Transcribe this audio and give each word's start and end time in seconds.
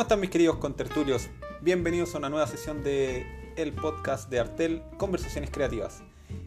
¿Cómo 0.00 0.06
están 0.06 0.20
mis 0.20 0.30
queridos 0.30 0.56
contertulios? 0.56 1.28
Bienvenidos 1.60 2.14
a 2.14 2.18
una 2.18 2.30
nueva 2.30 2.46
sesión 2.46 2.82
de 2.82 3.52
el 3.56 3.74
podcast 3.74 4.30
de 4.30 4.40
Artel, 4.40 4.82
Conversaciones 4.96 5.50
Creativas. 5.50 6.02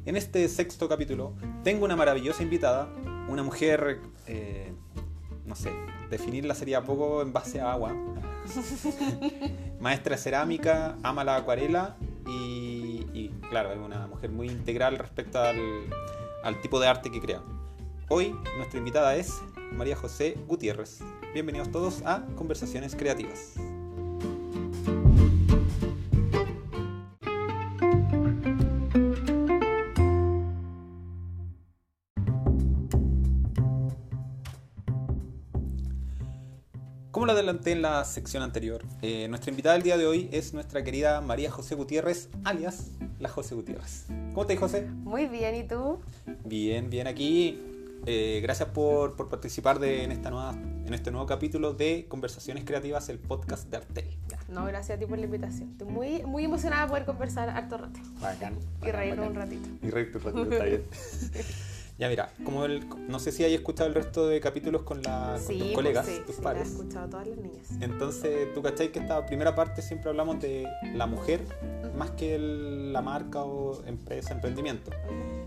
En 0.07 0.15
este 0.15 0.49
sexto 0.49 0.89
capítulo 0.89 1.35
tengo 1.63 1.85
una 1.85 1.95
maravillosa 1.95 2.41
invitada, 2.41 2.89
una 3.29 3.43
mujer, 3.43 3.99
eh, 4.25 4.73
no 5.45 5.55
sé, 5.55 5.71
definirla 6.09 6.55
sería 6.55 6.81
poco 6.81 7.21
en 7.21 7.31
base 7.31 7.61
a 7.61 7.73
agua. 7.73 7.95
Maestra 9.79 10.15
de 10.15 10.21
cerámica, 10.23 10.97
ama 11.03 11.23
la 11.23 11.35
acuarela 11.35 11.95
y, 12.25 13.05
y, 13.13 13.31
claro, 13.51 13.71
es 13.71 13.77
una 13.77 14.07
mujer 14.07 14.31
muy 14.31 14.47
integral 14.47 14.97
respecto 14.97 15.39
al, 15.39 15.59
al 16.43 16.59
tipo 16.61 16.79
de 16.79 16.87
arte 16.87 17.11
que 17.11 17.21
crea. 17.21 17.43
Hoy 18.09 18.35
nuestra 18.57 18.79
invitada 18.79 19.15
es 19.15 19.31
María 19.73 19.95
José 19.95 20.39
Gutiérrez. 20.47 21.01
Bienvenidos 21.33 21.71
todos 21.71 22.03
a 22.05 22.27
Conversaciones 22.35 22.95
Creativas. 22.95 23.55
Como 37.09 37.25
lo 37.25 37.31
adelanté 37.31 37.71
en 37.71 37.81
la 37.81 38.05
sección 38.05 38.43
anterior, 38.43 38.83
eh, 39.01 39.27
nuestra 39.27 39.49
invitada 39.49 39.73
del 39.73 39.81
día 39.81 39.97
de 39.97 40.05
hoy 40.05 40.29
es 40.31 40.53
nuestra 40.53 40.83
querida 40.83 41.19
María 41.21 41.49
José 41.49 41.73
Gutiérrez, 41.73 42.29
alias 42.43 42.91
la 43.19 43.29
José 43.29 43.55
Gutiérrez. 43.55 44.05
¿Cómo 44.33 44.43
estás, 44.43 44.59
José? 44.59 44.85
Muy 44.85 45.25
bien, 45.25 45.55
¿y 45.55 45.67
tú? 45.67 45.97
Bien, 46.45 46.91
bien 46.91 47.07
aquí. 47.07 47.72
Eh, 48.05 48.41
gracias 48.43 48.69
por, 48.69 49.15
por 49.15 49.29
participar 49.29 49.79
de, 49.79 50.03
en, 50.03 50.11
esta 50.11 50.29
nueva, 50.29 50.51
en 50.51 50.93
este 50.93 51.09
nuevo 51.11 51.25
capítulo 51.25 51.73
de 51.73 52.05
Conversaciones 52.09 52.65
Creativas, 52.65 53.07
el 53.09 53.17
podcast 53.19 53.69
de 53.69 53.77
Artel. 53.77 54.17
No, 54.49 54.65
gracias 54.65 54.97
a 54.97 54.99
ti 54.99 55.05
por 55.05 55.17
la 55.17 55.25
invitación. 55.25 55.69
Estoy 55.71 55.87
muy, 55.87 56.23
muy 56.23 56.43
emocionada 56.43 56.83
de 56.83 56.89
poder 56.89 57.05
conversar 57.05 57.49
harto 57.49 57.77
rato. 57.77 57.99
Bacán. 58.21 58.57
Y 58.85 58.91
reírnos 58.91 59.27
un 59.29 59.35
ratito. 59.35 59.69
Y 59.81 59.89
reírte 59.89 60.17
un 60.17 60.23
ratito, 60.25 60.51
está 60.51 60.63
bien. 60.65 60.83
ya 61.97 62.09
mira, 62.09 62.29
como 62.43 62.65
el, 62.65 62.85
no 63.07 63.19
sé 63.19 63.31
si 63.31 63.45
hay 63.45 63.53
escuchado 63.53 63.87
el 63.87 63.95
resto 63.95 64.27
de 64.27 64.41
capítulos 64.41 64.81
con, 64.83 65.01
la, 65.01 65.35
con 65.37 65.41
Sí, 65.47 65.53
tus 65.53 65.63
pues 65.67 65.73
colegas, 65.75 66.05
sí, 66.05 66.21
tus 66.25 66.35
sí, 66.35 66.41
pares. 66.41 66.63
la 66.63 66.67
he 66.67 66.71
escuchado 66.77 67.09
todas 67.09 67.27
las 67.27 67.37
niñas. 67.37 67.67
Entonces, 67.79 68.53
tú 68.53 68.61
cachai 68.61 68.91
que 68.91 68.99
esta 68.99 69.25
primera 69.25 69.55
parte 69.55 69.81
siempre 69.81 70.09
hablamos 70.09 70.41
de 70.41 70.67
la 70.93 71.07
mujer 71.07 71.39
más 71.97 72.11
que 72.11 72.35
el- 72.35 72.91
la 72.91 73.01
marca 73.01 73.43
o 73.43 73.81
empresa, 73.85 74.33
emprendimiento. 74.33 74.91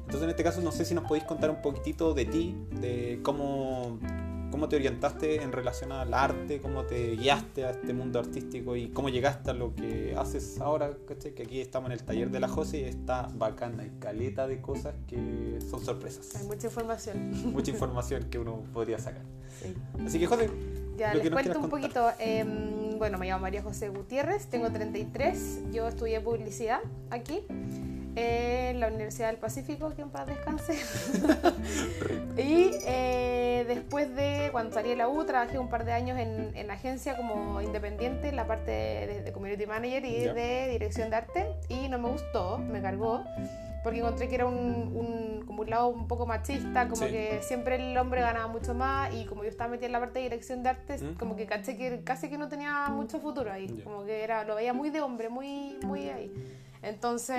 Entonces, 0.07 0.23
en 0.23 0.31
este 0.31 0.45
caso, 0.45 0.61
no 0.61 0.71
sé 0.71 0.85
si 0.85 0.95
nos 0.95 1.05
podéis 1.05 1.25
contar 1.25 1.51
un 1.51 1.61
poquitito 1.61 2.15
de 2.15 2.27
ti, 2.27 2.57
de 2.81 3.19
cómo, 3.25 3.99
cómo 4.53 4.69
te 4.69 4.77
orientaste 4.77 5.43
en 5.43 5.51
relación 5.51 5.91
al 5.91 6.15
arte, 6.15 6.61
cómo 6.61 6.85
te 6.85 7.17
guiaste 7.17 7.65
a 7.65 7.71
este 7.71 7.93
mundo 7.93 8.21
artístico 8.21 8.77
y 8.77 8.89
cómo 8.91 9.09
llegaste 9.09 9.51
a 9.51 9.55
lo 9.55 9.75
que 9.75 10.15
haces 10.17 10.61
ahora, 10.61 10.93
¿cachai? 11.09 11.35
Que 11.35 11.43
aquí 11.43 11.61
estamos 11.61 11.89
en 11.89 11.95
el 11.95 12.05
taller 12.05 12.31
de 12.31 12.39
la 12.39 12.47
José 12.47 12.79
y 12.79 12.85
está 12.85 13.29
bacana, 13.35 13.83
hay 13.83 13.91
caleta 13.99 14.47
de 14.47 14.61
cosas 14.61 14.95
que 15.09 15.59
son 15.69 15.85
sorpresas. 15.85 16.37
Hay 16.37 16.47
mucha 16.47 16.69
información. 16.69 17.53
Mucha 17.53 17.71
información 17.73 18.31
que 18.31 18.39
uno 18.39 18.63
podría 18.73 19.01
sacar. 19.01 19.23
Sí. 19.61 19.75
Así 20.07 20.21
que, 20.21 20.27
José, 20.29 20.51
Ya, 20.97 21.15
les 21.15 21.29
cuento 21.31 21.59
un 21.59 21.69
poquito. 21.69 22.13
Em, 22.21 22.97
bueno, 22.97 23.19
me 23.19 23.27
llamo 23.27 23.43
María 23.43 23.61
José 23.61 23.89
Gutiérrez, 23.89 24.47
tengo 24.47 24.71
33. 24.71 25.73
Yo 25.73 25.89
estudié 25.89 26.21
publicidad 26.21 26.81
aquí, 27.11 27.43
en 28.17 28.81
la 28.81 28.89
Universidad 28.89 29.29
del 29.29 29.37
Pacífico, 29.37 29.93
que 29.95 30.03
en 30.03 30.11
paz 30.11 30.27
descanse. 30.27 30.75
y 32.37 32.71
eh, 32.87 33.65
después 33.69 34.15
de, 34.17 34.49
cuando 34.53 34.75
salí 34.75 34.89
de 34.91 34.97
la 34.97 35.09
U, 35.09 35.25
trabajé 35.25 35.59
un 35.59 35.69
par 35.69 35.85
de 35.85 35.93
años 35.93 36.19
en, 36.19 36.53
en 36.57 36.71
agencia 36.71 37.17
como 37.17 37.61
independiente, 37.61 38.29
en 38.29 38.37
la 38.37 38.47
parte 38.47 38.71
de, 38.71 39.23
de 39.23 39.33
community 39.33 39.67
manager 39.67 40.05
y 40.05 40.25
Ya. 40.25 40.33
de 40.35 40.69
dirección 40.71 41.11
de 41.11 41.17
arte. 41.17 41.47
Y 41.69 41.89
no 41.89 41.99
me 41.99 42.09
gustó, 42.09 42.59
me 42.59 42.81
cargó. 42.81 43.23
Porque 43.85 44.01
encontré 44.01 44.29
que 44.29 44.35
era 44.35 44.47
un, 44.47 44.57
un- 44.57 45.45
como 45.47 45.61
un 45.63 45.71
lado 45.71 45.89
un 45.89 46.09
poco 46.09 46.27
machista, 46.27 46.89
como 46.89 47.07
Sí. 47.07 47.13
que 47.13 47.39
siempre 47.43 47.77
el 47.77 47.97
hombre 47.97 48.21
ganaba 48.21 48.49
mucho 48.49 48.75
más 48.75 49.15
y 49.15 49.27
como 49.27 49.45
yo 49.45 49.49
estaba 49.49 49.71
metida 49.71 49.87
en 49.87 49.93
la 49.93 50.01
parte 50.01 50.19
de 50.19 50.25
dirección 50.25 50.63
de 50.65 50.71
arte, 50.71 50.97
Mm. 50.99 51.15
como 51.19 51.37
que 51.37 51.47
caché 51.47 51.77
que 51.77 52.03
casi 52.03 52.29
que 52.29 52.37
no 52.37 52.49
tenía 52.49 52.89
mucho 52.89 53.21
futuro 53.21 53.53
ahí, 53.53 53.69
Ya. 53.69 53.85
como 53.85 54.05
que 54.05 54.25
era, 54.25 54.43
lo 54.45 54.57
veía 54.57 54.73
muy 54.73 54.91
de 54.91 55.03
hombre, 55.03 55.29
muy, 55.29 55.79
muy 55.85 56.09
ahí. 56.09 56.33
Entonces... 56.87 57.37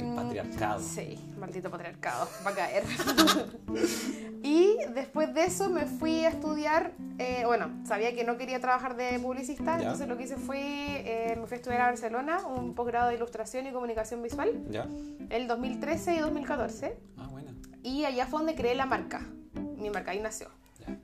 el 0.00 0.04
mm, 0.06 0.16
patriarcado. 0.16 0.80
Sí, 0.80 1.18
maldito 1.38 1.70
patriarcado, 1.70 2.28
va 2.46 2.50
a 2.50 2.54
caer. 2.54 2.82
y 4.42 4.78
después 4.94 5.34
de 5.34 5.44
eso 5.44 5.68
me 5.68 5.84
fui 5.84 6.24
a 6.24 6.30
estudiar, 6.30 6.92
eh, 7.18 7.42
bueno, 7.44 7.70
sabía 7.84 8.14
que 8.14 8.24
no 8.24 8.38
quería 8.38 8.58
trabajar 8.60 8.96
de 8.96 9.18
publicista, 9.18 9.76
Ya. 9.76 9.82
entonces 9.82 10.08
lo 10.08 10.16
que 10.16 10.24
hice 10.24 10.36
fue, 10.36 10.58
eh, 10.60 11.36
me 11.38 11.46
fui 11.46 11.56
a 11.56 11.58
estudiar 11.58 11.80
a 11.82 11.86
Barcelona, 11.86 12.46
un 12.46 12.74
posgrado 12.74 13.08
de 13.08 13.16
ilustración 13.16 13.66
y 13.66 13.72
comunicación 13.72 14.22
visual, 14.22 14.64
¿Ya? 14.70 14.86
el 15.28 15.46
2013 15.46 16.14
y 16.14 16.18
2014, 16.20 16.96
Ah, 17.18 17.28
buena. 17.30 17.52
y 17.82 18.04
allá 18.06 18.26
fue 18.26 18.38
donde 18.40 18.54
creé 18.54 18.74
la 18.74 18.86
marca, 18.86 19.20
mi 19.76 19.90
marca 19.90 20.12
ahí 20.12 20.20
nació. 20.20 20.48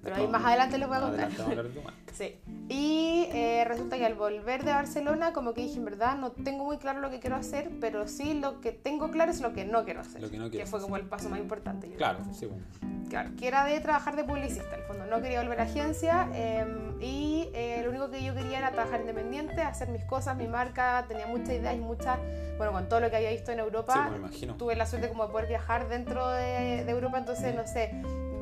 Pero 0.02 0.16
ahí 0.16 0.26
más 0.28 0.44
adelante 0.44 0.78
les 0.78 0.88
voy 0.88 0.96
a 0.96 1.00
contar. 1.00 1.30
Sí. 2.12 2.38
Y 2.68 3.26
eh, 3.32 3.64
resulta 3.66 3.96
que 3.96 4.04
al 4.04 4.14
volver 4.14 4.64
de 4.64 4.70
Barcelona, 4.72 5.32
como 5.32 5.54
que 5.54 5.62
dije, 5.62 5.78
en 5.78 5.86
verdad, 5.86 6.16
no 6.18 6.30
tengo 6.32 6.62
muy 6.66 6.76
claro 6.76 7.00
lo 7.00 7.08
que 7.08 7.20
quiero 7.20 7.36
hacer, 7.36 7.70
pero 7.80 8.06
sí 8.06 8.34
lo 8.34 8.60
que 8.60 8.70
tengo 8.70 9.10
claro 9.10 9.30
es 9.30 9.40
lo 9.40 9.54
que 9.54 9.64
no 9.64 9.84
quiero 9.84 10.00
hacer. 10.02 10.20
Lo 10.20 10.30
que 10.30 10.36
no 10.36 10.50
quieres 10.50 10.68
fue 10.68 10.80
como 10.82 10.96
el 10.98 11.04
paso 11.08 11.30
más 11.30 11.38
importante. 11.40 11.88
Claro, 11.96 12.18
creo. 12.22 12.34
sí, 12.34 12.44
bueno. 12.46 12.64
Claro, 13.08 13.30
que 13.38 13.48
era 13.48 13.64
de 13.64 13.80
trabajar 13.80 14.14
de 14.16 14.24
publicista. 14.24 14.74
El 14.76 14.82
fondo, 14.82 15.06
no 15.06 15.22
quería 15.22 15.40
volver 15.40 15.60
a 15.60 15.64
agencia 15.64 16.28
eh, 16.34 16.66
y 17.00 17.48
eh, 17.54 17.80
lo 17.82 17.90
único 17.90 18.10
que 18.10 18.22
yo 18.22 18.34
quería 18.34 18.58
era 18.58 18.70
trabajar 18.72 19.00
independiente, 19.00 19.62
hacer 19.62 19.88
mis 19.88 20.04
cosas, 20.04 20.36
mi 20.36 20.46
marca. 20.48 21.06
Tenía 21.08 21.26
muchas 21.26 21.50
ideas 21.50 21.74
y 21.76 21.78
muchas, 21.80 22.18
bueno, 22.58 22.72
con 22.72 22.88
todo 22.90 23.00
lo 23.00 23.08
que 23.10 23.16
había 23.16 23.30
visto 23.30 23.52
en 23.52 23.58
Sí, 23.58 23.64
Europa, 23.64 24.08
me 24.10 24.16
imagino. 24.18 24.54
tuve 24.56 24.76
la 24.76 24.84
suerte 24.84 25.08
como 25.08 25.26
de 25.26 25.32
poder 25.32 25.48
viajar 25.48 25.88
dentro 25.88 26.28
de, 26.28 26.84
de 26.84 26.90
Europa, 26.90 27.18
entonces, 27.18 27.54
no 27.54 27.66
sé, 27.66 27.90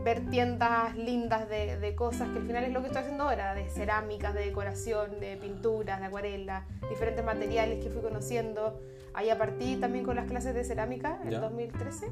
ver 0.05 0.29
tiendas 0.31 0.97
lindas 0.97 1.49
de, 1.49 1.79
de 1.79 1.95
cosas, 1.95 2.29
que 2.31 2.39
al 2.39 2.47
final 2.47 2.65
es 2.65 2.73
lo 2.73 2.81
que 2.81 2.87
estoy 2.87 3.03
haciendo 3.03 3.25
ahora, 3.25 3.55
de 3.55 3.69
cerámicas, 3.69 4.35
de 4.35 4.47
decoración, 4.47 5.21
de 5.21 5.37
pinturas, 5.37 6.01
de 6.01 6.07
acuarela, 6.07 6.65
diferentes 6.89 7.25
materiales 7.25 7.83
que 7.85 7.91
fui 7.91 8.01
conociendo. 8.03 8.81
Ahí 9.13 9.29
partí 9.37 9.77
también 9.77 10.05
con 10.05 10.15
las 10.17 10.27
clases 10.27 10.55
de 10.55 10.63
cerámica 10.65 11.19
en 11.25 11.31
Ya. 11.31 11.41
2013, 11.41 12.07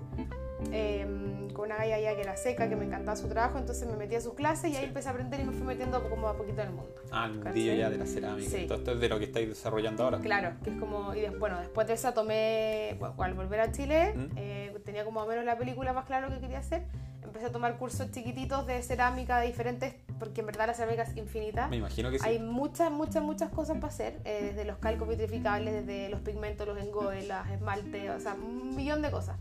eh, 0.73 1.07
con 1.55 1.67
una 1.67 1.77
galla 1.77 1.97
allá 1.97 2.15
que 2.17 2.21
era 2.23 2.37
seca, 2.37 2.69
que 2.69 2.75
me 2.77 2.85
encantaba 2.85 3.17
su 3.17 3.29
trabajo, 3.29 3.59
entonces 3.59 3.89
me 3.89 3.97
metí 3.97 4.17
a 4.17 4.21
sus 4.21 4.35
clases 4.35 4.73
y 4.73 4.77
ahí 4.77 4.85
empecé 4.87 5.09
a 5.09 5.13
aprender 5.13 5.41
y 5.41 5.45
me 5.45 5.53
fui 5.53 5.65
metiendo 5.67 6.03
como 6.11 6.29
a 6.29 6.37
poquito 6.37 6.61
en 6.63 6.69
el 6.69 6.75
mundo. 6.75 6.95
Ah, 7.13 7.27
el 7.27 7.35
mundillo 7.35 7.73
ya 7.75 7.89
de 7.89 7.99
la 7.99 8.07
cerámica. 8.07 8.51
Sí. 8.51 8.67
Todo 8.67 8.79
esto 8.79 8.93
es 8.93 9.01
de 9.01 9.09
lo 9.09 9.19
que 9.19 9.27
estáis 9.27 9.49
desarrollando 9.49 10.03
ahora. 10.05 10.19
Claro, 10.19 10.53
que 10.65 10.71
es 10.71 10.77
como, 10.77 11.15
y 11.15 11.21
des- 11.21 11.39
bueno, 11.39 11.59
después 11.61 11.87
de 11.87 11.95
esa 11.95 12.13
tomé, 12.15 12.97
bueno, 12.99 13.15
al 13.23 13.35
volver 13.35 13.61
a 13.61 13.71
Chile, 13.73 14.15
¿Mm? 14.17 14.27
eh, 14.37 14.77
tenía 14.85 15.05
como 15.05 15.21
o 15.23 15.27
menos 15.27 15.45
la 15.45 15.57
película 15.57 15.93
más 15.93 16.05
claro 16.05 16.29
lo 16.29 16.35
que 16.35 16.41
quería 16.41 16.59
hacer, 16.59 16.83
empecé 17.29 17.47
a 17.47 17.53
tomar 17.53 17.79
cursos 17.79 18.11
chiquititos 18.11 18.67
de 18.67 18.83
cerámica, 18.83 19.41
diferentes, 19.41 19.95
porque 20.19 20.41
en 20.41 20.47
verdad 20.47 20.67
la 20.67 20.75
cerámica 20.75 21.05
es 21.05 21.17
infinita. 21.17 21.69
Me 21.69 21.77
imagino 21.77 22.11
que 22.11 22.19
sí. 22.19 22.25
Hay 22.27 22.39
muchas, 22.39 22.91
muchas, 22.91 23.23
muchas 23.23 23.51
cosas 23.51 23.77
para 23.77 23.93
hacer, 23.93 24.21
eh, 24.25 24.51
desde 24.51 24.65
los 24.65 24.79
calcos 24.79 25.09
vitrificables, 25.09 25.73
desde 25.87 26.09
los 26.09 26.21
pigmentos, 26.21 26.67
los 26.67 26.79
engodes, 26.79 27.27
las 27.27 27.49
esmaltes, 27.51 28.11
o 28.11 28.21
sea, 28.21 28.35
un 28.35 28.75
millón 28.75 29.03
de 29.03 29.11
cosas. 29.11 29.37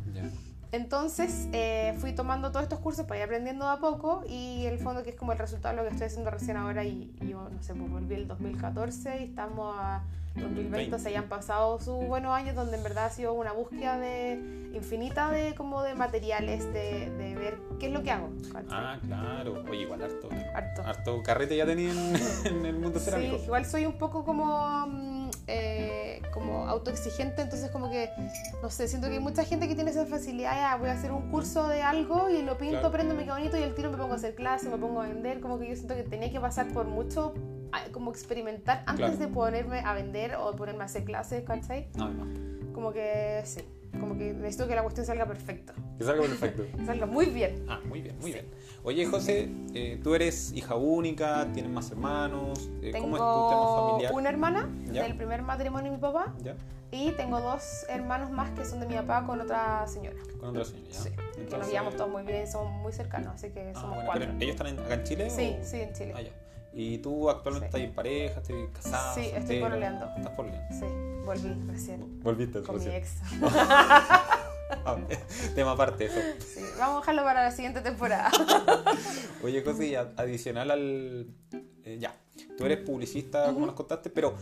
Entonces 0.72 1.48
eh, 1.54 1.94
fui 1.98 2.12
tomando 2.14 2.50
todos 2.52 2.64
estos 2.64 2.80
cursos 2.80 3.06
para 3.06 3.20
ir 3.20 3.24
aprendiendo 3.26 3.66
de 3.66 3.72
a 3.72 3.78
poco 3.78 4.24
y 4.30 4.66
el 4.66 4.80
fondo 4.80 5.04
que 5.04 5.12
es 5.12 5.16
como 5.16 5.32
el 5.32 5.38
resultado 5.40 5.76
de 5.76 5.82
lo 5.82 5.88
que 5.88 5.94
estoy 5.94 6.08
haciendo 6.08 6.30
recién 6.30 6.58
ahora 6.58 6.84
y, 6.84 7.16
y 7.22 7.30
yo 7.30 7.48
no 7.50 7.62
sé, 7.64 7.74
pues 7.74 7.90
volví 7.90 8.16
el 8.16 8.28
2014 8.28 9.22
y 9.22 9.24
estamos 9.26 9.76
a 9.80 10.04
2020, 10.36 10.94
o 10.96 11.00
sea, 11.00 11.12
ya 11.12 11.18
han 11.20 11.30
pasado 11.30 11.80
sus 11.80 12.06
buenos 12.06 12.32
años 12.32 12.56
donde 12.56 12.78
en 12.78 12.84
verdad 12.84 13.06
ha 13.06 13.10
sido 13.10 13.34
una 13.34 13.54
búsqueda 13.54 13.98
de 13.98 14.34
infinita 14.76 15.32
de 15.32 15.56
como 15.56 15.82
de 15.82 15.96
materiales, 15.96 16.64
de, 16.74 17.10
de 17.10 17.34
ver 17.36 17.58
qué 17.80 17.88
es 17.88 17.92
lo 17.92 18.04
que 18.04 18.12
hago. 18.12 18.30
¿cachai? 18.54 18.68
Ah, 18.70 19.00
claro. 19.04 19.64
Oye, 19.68 19.82
igual 19.82 20.04
harto. 20.04 20.30
Harto. 20.54 20.84
Harto 20.84 21.24
carrete 21.24 21.58
ya 21.58 21.66
tenía 21.66 21.92
en, 21.92 22.16
en 22.46 22.66
el 22.68 22.78
mundo 22.78 23.00
Sí, 23.00 23.06
cerámico. 23.06 23.38
igual 23.44 23.66
soy 23.66 23.88
un 23.88 23.98
poco 23.98 24.24
como, 24.24 24.46
mm, 24.86 25.17
eh, 25.48 26.22
como 26.34 26.68
autoexigente, 26.68 27.42
entonces 27.42 27.72
como 27.72 27.90
que, 27.90 28.10
no 28.62 28.70
sé, 28.70 28.88
siento 28.88 29.08
que 29.08 29.14
hay 29.14 29.20
mucha 29.20 29.44
gente 29.44 29.68
que 29.68 29.76
tiene 29.76 29.92
esa 29.92 30.06
facilidad, 30.06 30.54
ya 30.56 30.76
voy 30.76 30.90
a 30.90 30.94
hacer 30.94 31.12
un 31.12 31.32
curso 31.32 31.68
de 31.68 31.82
algo 31.82 32.30
y 32.30 32.42
lo 32.42 32.58
pinto, 32.58 32.74
Claro. 32.74 32.88
aprendo, 32.90 33.16
me 33.16 33.24
queda 33.24 33.36
bonito 33.36 33.58
y 33.58 33.64
al 33.64 33.74
tiro 33.74 33.90
me 33.92 33.98
pongo 33.98 34.14
a 34.14 34.18
hacer 34.18 34.36
clases, 34.36 34.70
me 34.70 34.78
pongo 34.78 35.02
a 35.02 35.08
vender, 35.08 35.40
como 35.40 35.58
que 35.58 35.70
yo 35.70 35.76
siento 35.76 35.96
que 35.96 36.04
tenía 36.04 36.32
que 36.32 36.40
pasar 36.40 36.68
por 36.74 36.86
mucho, 36.86 37.34
ah, 37.72 37.82
como 37.92 38.12
experimentar 38.12 38.84
antes 38.86 39.06
Claro. 39.06 39.18
de 39.18 39.28
ponerme 39.30 39.80
a 39.80 39.94
vender 39.94 40.36
o 40.36 40.54
ponerme 40.56 40.84
a 40.84 40.86
hacer 40.86 41.06
clases, 41.06 41.44
¿cachai? 41.44 41.88
No, 41.96 42.10
no. 42.10 42.74
Como 42.74 42.92
que 42.92 43.42
sí, 43.46 43.62
como 44.00 44.18
que 44.18 44.34
necesito 44.34 44.68
que 44.68 44.76
la 44.76 44.84
cuestión 44.84 45.06
salga 45.06 45.26
perfecta, 45.26 45.74
Que 45.98 46.04
salga 46.04 46.22
perfecto. 46.24 46.64
que 46.78 46.86
salga 46.86 47.06
muy 47.06 47.28
bien. 47.28 47.66
Ah, 47.68 47.80
muy 47.88 48.02
bien, 48.02 48.16
muy 48.20 48.32
Sí. 48.32 48.34
bien. 48.34 48.46
Oye, 48.84 49.06
José, 49.06 49.50
eh, 49.74 50.00
tú 50.04 50.16
eres 50.16 50.52
hija 50.54 50.76
única, 50.76 51.48
tienes 51.54 51.72
más 51.72 51.92
hermanos. 51.92 52.70
eh, 52.82 52.92
¿Cómo 52.92 53.16
es 53.18 53.22
tu 53.22 53.50
tema 53.50 53.50
Tengo 53.50 53.88
familiar? 53.90 54.14
una 54.14 54.30
hermana 54.30 54.70
Ya. 54.92 55.04
del 55.04 55.18
primer 55.18 55.42
matrimonio 55.42 55.92
de 55.92 55.98
mi 55.98 56.02
papá 56.02 56.34
¿Ya? 56.44 56.56
Y 56.90 57.12
tengo 57.12 57.42
dos 57.42 57.86
hermanos 57.90 58.32
más 58.32 58.52
que 58.52 58.64
son 58.64 58.80
de 58.80 58.88
mi 58.88 58.96
papá 58.96 59.26
con 59.26 59.42
otra 59.42 59.86
señora. 59.88 60.16
Con 60.40 60.50
otra 60.50 60.64
señora, 60.64 60.90
¿ya? 60.90 61.00
Sí. 61.02 61.10
Que 61.50 61.58
nos 61.58 61.70
llevamos 61.70 61.96
todos 61.98 62.10
muy 62.10 62.24
bien, 62.24 62.48
somos 62.48 62.72
muy 62.82 62.94
cercanos, 62.94 63.34
así 63.36 63.50
que 63.50 63.72
Ah, 63.76 63.82
somos 63.82 63.96
bueno, 63.98 64.06
cuatro. 64.06 64.32
¿Ellos 64.40 64.52
están 64.56 64.68
en- 64.68 64.80
acá 64.80 64.94
en 64.94 65.04
Chile? 65.04 65.30
Sí, 65.30 65.58
o- 65.60 65.66
sí, 65.66 65.82
en 65.82 65.94
Chile. 65.94 66.14
Ah, 66.16 66.22
ya. 66.22 66.30
¿Y 66.80 67.00
tú 67.00 67.28
actualmente 67.28 67.66
Sí. 67.72 67.78
estás 67.78 67.90
en 67.90 67.96
pareja, 67.96 68.40
estás 68.42 68.56
casada? 68.74 69.14
Sí, 69.16 69.22
estoy 69.22 69.40
soltera? 69.40 69.66
pololeando. 69.68 70.06
Estás 70.16 70.34
pololeando. 70.34 70.76
Sí, 70.76 70.86
volví 71.26 71.72
recién 71.72 72.24
Volviste 72.24 72.62
con 72.62 72.76
mi 72.78 72.86
recién. 72.86 72.96
ex. 72.96 73.12
Ah, 74.86 74.98
tema 75.56 75.72
aparte 75.72 76.06
eso. 76.06 76.20
Sí, 76.46 76.60
vamos 76.78 76.98
a 76.98 77.00
dejarlo 77.00 77.24
para 77.24 77.44
la 77.44 77.52
siguiente 77.52 77.80
temporada. 77.80 78.30
Oye, 79.44 79.64
Cosi, 79.64 79.96
adicional 79.96 80.72
al... 80.72 81.28
eh, 81.86 81.98
ya, 82.00 82.14
tú 82.58 82.66
eres 82.66 82.80
publicista, 82.80 83.46
como 83.54 83.66
nos 83.66 83.76
contaste, 83.76 84.10
pero 84.10 84.36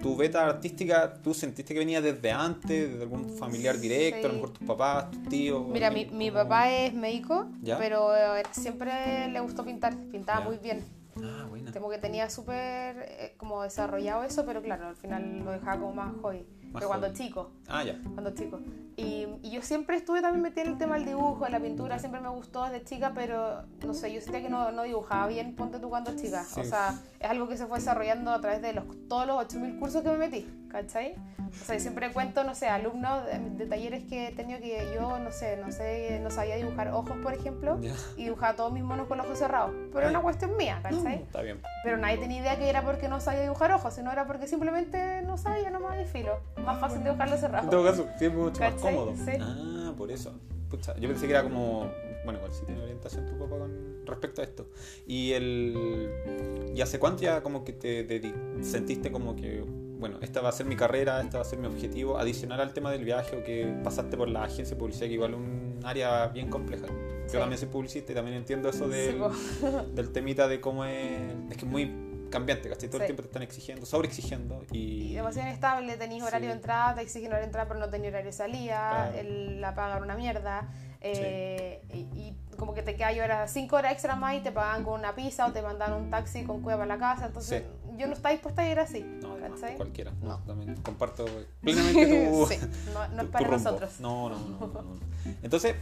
tu 0.00 0.16
beta 0.16 0.46
artística, 0.46 1.12
¿tú 1.22 1.34
sentiste 1.34 1.74
que 1.74 1.78
venía 1.80 2.00
desde 2.00 2.32
antes, 2.32 2.88
desde 2.90 3.02
algún 3.02 3.28
familiar 3.36 3.78
directo, 3.78 4.28
a 4.28 4.28
lo 4.28 4.34
Sí. 4.34 4.40
mejor 4.40 4.50
tus 4.58 4.66
papás, 4.66 5.10
tus 5.10 5.22
tíos? 5.28 5.62
Mira, 5.68 5.90
mi, 5.90 6.06
mi 6.06 6.30
papá 6.30 6.70
es 6.70 6.94
médico, 6.94 7.46
¿Ya? 7.62 7.76
pero 7.78 8.16
eh, 8.16 8.42
siempre 8.52 9.28
le 9.28 9.40
gustó 9.40 9.62
pintar, 9.62 9.94
pintaba 10.10 10.40
Ya. 10.40 10.46
muy 10.46 10.56
bien. 10.56 10.82
Ah, 11.22 11.46
buena. 11.48 11.72
Como 11.72 11.90
que 11.90 11.98
tenía 11.98 12.28
súper 12.30 12.96
eh, 13.08 13.34
como 13.36 13.62
desarrollado 13.62 14.24
eso, 14.24 14.44
pero 14.46 14.62
claro, 14.62 14.88
al 14.88 14.96
final 14.96 15.44
lo 15.44 15.50
dejaba 15.52 15.80
como 15.80 15.92
más 15.94 16.12
hobby. 16.22 16.46
Más 16.64 16.80
pero 16.80 16.88
cuando 16.88 17.06
hobby. 17.08 17.16
chico, 17.16 17.50
Ah, 17.68 17.84
ya. 17.84 17.98
cuando 18.14 18.30
chico. 18.34 18.60
Y, 18.96 19.26
y 19.42 19.50
yo 19.50 19.62
siempre 19.62 19.96
estuve 19.96 20.22
también 20.22 20.42
metida 20.42 20.62
en 20.62 20.70
el 20.72 20.78
tema 20.78 20.94
del 20.96 21.04
dibujo, 21.06 21.44
de 21.44 21.50
la 21.50 21.60
pintura, 21.60 21.98
siempre 21.98 22.20
me 22.20 22.28
gustó 22.28 22.64
desde 22.64 22.84
chica, 22.84 23.12
pero 23.14 23.62
no 23.84 23.94
sé, 23.94 24.12
yo 24.12 24.20
sentía 24.20 24.42
que 24.42 24.48
no, 24.48 24.70
no 24.72 24.82
dibujaba 24.84 25.26
bien, 25.26 25.54
ponte 25.56 25.78
tú 25.78 25.88
cuando 25.88 26.14
chica. 26.16 26.44
Sí. 26.44 26.60
O 26.60 26.64
sea, 26.64 27.00
es 27.20 27.30
algo 27.30 27.48
que 27.48 27.56
se 27.56 27.66
fue 27.66 27.78
desarrollando 27.78 28.30
a 28.32 28.40
través 28.40 28.62
de 28.62 28.72
los, 28.72 28.84
todos 29.08 29.26
los 29.26 29.36
8000 29.38 29.78
cursos 29.78 30.02
que 30.02 30.10
me 30.10 30.18
metí, 30.18 30.46
¿cachai? 30.74 31.14
O 31.38 31.64
sea, 31.64 31.76
yo 31.76 31.80
siempre 31.80 32.10
cuento, 32.12 32.42
no 32.42 32.52
sé, 32.56 32.66
alumnos 32.66 33.24
de, 33.26 33.38
de 33.38 33.66
talleres 33.66 34.02
que 34.04 34.26
he 34.28 34.32
tenido 34.32 34.58
que 34.58 34.76
yo, 34.92 35.20
no 35.20 35.30
sé, 35.30 35.56
no 35.56 35.70
sé, 35.70 36.18
no 36.20 36.28
sabía 36.28 36.56
dibujar 36.56 36.88
ojos, 36.88 37.16
por 37.22 37.32
ejemplo, 37.32 37.80
Ya. 37.80 37.94
y 38.16 38.24
dibujaba 38.24 38.56
todos 38.56 38.72
mis 38.72 38.82
monos 38.82 39.06
con 39.06 39.18
los 39.18 39.26
ojos 39.26 39.38
cerrados. 39.38 39.70
Pero 39.92 40.00
era 40.00 40.10
una 40.10 40.20
cuestión 40.20 40.56
mía, 40.56 40.80
¿cachai? 40.82 41.22
Está 41.22 41.42
bien. 41.42 41.60
Pero 41.84 41.96
nadie 41.96 42.18
tenía 42.18 42.40
idea 42.40 42.58
que 42.58 42.68
era 42.68 42.82
porque 42.82 43.08
no 43.08 43.20
sabía 43.20 43.42
dibujar 43.42 43.70
ojos, 43.70 43.94
sino 43.94 44.10
era 44.10 44.26
porque 44.26 44.48
simplemente 44.48 45.22
no 45.22 45.38
sabía, 45.38 45.70
no 45.70 45.78
más 45.78 45.96
de 45.96 46.06
filo. 46.06 46.40
Más 46.64 46.80
fácil 46.80 47.04
dibujarlo 47.04 47.36
cerrado. 47.36 47.64
En 47.64 47.70
todo 47.70 47.84
caso, 47.84 48.08
sí 48.18 48.24
es 48.24 48.34
mucho 48.34 48.60
más 48.60 48.74
cómodo. 48.74 49.14
Sí. 49.14 49.32
Ah, 49.40 49.92
por 49.96 50.10
eso. 50.10 50.32
Pucha, 50.68 50.96
yo 50.96 51.08
pensé 51.08 51.26
que 51.26 51.34
era 51.34 51.44
como. 51.44 51.88
Bueno, 52.24 52.40
igual 52.40 52.52
sí 52.52 52.64
tiene 52.66 52.82
orientación 52.82 53.26
tu 53.26 53.38
papá 53.38 53.58
con 53.58 54.04
respecto 54.06 54.40
a 54.40 54.44
esto. 54.44 54.66
Y 55.06 55.32
el. 55.34 56.72
¿Y 56.74 56.80
hace 56.80 56.98
cuánto 56.98 57.22
ya 57.22 57.42
como 57.44 57.62
que 57.62 57.72
te 57.74 58.34
sentiste 58.62 59.12
como 59.12 59.36
que. 59.36 59.64
Bueno, 59.98 60.18
esta 60.20 60.40
va 60.40 60.48
a 60.50 60.52
ser 60.52 60.66
mi 60.66 60.76
carrera, 60.76 61.20
esta 61.20 61.38
va 61.38 61.42
a 61.42 61.46
ser 61.46 61.58
mi 61.58 61.66
objetivo, 61.66 62.18
adicional 62.18 62.60
al 62.60 62.72
tema 62.74 62.90
del 62.90 63.04
viaje 63.04 63.36
o 63.36 63.44
que 63.44 63.74
pasaste 63.82 64.16
por 64.16 64.28
la 64.28 64.42
agencia 64.44 64.74
de 64.74 64.76
publicidad, 64.76 65.06
que 65.06 65.14
igual 65.14 65.30
es 65.32 65.36
un 65.38 65.80
área 65.84 66.26
bien 66.28 66.50
compleja. 66.50 66.86
Yo 66.86 67.28
Sí. 67.30 67.38
también 67.38 67.58
soy 67.58 67.68
publicista 67.68 68.12
y 68.12 68.14
también 68.14 68.36
entiendo 68.36 68.68
eso 68.68 68.86
del, 68.88 69.16
Sí, 69.32 69.66
del 69.94 70.12
temita 70.12 70.46
de 70.48 70.60
cómo 70.60 70.84
es. 70.84 71.20
Es 71.50 71.56
que 71.56 71.64
es 71.64 71.70
muy 71.70 71.90
cambiante, 72.30 72.68
casi 72.68 72.88
todo 72.88 72.96
el 72.98 73.02
Sí. 73.04 73.06
tiempo 73.06 73.22
te 73.22 73.28
están 73.28 73.42
exigiendo, 73.42 73.86
sobreexigiendo 73.86 74.62
Y 74.72 75.12
y. 75.12 75.14
demasiado 75.14 75.48
inestable, 75.48 75.96
tenéis 75.96 76.22
horario 76.24 76.46
Sí. 76.48 76.50
de 76.50 76.54
entrada, 76.54 76.94
te 76.96 77.02
exigen 77.02 77.28
horario 77.28 77.42
de 77.44 77.46
entrada, 77.46 77.68
pero 77.68 77.80
no 77.80 77.88
tenéis 77.88 78.10
horario 78.12 78.26
de 78.26 78.32
salida, 78.36 79.10
Claro. 79.12 79.18
el- 79.18 79.60
la 79.60 79.74
pagan 79.74 80.02
una 80.02 80.16
mierda. 80.16 80.68
eh, 81.06 81.82
y, 81.92 81.98
y 82.18 82.34
como 82.56 82.72
que 82.72 82.80
te 82.82 82.96
quedas 82.96 83.14
horas, 83.18 83.50
5 83.52 83.76
horas 83.76 83.92
extra 83.92 84.16
más 84.16 84.36
y 84.36 84.40
te 84.40 84.50
pagan 84.52 84.84
con 84.84 84.98
una 84.98 85.14
pizza 85.14 85.46
o 85.46 85.52
te 85.52 85.60
mandan 85.60 85.92
un 85.92 86.08
taxi 86.10 86.44
con 86.44 86.62
cueva 86.62 86.84
a 86.84 86.86
la 86.86 86.96
casa. 86.96 87.26
Entonces, 87.26 87.62
yo 87.98 88.06
no 88.06 88.12
estaba 88.14 88.32
dispuesta 88.32 88.62
a 88.62 88.68
ir 88.68 88.78
así. 88.78 89.00
No, 89.22 89.36
no, 89.38 89.54
¿cachai? 89.54 89.76
cualquiera. 89.76 90.12
No, 90.22 90.28
No. 90.28 90.38
también 90.40 90.74
comparto 90.76 91.24
plenamente 91.62 92.06
tu, 92.06 92.46
sí, 92.46 92.58
no, 92.94 93.08
no 93.08 93.16
tu- 93.22 93.26
es 93.26 93.32
para 93.32 93.48
nosotros. 93.48 94.00
No, 94.00 94.28
no, 94.30 94.38
no, 94.38 94.58
no, 94.66 94.82
no. 94.82 94.96
Entonces, 95.42 95.74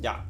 ya, 0.00 0.24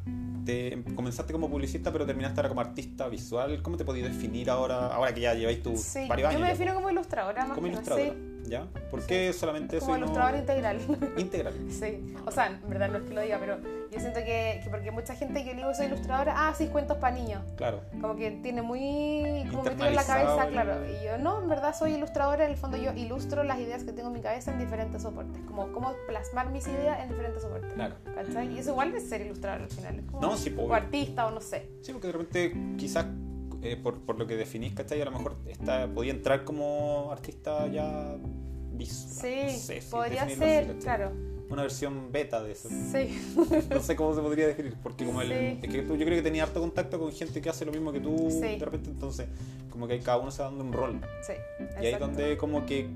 te 0.44 0.82
comenzaste 0.94 1.32
como 1.32 1.48
publicista, 1.48 1.92
pero 1.92 2.04
terminaste 2.06 2.40
ahora 2.40 2.48
como 2.48 2.60
artista 2.60 3.08
visual. 3.08 3.62
¿Cómo 3.62 3.76
te 3.76 3.84
podías 3.84 4.12
definir 4.12 4.50
ahora, 4.50 4.88
ahora 4.88 5.14
que 5.14 5.20
ya 5.20 5.34
lleváis 5.34 5.62
tus 5.62 5.80
Sí, 5.80 6.06
varios 6.08 6.26
yo 6.32 6.38
años? 6.38 6.40
me 6.42 6.46
ya? 6.48 6.52
defino 6.54 6.74
como 6.74 6.90
ilustradora 6.90 7.44
más 7.46 7.54
como 7.54 7.66
ilustradora, 7.68 8.12
sí. 8.12 8.33
¿Ya? 8.44 8.66
¿Por 8.90 9.04
qué 9.06 9.32
solamente 9.32 9.76
eso 9.78 9.86
Como 9.86 9.98
no- 9.98 10.04
ilustradora 10.06 10.38
integral. 10.38 10.78
integral? 11.16 11.54
Sí, 11.70 12.14
o 12.26 12.30
sea, 12.30 12.46
en 12.46 12.68
verdad 12.68 12.88
no 12.90 12.98
es 12.98 13.04
que 13.04 13.14
lo 13.14 13.20
diga, 13.20 13.38
pero 13.40 13.58
yo 13.90 14.00
siento 14.00 14.20
que, 14.20 14.60
que 14.62 14.70
porque 14.70 14.90
mucha 14.90 15.14
gente 15.14 15.44
que 15.44 15.54
digo 15.54 15.72
soy 15.74 15.86
ilustradora, 15.86 16.34
ah, 16.36 16.54
sí, 16.56 16.66
cuentos 16.68 16.98
para 16.98 17.14
niños. 17.14 17.42
Claro. 17.56 17.80
Como 18.00 18.16
que 18.16 18.30
tiene 18.42 18.62
muy 18.62 19.46
como 19.50 19.62
metido 19.62 19.86
en 19.86 19.94
la 19.94 20.04
cabeza, 20.04 20.46
claro. 20.48 20.74
Y 20.86 21.04
yo 21.04 21.18
no, 21.18 21.42
en 21.42 21.48
verdad 21.48 21.74
soy 21.76 21.94
ilustradora, 21.94 22.44
en 22.44 22.50
el 22.50 22.56
fondo 22.56 22.76
yo 22.76 22.92
ilustro 22.92 23.44
las 23.44 23.58
ideas 23.58 23.84
que 23.84 23.92
tengo 23.92 24.08
en 24.08 24.14
mi 24.14 24.20
cabeza 24.20 24.52
en 24.52 24.58
diferentes 24.58 25.02
soportes. 25.02 25.40
Como 25.46 25.72
cómo 25.72 25.92
plasmar 26.08 26.50
mis 26.50 26.66
ideas 26.66 27.00
en 27.02 27.08
diferentes 27.08 27.42
soportes. 27.42 27.72
Claro. 27.74 27.94
¿Cachai? 28.14 28.52
Y 28.52 28.58
eso 28.58 28.70
igual 28.70 28.94
es 28.94 29.08
ser 29.08 29.20
ilustrador 29.22 29.62
al 29.62 29.68
final. 29.70 30.02
Como, 30.06 30.20
No, 30.20 30.36
sí, 30.36 30.54
o 30.58 30.72
artista 30.74 31.26
o 31.26 31.30
no 31.30 31.40
sé. 31.40 31.70
Sí, 31.82 31.92
porque 31.92 32.08
de 32.08 32.12
repente 32.12 32.54
quizás 32.76 33.06
eh, 33.64 33.76
por, 33.76 34.00
por 34.00 34.18
lo 34.18 34.26
que 34.26 34.36
definís, 34.36 34.74
¿cachai? 34.74 35.00
A 35.02 35.06
lo 35.06 35.10
mejor 35.12 35.36
esta, 35.48 35.86
podía 35.88 36.12
entrar 36.12 36.44
como 36.44 37.10
artista 37.10 37.66
ya 37.66 38.16
visual. 38.72 39.10
Sí, 39.12 39.36
no 39.44 39.58
sé 39.58 39.80
si 39.80 39.90
podría 39.90 40.22
así, 40.24 40.36
ser, 40.36 40.76
claro. 40.78 41.12
Una 41.50 41.62
versión 41.62 42.10
beta 42.10 42.42
de 42.42 42.52
eso. 42.52 42.68
Sí, 42.68 43.20
No 43.70 43.80
sé 43.80 43.94
cómo 43.96 44.14
se 44.14 44.20
podría 44.22 44.46
definir, 44.46 44.74
porque 44.82 45.04
como 45.04 45.20
el, 45.22 45.28
Sí. 45.28 45.58
es 45.62 45.72
que 45.72 45.82
tú, 45.82 45.96
yo 45.96 46.04
creo 46.06 46.16
que 46.16 46.22
tenía 46.22 46.42
harto 46.44 46.60
contacto 46.60 46.98
con 46.98 47.12
gente 47.12 47.40
que 47.42 47.48
hace 47.50 47.64
lo 47.64 47.72
mismo 47.72 47.92
que 47.92 48.00
tú 48.00 48.28
Sí. 48.30 48.56
de 48.58 48.64
repente, 48.64 48.90
entonces 48.90 49.28
como 49.70 49.86
que 49.86 49.94
ahí 49.94 50.00
cada 50.00 50.18
uno 50.18 50.30
se 50.30 50.42
va 50.42 50.48
dando 50.48 50.64
un 50.64 50.72
rol. 50.72 51.00
sí. 51.22 51.32
Y 51.58 51.62
ahí 51.62 51.68
es 51.86 51.94
exacto. 51.94 52.06
donde 52.06 52.36
como 52.38 52.64
que 52.66 52.88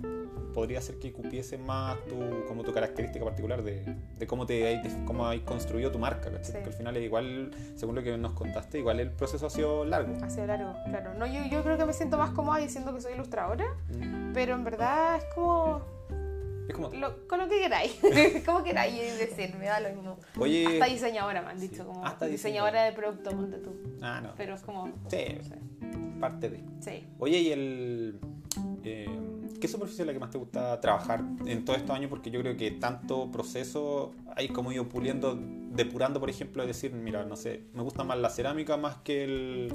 podría 0.59 0.81
ser 0.81 0.99
que 0.99 1.13
cupiese 1.13 1.57
más 1.57 1.97
tu, 2.09 2.17
como 2.49 2.65
tu 2.65 2.73
característica 2.73 3.25
particular 3.25 3.63
de, 3.63 3.85
de 4.19 4.27
cómo 4.27 4.45
te 4.45 4.55
de 4.55 5.05
cómo 5.07 5.27
hay 5.29 5.41
construido 5.41 5.93
tu 5.93 5.99
marca, 6.01 6.31
¿cachai? 6.33 6.45
Sí. 6.47 6.53
Porque 6.55 6.71
al 6.71 6.75
final 6.75 6.97
es 6.97 7.05
igual, 7.05 7.51
según 7.77 7.95
lo 7.95 8.03
que 8.03 8.17
nos 8.19 8.33
contaste, 8.33 8.79
igual 8.81 8.99
el 8.99 9.11
proceso 9.13 9.47
ha 9.47 9.51
sido 9.51 9.85
largo. 9.85 10.13
Ha 10.23 10.29
sido 10.31 10.47
largo, 10.47 10.75
claro. 10.87 11.15
No, 11.15 11.27
yo, 11.27 11.45
yo 11.51 11.63
creo 11.63 11.79
que 11.79 11.85
me 11.85 11.93
siento 11.93 12.19
más 12.19 12.31
cómoda 12.31 12.59
diciendo 12.59 12.93
que 12.95 13.01
soy 13.01 13.13
ilustradora, 13.15 13.67
Mm. 13.95 14.33
pero 14.35 14.55
en 14.55 14.65
verdad 14.65 15.17
es 15.19 15.25
como 15.35 15.81
Es 16.69 16.75
como, 16.75 16.91
lo- 16.91 17.27
con 17.29 17.39
lo 17.39 17.49
que 17.49 17.61
queráis. 17.61 17.97
como 18.47 18.63
queráis 18.65 19.19
decir, 19.19 19.55
me 19.59 19.67
da 19.67 19.81
lo 19.81 19.91
mismo. 19.95 20.19
oye, 20.39 20.67
Hasta 20.67 20.87
diseñadora 20.87 21.41
me 21.43 21.49
han 21.51 21.61
dicho, 21.61 21.77
Sí, 21.77 21.83
como 21.87 22.05
hasta 22.05 22.27
diseñadora 22.27 22.83
de 22.83 22.93
producto, 22.93 23.31
ponte 23.31 23.59
tú. 23.59 23.75
ah, 24.03 24.21
no, 24.23 24.35
Pero 24.37 24.55
es 24.55 24.63
como. 24.63 24.87
Sí. 25.09 25.25
no 25.39 25.45
sé. 25.45 25.55
parte 26.21 26.51
de. 26.51 26.61
Sí. 26.81 27.07
Oye, 27.21 27.39
¿y 27.39 27.53
el... 27.53 28.19
eh, 28.85 29.07
¿Qué 29.61 29.67
superficie 29.69 30.03
es 30.03 30.07
la 30.07 30.13
que 30.13 30.19
más 30.21 30.31
te 30.31 30.39
gusta 30.39 30.81
trabajar 30.81 31.25
en 31.47 31.65
todos 31.65 31.79
estos 31.81 31.95
años? 31.97 32.09
Porque 32.11 32.31
yo 32.31 32.41
creo 32.41 32.57
que 32.57 32.71
tanto 32.71 33.31
proceso 33.31 34.13
hay 34.37 34.49
como 34.49 34.71
ido 34.71 34.89
puliendo, 34.89 35.37
depurando, 35.73 36.21
por 36.21 36.31
ejemplo, 36.31 36.63
es 36.63 36.69
decir, 36.69 36.93
mira, 36.93 37.25
no 37.25 37.35
sé, 37.35 37.65
me 37.75 37.83
gusta 37.83 38.05
más 38.05 38.19
la 38.19 38.31
cerámica 38.31 38.77
más 38.77 38.97
que 38.99 39.25
el, 39.25 39.75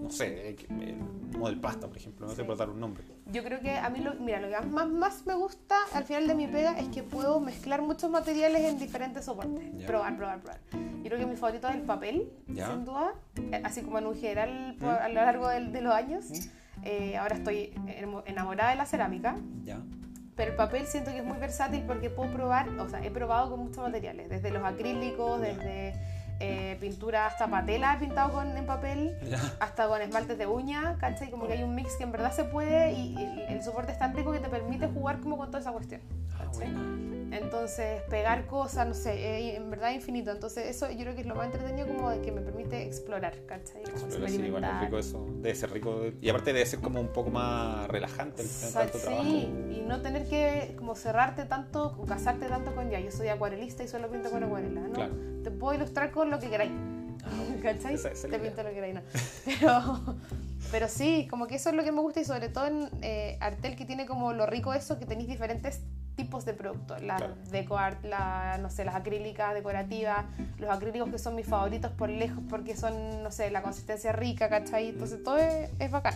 no 0.00 0.10
sé, 0.10 0.50
el 0.50 0.96
model 1.36 1.58
pasta, 1.60 1.88
por 1.88 1.96
ejemplo, 1.96 2.26
no 2.26 2.32
sé 2.34 2.42
Sí. 2.42 2.46
por 2.46 2.56
dar 2.56 2.70
un 2.70 2.78
nombre. 2.78 3.02
Yo 3.32 3.42
creo 3.42 3.60
que 3.60 3.72
a 3.76 3.90
mí, 3.90 3.98
lo, 3.98 4.14
mira, 4.14 4.40
lo 4.40 4.48
que 4.48 4.66
más, 4.68 4.88
más 4.88 5.26
me 5.26 5.34
gusta 5.34 5.74
al 5.92 6.04
final 6.04 6.28
de 6.28 6.34
mi 6.36 6.46
pega 6.46 6.78
es 6.78 6.88
que 6.88 7.02
puedo 7.02 7.40
mezclar 7.40 7.82
muchos 7.82 8.08
materiales 8.10 8.62
en 8.64 8.78
diferentes 8.78 9.24
soportes. 9.24 9.64
Ya. 9.76 9.86
Probar, 9.88 10.16
probar, 10.16 10.40
probar. 10.40 10.60
Yo 11.02 11.10
creo 11.10 11.18
que 11.18 11.26
mi 11.26 11.36
favorito 11.36 11.68
es 11.68 11.74
el 11.74 11.82
papel, 11.82 12.30
Ya. 12.46 12.70
sin 12.70 12.84
duda. 12.84 13.12
Eh, 13.52 13.60
Así 13.64 13.82
como 13.82 13.98
en 13.98 14.06
un 14.06 14.14
general 14.14 14.76
por- 14.78 14.88
¿Mm? 14.92 15.02
a 15.02 15.08
lo 15.08 15.14
largo 15.14 15.48
del- 15.48 15.72
de, 15.72 15.80
los 15.80 15.92
años. 15.92 16.26
¿Mm? 16.30 16.34
Eh, 16.82 17.16
ahora 17.16 17.36
estoy 17.36 17.72
enamorada 18.26 18.70
de 18.70 18.76
la 18.76 18.86
cerámica. 18.86 19.36
Ya. 19.64 19.80
Pero 20.36 20.50
el 20.50 20.56
papel 20.56 20.86
siento 20.86 21.10
que 21.12 21.18
es 21.18 21.24
muy 21.24 21.38
versátil 21.38 21.82
porque 21.86 22.10
puedo 22.10 22.30
probar, 22.32 22.68
o 22.78 22.88
sea, 22.88 23.02
he 23.04 23.10
probado 23.10 23.50
con 23.50 23.60
muchos 23.60 23.78
materiales, 23.78 24.28
desde 24.28 24.50
los 24.50 24.62
acrílicos, 24.64 25.40
Ya. 25.40 25.46
desde 25.48 25.94
eh, 26.38 26.76
pintura 26.78 27.26
hasta 27.26 27.48
patela 27.48 27.94
he 27.94 27.98
pintado 27.98 28.30
con, 28.32 28.54
en 28.54 28.66
papel, 28.66 29.16
Ya. 29.26 29.38
hasta 29.60 29.88
con 29.88 30.02
esmaltes 30.02 30.36
de 30.36 30.46
uña, 30.46 30.96
¿cachai? 31.00 31.30
Como 31.30 31.46
que 31.46 31.54
hay 31.54 31.62
un 31.62 31.74
mix 31.74 31.96
que 31.96 32.04
en 32.04 32.12
verdad 32.12 32.30
se 32.32 32.44
puede 32.44 32.92
y 32.92 33.16
el, 33.16 33.38
el 33.56 33.62
soporte 33.62 33.92
es 33.92 33.98
tan 33.98 34.14
rico 34.14 34.30
que 34.32 34.40
te 34.40 34.50
permite 34.50 34.86
jugar 34.88 35.20
como 35.20 35.38
con 35.38 35.46
toda 35.46 35.60
esa 35.60 35.72
cuestión, 35.72 36.02
Ah. 36.38 36.44
Entonces, 37.32 38.02
pegar 38.08 38.46
cosas, 38.46 38.86
no 38.86 38.94
sé, 38.94 39.56
en 39.56 39.70
verdad 39.70 39.90
infinito. 39.92 40.30
Entonces, 40.30 40.66
eso 40.66 40.90
yo 40.90 40.98
creo 41.00 41.14
que 41.14 41.20
es 41.22 41.26
lo 41.26 41.34
más 41.34 41.46
entretenido 41.46 41.86
como 41.88 42.10
de 42.10 42.20
que 42.20 42.32
me 42.32 42.40
permite 42.40 42.82
explorar, 42.84 43.34
¿cachai? 43.46 43.82
Como 43.84 43.96
Explorar, 44.06 44.30
sí, 44.30 44.36
es 44.36 44.80
rico 44.80 44.98
eso, 44.98 45.26
debe 45.42 45.54
ser 45.54 45.70
rico. 45.72 46.02
Y 46.20 46.28
aparte 46.28 46.52
debe 46.52 46.66
ser 46.66 46.80
como 46.80 47.00
un 47.00 47.08
poco 47.08 47.30
más 47.30 47.88
relajante 47.88 48.42
el 48.42 48.48
tanto 48.72 48.98
sí, 48.98 49.04
trabajo. 49.04 49.24
y 49.24 49.84
no 49.86 50.00
tener 50.02 50.28
que 50.28 50.74
como 50.76 50.94
cerrarte 50.94 51.44
tanto, 51.44 51.96
o 51.98 52.04
casarte 52.06 52.46
tanto 52.46 52.74
con 52.74 52.90
ya, 52.90 53.00
yo 53.00 53.10
soy 53.10 53.28
acuarelista 53.28 53.82
y 53.82 53.88
solo 53.88 54.10
pinto 54.10 54.30
con 54.30 54.42
acuarela, 54.44 54.80
¿no? 54.82 54.92
Claro. 54.92 55.14
Te 55.42 55.50
puedo 55.50 55.74
ilustrar 55.74 56.10
con 56.12 56.30
lo 56.30 56.38
que 56.38 56.48
queráis, 56.48 56.72
¿cachai? 57.62 57.94
Esa- 57.94 58.10
esa 58.12 58.26
es 58.26 58.32
la 58.32 58.38
Te 58.38 58.44
pinto 58.44 58.62
lo 58.62 58.68
que 58.70 58.74
queráis, 58.76 58.94
no. 58.94 59.00
Pero, 59.44 60.16
pero 60.72 60.88
sí, 60.88 61.28
como 61.30 61.46
que 61.46 61.54
eso 61.56 61.68
es 61.70 61.76
lo 61.76 61.84
que 61.84 61.92
me 61.92 62.00
gusta 62.00 62.20
y 62.20 62.24
sobre 62.24 62.48
todo 62.48 62.66
en 62.66 62.88
eh, 63.02 63.36
Artel 63.40 63.76
que 63.76 63.84
tiene 63.84 64.04
como 64.06 64.32
lo 64.32 64.46
rico 64.46 64.74
eso, 64.74 64.98
que 64.98 65.06
tenéis 65.06 65.28
diferentes 65.28 65.80
tipos 66.16 66.44
de 66.46 66.54
productos. 66.54 67.02
Las 67.02 67.18
Claro. 67.20 67.34
deco 67.50 67.76
art, 67.78 68.02
la, 68.04 68.58
no 68.60 68.70
sé, 68.70 68.84
las 68.84 68.94
acrílicas 68.94 69.54
decorativas, 69.54 70.24
los 70.58 70.70
acrílicos 70.70 71.10
que 71.10 71.18
son 71.18 71.34
mis 71.34 71.46
favoritos 71.46 71.90
por 71.92 72.08
lejos 72.08 72.42
porque 72.48 72.74
son, 72.76 73.22
no 73.22 73.30
sé, 73.30 73.50
la 73.50 73.62
consistencia 73.62 74.12
rica, 74.12 74.48
¿cachai? 74.48 74.88
Entonces 74.88 75.22
todo 75.22 75.36
es, 75.38 75.70
es 75.78 75.90
bacán. 75.90 76.14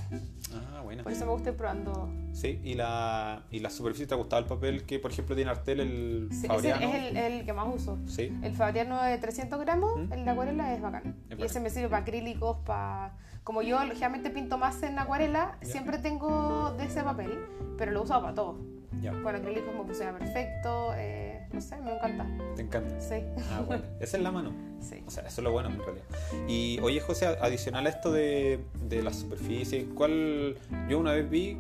Ah, 0.55 0.81
bueno. 0.83 1.03
Por 1.05 1.13
eso 1.13 1.27
me 1.27 1.33
gusta 1.33 1.51
ir 1.51 1.57
probando. 1.57 2.09
Sí, 2.33 2.61
y 2.65 2.75
la, 2.75 3.43
y 3.51 3.61
la 3.61 3.69
superficie 3.71 4.07
te 4.07 4.15
ha 4.15 4.17
gustado 4.17 4.41
el 4.41 4.49
papel 4.49 4.85
que, 4.85 4.99
por 4.99 5.11
ejemplo, 5.13 5.37
tiene 5.37 5.51
Artel, 5.51 5.81
el 5.81 6.29
Sí, 6.31 6.39
ese 6.39 6.49
Fabriano. 6.49 6.81
es 6.87 6.95
el, 6.95 7.17
el 7.17 7.45
que 7.45 7.53
más 7.53 7.69
uso. 7.75 7.99
Sí. 8.07 8.37
El 8.43 8.55
Fabriano 8.55 9.03
de 9.03 9.19
300 9.19 9.61
gramos, 9.61 9.97
¿Mm? 9.99 10.13
el 10.15 10.25
de 10.25 10.31
acuarela 10.31 10.75
es 10.75 10.81
bacán. 10.81 11.17
Es 11.29 11.39
Y 11.39 11.43
ese 11.43 11.61
me 11.61 11.69
sirve 11.71 11.89
para 11.89 12.03
acrílicos, 12.03 12.57
para... 12.65 13.13
Como 13.45 13.63
yo 13.63 13.83
lógicamente 13.85 14.31
pinto 14.31 14.59
más 14.59 14.83
en 14.83 14.99
acuarela, 14.99 15.57
siempre 15.63 15.99
tengo 15.99 16.73
de 16.79 16.85
ese 16.85 17.03
papel, 17.03 17.39
pero 17.79 17.91
lo 17.93 18.03
uso 18.03 18.21
para 18.21 18.35
todo. 18.35 18.59
Ya, 19.01 19.13
Con 19.23 19.35
acrílicos 19.35 19.73
me 19.75 19.85
funciona 19.85 20.19
perfecto, 20.19 20.93
eh, 20.97 21.47
no 21.53 21.61
sé, 21.61 21.77
me 21.77 21.95
encanta. 21.95 22.27
te 22.57 22.63
encanta. 22.63 23.01
Sí, 23.01 23.15
Ah, 23.53 23.63
bueno. 23.67 23.85
Esa 24.01 24.17
es 24.17 24.23
la 24.23 24.33
mano. 24.33 24.53
sí. 24.81 24.97
O 25.07 25.11
sea, 25.11 25.23
eso 25.27 25.41
es 25.41 25.45
lo 25.45 25.53
bueno 25.53 25.71
en 25.71 25.79
realidad. 25.79 26.05
Y 26.49 26.79
oye, 26.83 27.01
José, 27.01 27.27
adicional 27.27 27.87
a 27.87 27.91
esto 27.91 28.11
de, 28.13 28.61
de 28.89 29.03
la 29.03 29.13
superficie, 29.13 29.87
¿cuál? 29.95 30.57
Yo 30.89 30.99
una 30.99 31.13
vez 31.13 31.31
vi, 31.31 31.57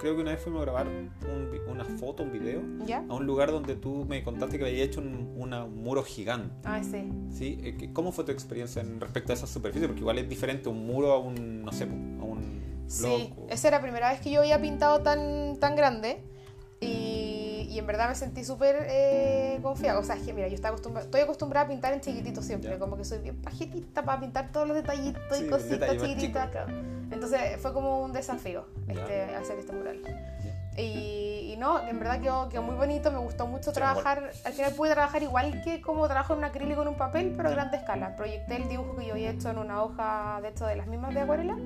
creo 0.00 0.14
que 0.14 0.22
una 0.22 0.30
vez 0.30 0.40
fuimos 0.40 0.62
a 0.62 0.64
grabar 0.64 0.86
un 0.86 1.08
una 1.68 1.84
foto, 1.84 2.22
un 2.24 2.32
video, 2.32 2.60
¿Ya? 2.86 3.04
a 3.08 3.14
un 3.14 3.24
lugar 3.26 3.52
donde 3.52 3.76
tú 3.76 4.04
me 4.08 4.24
contaste 4.24 4.58
que 4.58 4.64
había 4.64 4.82
hecho 4.82 5.00
un, 5.00 5.34
una- 5.36 5.64
un 5.64 5.82
muro 5.82 6.02
gigante. 6.02 6.52
Ah, 6.64 6.80
sí. 6.82 7.12
¿sí? 7.30 7.60
Eh, 7.62 7.90
¿Cómo 7.92 8.10
fue 8.10 8.24
tu 8.24 8.32
experiencia 8.32 8.80
en 8.82 8.98
respecto 9.00 9.32
a 9.32 9.34
esa 9.34 9.46
superficie? 9.46 9.86
Porque 9.86 10.00
igual 10.00 10.18
es 10.18 10.28
diferente 10.28 10.68
un 10.70 10.84
muro 10.86 11.12
a 11.12 11.18
un, 11.20 11.62
no 11.62 11.70
sé, 11.72 11.84
a 11.84 11.86
un 11.86 12.82
Sí, 12.88 13.32
o- 13.36 13.46
esa 13.50 13.68
era 13.68 13.76
la 13.76 13.82
primera 13.82 14.10
vez 14.10 14.20
que 14.20 14.30
yo 14.30 14.40
había 14.40 14.60
pintado 14.60 15.02
tan, 15.02 15.58
tan 15.60 15.76
grande 15.76 16.20
y, 16.80 17.66
y 17.70 17.78
en 17.78 17.86
verdad 17.86 18.08
me 18.08 18.14
sentí 18.14 18.44
súper 18.44 18.86
eh, 18.88 19.58
confiada. 19.62 19.98
O 19.98 20.02
sea, 20.02 20.16
es 20.16 20.22
que 20.22 20.32
mira, 20.32 20.48
yo 20.48 20.54
estaba 20.54 20.70
acostumbrada, 20.74 21.04
estoy 21.06 21.20
acostumbrada 21.22 21.66
a 21.66 21.68
pintar 21.68 21.92
en 21.92 22.00
chiquitito 22.00 22.42
siempre, 22.42 22.70
Ya. 22.70 22.78
como 22.78 22.96
que 22.96 23.04
soy 23.04 23.18
bien 23.18 23.40
pajetita 23.42 24.02
para 24.04 24.20
pintar 24.20 24.50
todos 24.52 24.66
los 24.68 24.76
detallitos 24.76 25.22
Sí, 25.36 25.44
y 25.44 25.48
cositas 25.48 25.90
chiquititas. 25.96 26.50
claro. 26.50 26.72
Entonces 27.10 27.40
fue 27.60 27.72
como 27.72 28.02
un 28.02 28.12
desafío 28.12 28.66
este, 28.86 29.34
hacer 29.34 29.58
este 29.58 29.72
mural. 29.72 30.00
Y, 30.76 31.50
y 31.52 31.56
no, 31.58 31.84
en 31.88 31.98
verdad 31.98 32.20
quedó, 32.20 32.48
quedó 32.48 32.62
muy 32.62 32.76
bonito, 32.76 33.10
me 33.10 33.18
gustó 33.18 33.48
mucho 33.48 33.72
trabajar, 33.72 34.30
al 34.44 34.52
final 34.52 34.72
pude 34.74 34.92
trabajar 34.92 35.22
igual 35.24 35.60
que 35.64 35.80
como 35.80 36.06
trabajo 36.06 36.34
en 36.34 36.38
un 36.40 36.44
acrílico 36.44 36.82
en 36.82 36.88
un 36.88 36.94
papel, 36.96 37.32
pero 37.36 37.48
a 37.48 37.52
grande 37.52 37.78
escala. 37.78 38.14
Proyecté 38.14 38.56
el 38.56 38.68
dibujo 38.68 38.94
que 38.94 39.06
yo 39.06 39.14
había 39.14 39.30
hecho 39.30 39.50
en 39.50 39.58
una 39.58 39.82
hoja, 39.82 40.38
de 40.40 40.50
hecho, 40.50 40.66
de 40.66 40.76
las 40.76 40.86
mismas 40.86 41.14
de 41.14 41.20
acuarela. 41.22 41.56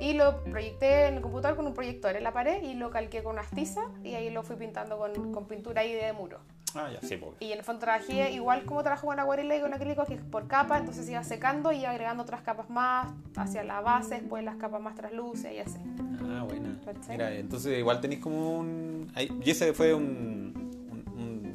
Y 0.00 0.14
lo 0.14 0.42
proyecté 0.44 1.06
en 1.06 1.16
el 1.16 1.20
computador 1.20 1.56
con 1.56 1.66
un 1.66 1.74
proyector 1.74 2.16
en 2.16 2.24
la 2.24 2.32
pared 2.32 2.62
y 2.62 2.74
lo 2.74 2.90
calqué 2.90 3.22
con 3.22 3.34
unas 3.34 3.50
tizas 3.50 3.84
y 4.02 4.14
ahí 4.14 4.30
lo 4.30 4.42
fui 4.42 4.56
pintando 4.56 4.98
con, 4.98 5.32
con 5.32 5.46
pintura 5.46 5.82
ahí 5.82 5.92
de 5.92 6.12
muro. 6.12 6.38
Ah, 6.74 6.88
ya, 6.92 7.06
sí, 7.06 7.16
po. 7.16 7.34
Y 7.40 7.52
en 7.52 7.58
el 7.58 7.64
fondo 7.64 7.80
trabajé 7.80 8.30
igual 8.30 8.64
como 8.64 8.82
trabajo 8.82 9.08
con 9.08 9.18
acuarela 9.18 9.56
y 9.56 9.60
con 9.60 9.74
acrílico, 9.74 10.04
que 10.04 10.14
es 10.14 10.20
por 10.20 10.46
capa, 10.46 10.78
entonces 10.78 11.08
iba 11.08 11.22
secando 11.24 11.72
y 11.72 11.80
iba 11.80 11.90
agregando 11.90 12.22
otras 12.22 12.42
capas 12.42 12.70
más 12.70 13.12
hacia 13.36 13.64
la 13.64 13.80
base, 13.80 14.20
después 14.20 14.44
las 14.44 14.56
capas 14.56 14.80
más 14.80 14.94
translúcidas 14.94 15.52
y 15.52 15.58
así. 15.58 15.78
Ah, 16.22 16.44
buena. 16.48 16.78
Mira, 17.08 17.34
entonces 17.34 17.78
igual 17.78 18.00
tenéis 18.00 18.20
como 18.20 18.58
un... 18.58 19.12
Y 19.44 19.50
ese 19.50 19.72
fue 19.72 19.94
un 19.94 20.69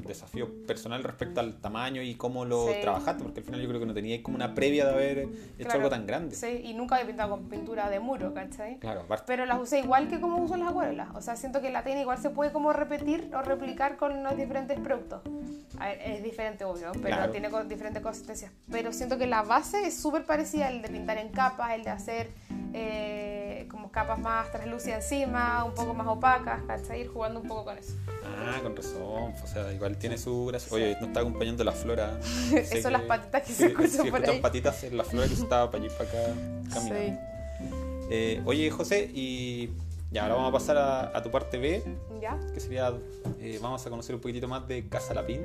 desafío 0.05 0.49
personal 0.65 1.03
respecto 1.03 1.39
al 1.39 1.55
tamaño 1.59 2.01
y 2.01 2.15
cómo 2.15 2.45
lo 2.45 2.67
Sí. 2.67 2.73
trabajaste, 2.81 3.23
porque 3.23 3.39
al 3.41 3.45
final 3.45 3.61
yo 3.61 3.67
creo 3.67 3.79
que 3.79 3.85
no 3.85 3.93
teníais 3.93 4.21
como 4.21 4.35
una 4.35 4.53
previa 4.55 4.85
de 4.85 4.91
haber 4.91 5.17
hecho 5.19 5.29
Claro. 5.59 5.75
algo 5.79 5.89
tan 5.89 6.05
grande. 6.05 6.35
Sí, 6.35 6.61
y 6.63 6.73
nunca 6.73 6.95
había 6.95 7.07
pintado 7.07 7.29
con 7.31 7.49
pintura 7.49 7.89
de 7.89 7.99
muro, 7.99 8.33
¿cachai? 8.33 8.77
Claro, 8.79 9.01
aparte. 9.01 9.23
Pero 9.27 9.45
las 9.45 9.59
usé 9.59 9.79
igual 9.79 10.07
que 10.07 10.19
como 10.19 10.37
uso 10.37 10.55
las 10.57 10.69
acuarelas. 10.69 11.09
O 11.15 11.21
sea, 11.21 11.35
siento 11.35 11.61
que 11.61 11.69
la 11.71 11.83
técnica 11.83 12.01
igual 12.01 12.17
se 12.19 12.29
puede 12.29 12.51
como 12.51 12.71
repetir 12.73 13.31
o 13.35 13.41
replicar 13.41 13.97
con 13.97 14.23
los 14.23 14.35
diferentes 14.37 14.79
productos. 14.79 15.21
A 15.79 15.87
ver, 15.87 15.99
es 16.01 16.23
diferente, 16.23 16.63
obvio, 16.63 16.91
pero 16.93 17.07
Claro. 17.17 17.31
tiene 17.31 17.49
diferentes 17.67 18.01
consistencias. 18.01 18.51
Pero 18.71 18.93
siento 18.93 19.17
que 19.17 19.27
la 19.27 19.41
base 19.43 19.85
es 19.87 19.97
súper 19.97 20.25
parecida 20.25 20.67
al 20.67 20.81
de 20.81 20.87
pintar 20.89 21.17
en 21.17 21.29
capas, 21.29 21.73
el 21.73 21.83
de 21.83 21.89
hacer 21.89 22.29
eh, 22.77 23.34
como 23.69 23.91
capas 23.91 24.19
más 24.19 24.51
translúcidas 24.51 25.03
encima, 25.11 25.63
un 25.63 25.73
poco 25.73 25.93
más 25.93 26.07
opacas, 26.07 26.61
¿cachai? 26.67 27.01
Ir 27.01 27.07
jugando 27.07 27.39
un 27.39 27.47
poco 27.47 27.65
con 27.65 27.77
eso. 27.77 27.93
Ah, 28.23 28.59
con 28.61 28.75
razón. 28.75 29.33
O 29.43 29.47
sea, 29.47 29.71
igual 29.73 29.97
tiene 29.97 30.17
su 30.17 30.45
gracia. 30.47 30.71
Oye, 30.73 30.93
nos 30.99 31.07
está 31.09 31.21
acompañando 31.21 31.63
la 31.63 31.71
flora. 31.71 32.19
Eso 32.53 32.81
son 32.81 32.93
las 32.93 33.03
patitas 33.03 33.43
que 33.43 33.53
se 33.53 33.65
escuchan 33.67 34.09
por 34.09 34.29
ahí. 34.29 34.39
patitas 34.41 34.83
en 34.83 34.97
la 34.97 35.03
flora 35.03 35.27
que 35.27 35.33
estaba 35.33 35.71
para 35.71 35.83
allí 35.83 35.93
para 35.97 36.09
acá 36.09 36.33
caminando. 36.73 36.95
Sí. 36.95 37.17
Eh, 38.11 38.41
oye, 38.45 38.69
José, 38.69 39.09
y 39.13 39.71
ya 40.11 40.23
ahora 40.23 40.35
vamos 40.35 40.49
a 40.49 40.53
pasar 40.53 40.77
a, 40.77 41.17
a 41.17 41.23
tu 41.23 41.31
parte 41.31 41.57
B, 41.57 41.83
¿Ya? 42.21 42.39
que 42.53 42.59
sería, 42.59 42.93
eh, 43.39 43.57
vamos 43.61 43.85
a 43.85 43.89
conocer 43.89 44.13
un 44.15 44.21
poquitito 44.21 44.47
más 44.47 44.67
de 44.67 44.87
Casa 44.87 45.13
Lapín. 45.13 45.41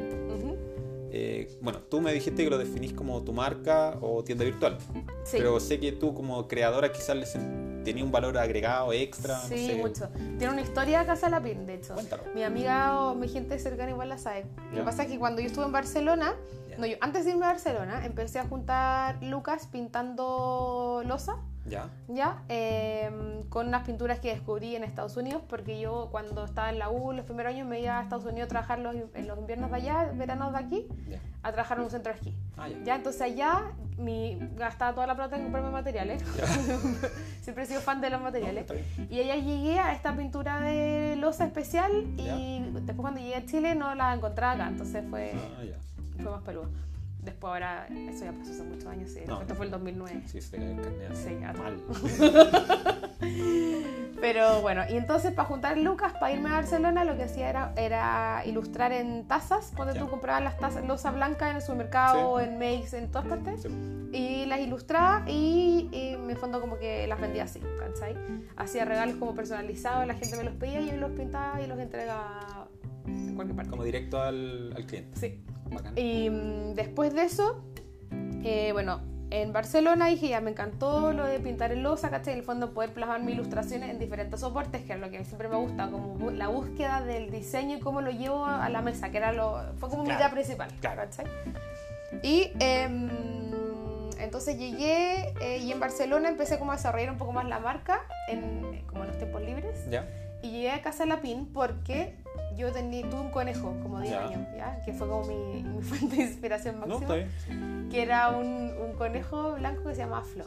Eh, 1.12 1.58
bueno, 1.60 1.80
tú 1.80 2.00
me 2.00 2.12
dijiste 2.12 2.44
que 2.44 2.50
lo 2.50 2.58
definís 2.58 2.92
como 2.92 3.22
tu 3.22 3.32
marca 3.32 3.96
o 4.00 4.22
tienda 4.22 4.44
virtual, 4.44 4.78
Sí. 5.24 5.38
pero 5.38 5.58
sé 5.58 5.80
que 5.80 5.90
tú 5.92 6.14
como 6.14 6.46
creadora 6.46 6.92
quizás 6.92 7.16
le 7.16 7.26
tenía 7.84 8.04
un 8.04 8.12
valor 8.12 8.36
agregado 8.38 8.92
extra. 8.92 9.36
no 9.36 9.42
Sí, 9.48 9.66
sé. 9.68 9.74
mucho. 9.76 10.08
Tiene 10.38 10.50
una 10.52 10.60
historia 10.62 11.04
Casa 11.06 11.28
Lapín, 11.28 11.66
de 11.66 11.74
hecho. 11.74 11.94
Cuéntalo. 11.94 12.22
Mi 12.34 12.42
amiga 12.42 13.00
o 13.00 13.14
mi 13.14 13.28
gente 13.28 13.58
cercana 13.58 13.90
igual 13.90 14.08
la 14.08 14.18
sabe. 14.18 14.46
Lo 14.72 14.78
que 14.78 14.82
pasa 14.84 15.02
es 15.04 15.08
que 15.10 15.18
cuando 15.18 15.40
yo 15.40 15.46
estuve 15.48 15.64
en 15.64 15.72
Barcelona, 15.72 16.34
no, 16.78 16.86
yo, 16.86 16.96
antes 17.00 17.24
de 17.24 17.32
irme 17.32 17.44
a 17.46 17.48
Barcelona, 17.48 18.04
empecé 18.06 18.38
a 18.38 18.44
juntar 18.46 19.22
lucas 19.22 19.66
pintando 19.66 21.02
losa, 21.06 21.36
¿Ya? 21.70 21.88
¿ya? 22.08 22.42
Em, 22.48 23.44
con 23.48 23.68
unas 23.68 23.84
pinturas 23.86 24.18
que 24.18 24.28
descubrí 24.34 24.74
en 24.76 24.84
Estados 24.84 25.16
Unidos, 25.16 25.42
porque 25.48 25.80
yo 25.80 26.08
cuando 26.10 26.44
estaba 26.44 26.68
en 26.70 26.78
la 26.78 26.90
U, 26.90 27.12
los 27.12 27.24
primeros 27.24 27.52
años, 27.54 27.66
me 27.68 27.80
iba 27.80 27.98
a 27.98 28.02
Estados 28.02 28.24
Unidos 28.24 28.46
a 28.46 28.48
trabajar 28.48 28.78
los, 28.80 28.94
en 29.14 29.26
los 29.28 29.38
inviernos 29.38 29.70
de 29.70 29.76
allá, 29.76 30.10
veranos 30.14 30.52
de 30.52 30.58
aquí, 30.58 30.88
Ya. 31.08 31.20
a 31.42 31.52
trabajar 31.52 31.78
en 31.78 31.84
un 31.84 31.90
centro 31.90 32.12
de 32.12 32.18
esquí. 32.18 32.36
Ah, 32.58 32.68
ya. 32.68 32.76
Ya, 32.84 32.94
entonces 32.96 33.22
allá 33.22 33.72
mi, 33.96 34.38
gastaba 34.56 34.94
toda 34.94 35.06
la 35.06 35.14
plata 35.14 35.36
en 35.36 35.42
comprarme 35.44 35.70
materiales. 35.70 36.22
Siempre 37.42 37.64
he 37.64 37.66
sido 37.66 37.80
fan 37.80 38.00
de 38.00 38.10
los 38.10 38.20
materiales. 38.20 38.66
Y 39.08 39.20
allá 39.20 39.36
llegué 39.36 39.78
a 39.78 39.92
esta 39.94 40.16
pintura 40.16 40.60
de 40.60 41.16
losa 41.16 41.44
especial 41.46 41.90
y 42.16 42.24
Ya. 42.24 42.36
después 42.36 42.96
cuando 42.98 43.20
llegué 43.20 43.36
a 43.36 43.46
Chile 43.46 43.74
no 43.74 43.94
la 43.94 44.12
encontraba 44.14 44.52
acá, 44.54 44.68
entonces 44.68 45.04
fue, 45.08 45.32
Ah, 45.34 45.62
fue 46.22 46.30
más 46.30 46.42
peludo. 46.42 46.68
Después 47.22 47.50
ahora, 47.52 47.86
eso 47.88 48.24
ya 48.24 48.32
pasó 48.32 48.50
hace 48.52 48.62
muchos 48.62 48.86
años, 48.86 49.10
sí. 49.10 49.20
No. 49.26 49.40
Esto 49.42 49.54
fue 49.54 49.66
el 49.66 49.70
2009. 49.72 50.22
Sí, 50.26 50.40
se 50.40 50.50
te 50.52 50.56
cayó 50.58 50.70
el 50.70 50.80
carnet 50.80 51.10
así. 51.12 51.24
Sí. 51.28 51.34
Mal. 51.58 51.80
Pero 54.20 54.60
bueno, 54.60 54.82
y 54.88 54.96
entonces 54.96 55.32
para 55.32 55.48
juntar 55.48 55.78
lucas, 55.78 56.12
para 56.14 56.32
irme 56.32 56.50
a 56.50 56.52
Barcelona, 56.52 57.04
lo 57.04 57.16
que 57.16 57.22
hacía 57.24 57.48
era, 57.48 57.72
era 57.76 58.42
ilustrar 58.44 58.92
en 58.92 59.26
tazas, 59.26 59.72
cuando 59.74 59.94
tú 59.94 60.08
comprabas 60.10 60.42
las 60.42 60.58
tazas, 60.58 60.84
losa 60.86 61.10
blanca 61.10 61.48
en 61.50 61.56
el 61.56 61.62
supermercado, 61.62 62.38
Sí. 62.38 62.44
en 62.44 62.58
Makes, 62.58 62.96
en 62.98 63.10
todas 63.10 63.26
partes. 63.28 63.62
Sí. 63.62 63.68
y 64.12 64.44
las 64.46 64.58
ilustraba 64.60 65.22
y, 65.28 65.88
y 65.92 66.08
en 66.14 66.26
mi 66.26 66.34
fondo 66.34 66.60
como 66.60 66.78
que 66.78 67.06
las 67.06 67.20
vendía 67.20 67.44
así, 67.44 67.60
¿cachai? 67.78 68.16
Hacía 68.56 68.84
regalos 68.84 69.16
como 69.16 69.34
personalizados, 69.34 70.06
la 70.06 70.14
gente 70.14 70.36
me 70.36 70.44
los 70.44 70.54
pedía 70.54 70.80
y 70.80 70.90
yo 70.90 70.96
los 70.96 71.12
pintaba 71.12 71.60
y 71.62 71.66
los 71.66 71.78
entregaba 71.78 72.66
en 72.69 72.69
cualquier 73.40 73.56
parte. 73.56 73.70
Como 73.70 73.84
directo 73.84 74.20
al, 74.20 74.72
al 74.76 74.86
cliente. 74.86 75.18
Sí. 75.18 75.42
Bacán. 75.70 75.96
Y 75.96 76.30
mm, 76.30 76.74
después 76.74 77.14
de 77.14 77.22
eso, 77.22 77.64
eh, 78.44 78.70
bueno, 78.72 79.00
en 79.30 79.52
Barcelona 79.52 80.06
dije 80.06 80.28
ya 80.28 80.40
me 80.40 80.50
encantó 80.50 81.12
lo 81.12 81.24
de 81.24 81.38
pintar 81.38 81.70
en 81.72 81.82
losa, 81.82 82.10
¿cachai? 82.10 82.32
En 82.32 82.40
el 82.40 82.44
fondo 82.44 82.72
poder 82.72 82.92
plasmar 82.92 83.22
mis 83.22 83.34
ilustraciones 83.34 83.90
en 83.90 83.98
diferentes 83.98 84.40
soportes, 84.40 84.82
que 84.82 84.92
es 84.92 84.98
lo 84.98 85.08
que 85.10 85.24
siempre 85.24 85.48
me 85.48 85.56
gusta, 85.56 85.88
como 85.88 86.30
la 86.30 86.48
búsqueda 86.48 87.00
del 87.02 87.30
diseño 87.30 87.76
y 87.76 87.80
cómo 87.80 88.00
lo 88.00 88.10
llevo 88.10 88.44
a 88.44 88.68
la 88.68 88.82
mesa, 88.82 89.10
que 89.10 89.18
era 89.18 89.32
lo, 89.32 89.60
fue 89.78 89.88
como 89.88 90.02
mi 90.02 90.10
idea 90.10 90.30
principal, 90.30 90.70
claro. 90.80 91.02
¿cachai? 91.02 91.26
Y 92.24 92.50
em, 92.58 93.08
entonces 94.18 94.58
llegué 94.58 95.32
eh, 95.40 95.58
y 95.58 95.70
en 95.70 95.78
Barcelona 95.78 96.28
empecé 96.28 96.58
como 96.58 96.72
a 96.72 96.76
desarrollar 96.76 97.10
un 97.10 97.18
poco 97.18 97.32
más 97.32 97.46
la 97.46 97.60
marca, 97.60 98.00
en, 98.28 98.82
como 98.86 99.02
en 99.02 99.08
los 99.08 99.18
tiempos 99.18 99.42
libres. 99.42 99.88
¿Ya? 99.88 100.08
Y 100.42 100.50
llegué 100.50 100.72
a 100.72 100.82
Casa 100.82 101.06
Lapín 101.06 101.46
porque 101.52 102.16
yo 102.60 102.72
tenía, 102.72 103.08
tuve 103.08 103.20
un 103.20 103.30
conejo 103.30 103.74
como 103.82 104.00
10 104.00 104.12
Ya. 104.12 104.24
años, 104.26 104.48
¿ya? 104.56 104.80
que 104.84 104.92
fue 104.92 105.08
como 105.08 105.24
mi, 105.26 105.62
mi 105.62 105.82
fuente 105.82 106.16
de 106.16 106.22
inspiración 106.22 106.80
No, 106.80 106.86
máxima, 107.00 107.14
bien. 107.14 107.88
que 107.90 108.02
era 108.02 108.28
un, 108.30 108.72
un 108.78 108.92
conejo 108.94 109.54
blanco 109.54 109.84
que 109.88 109.94
se 109.94 110.02
llamaba 110.02 110.22
Flo. 110.22 110.44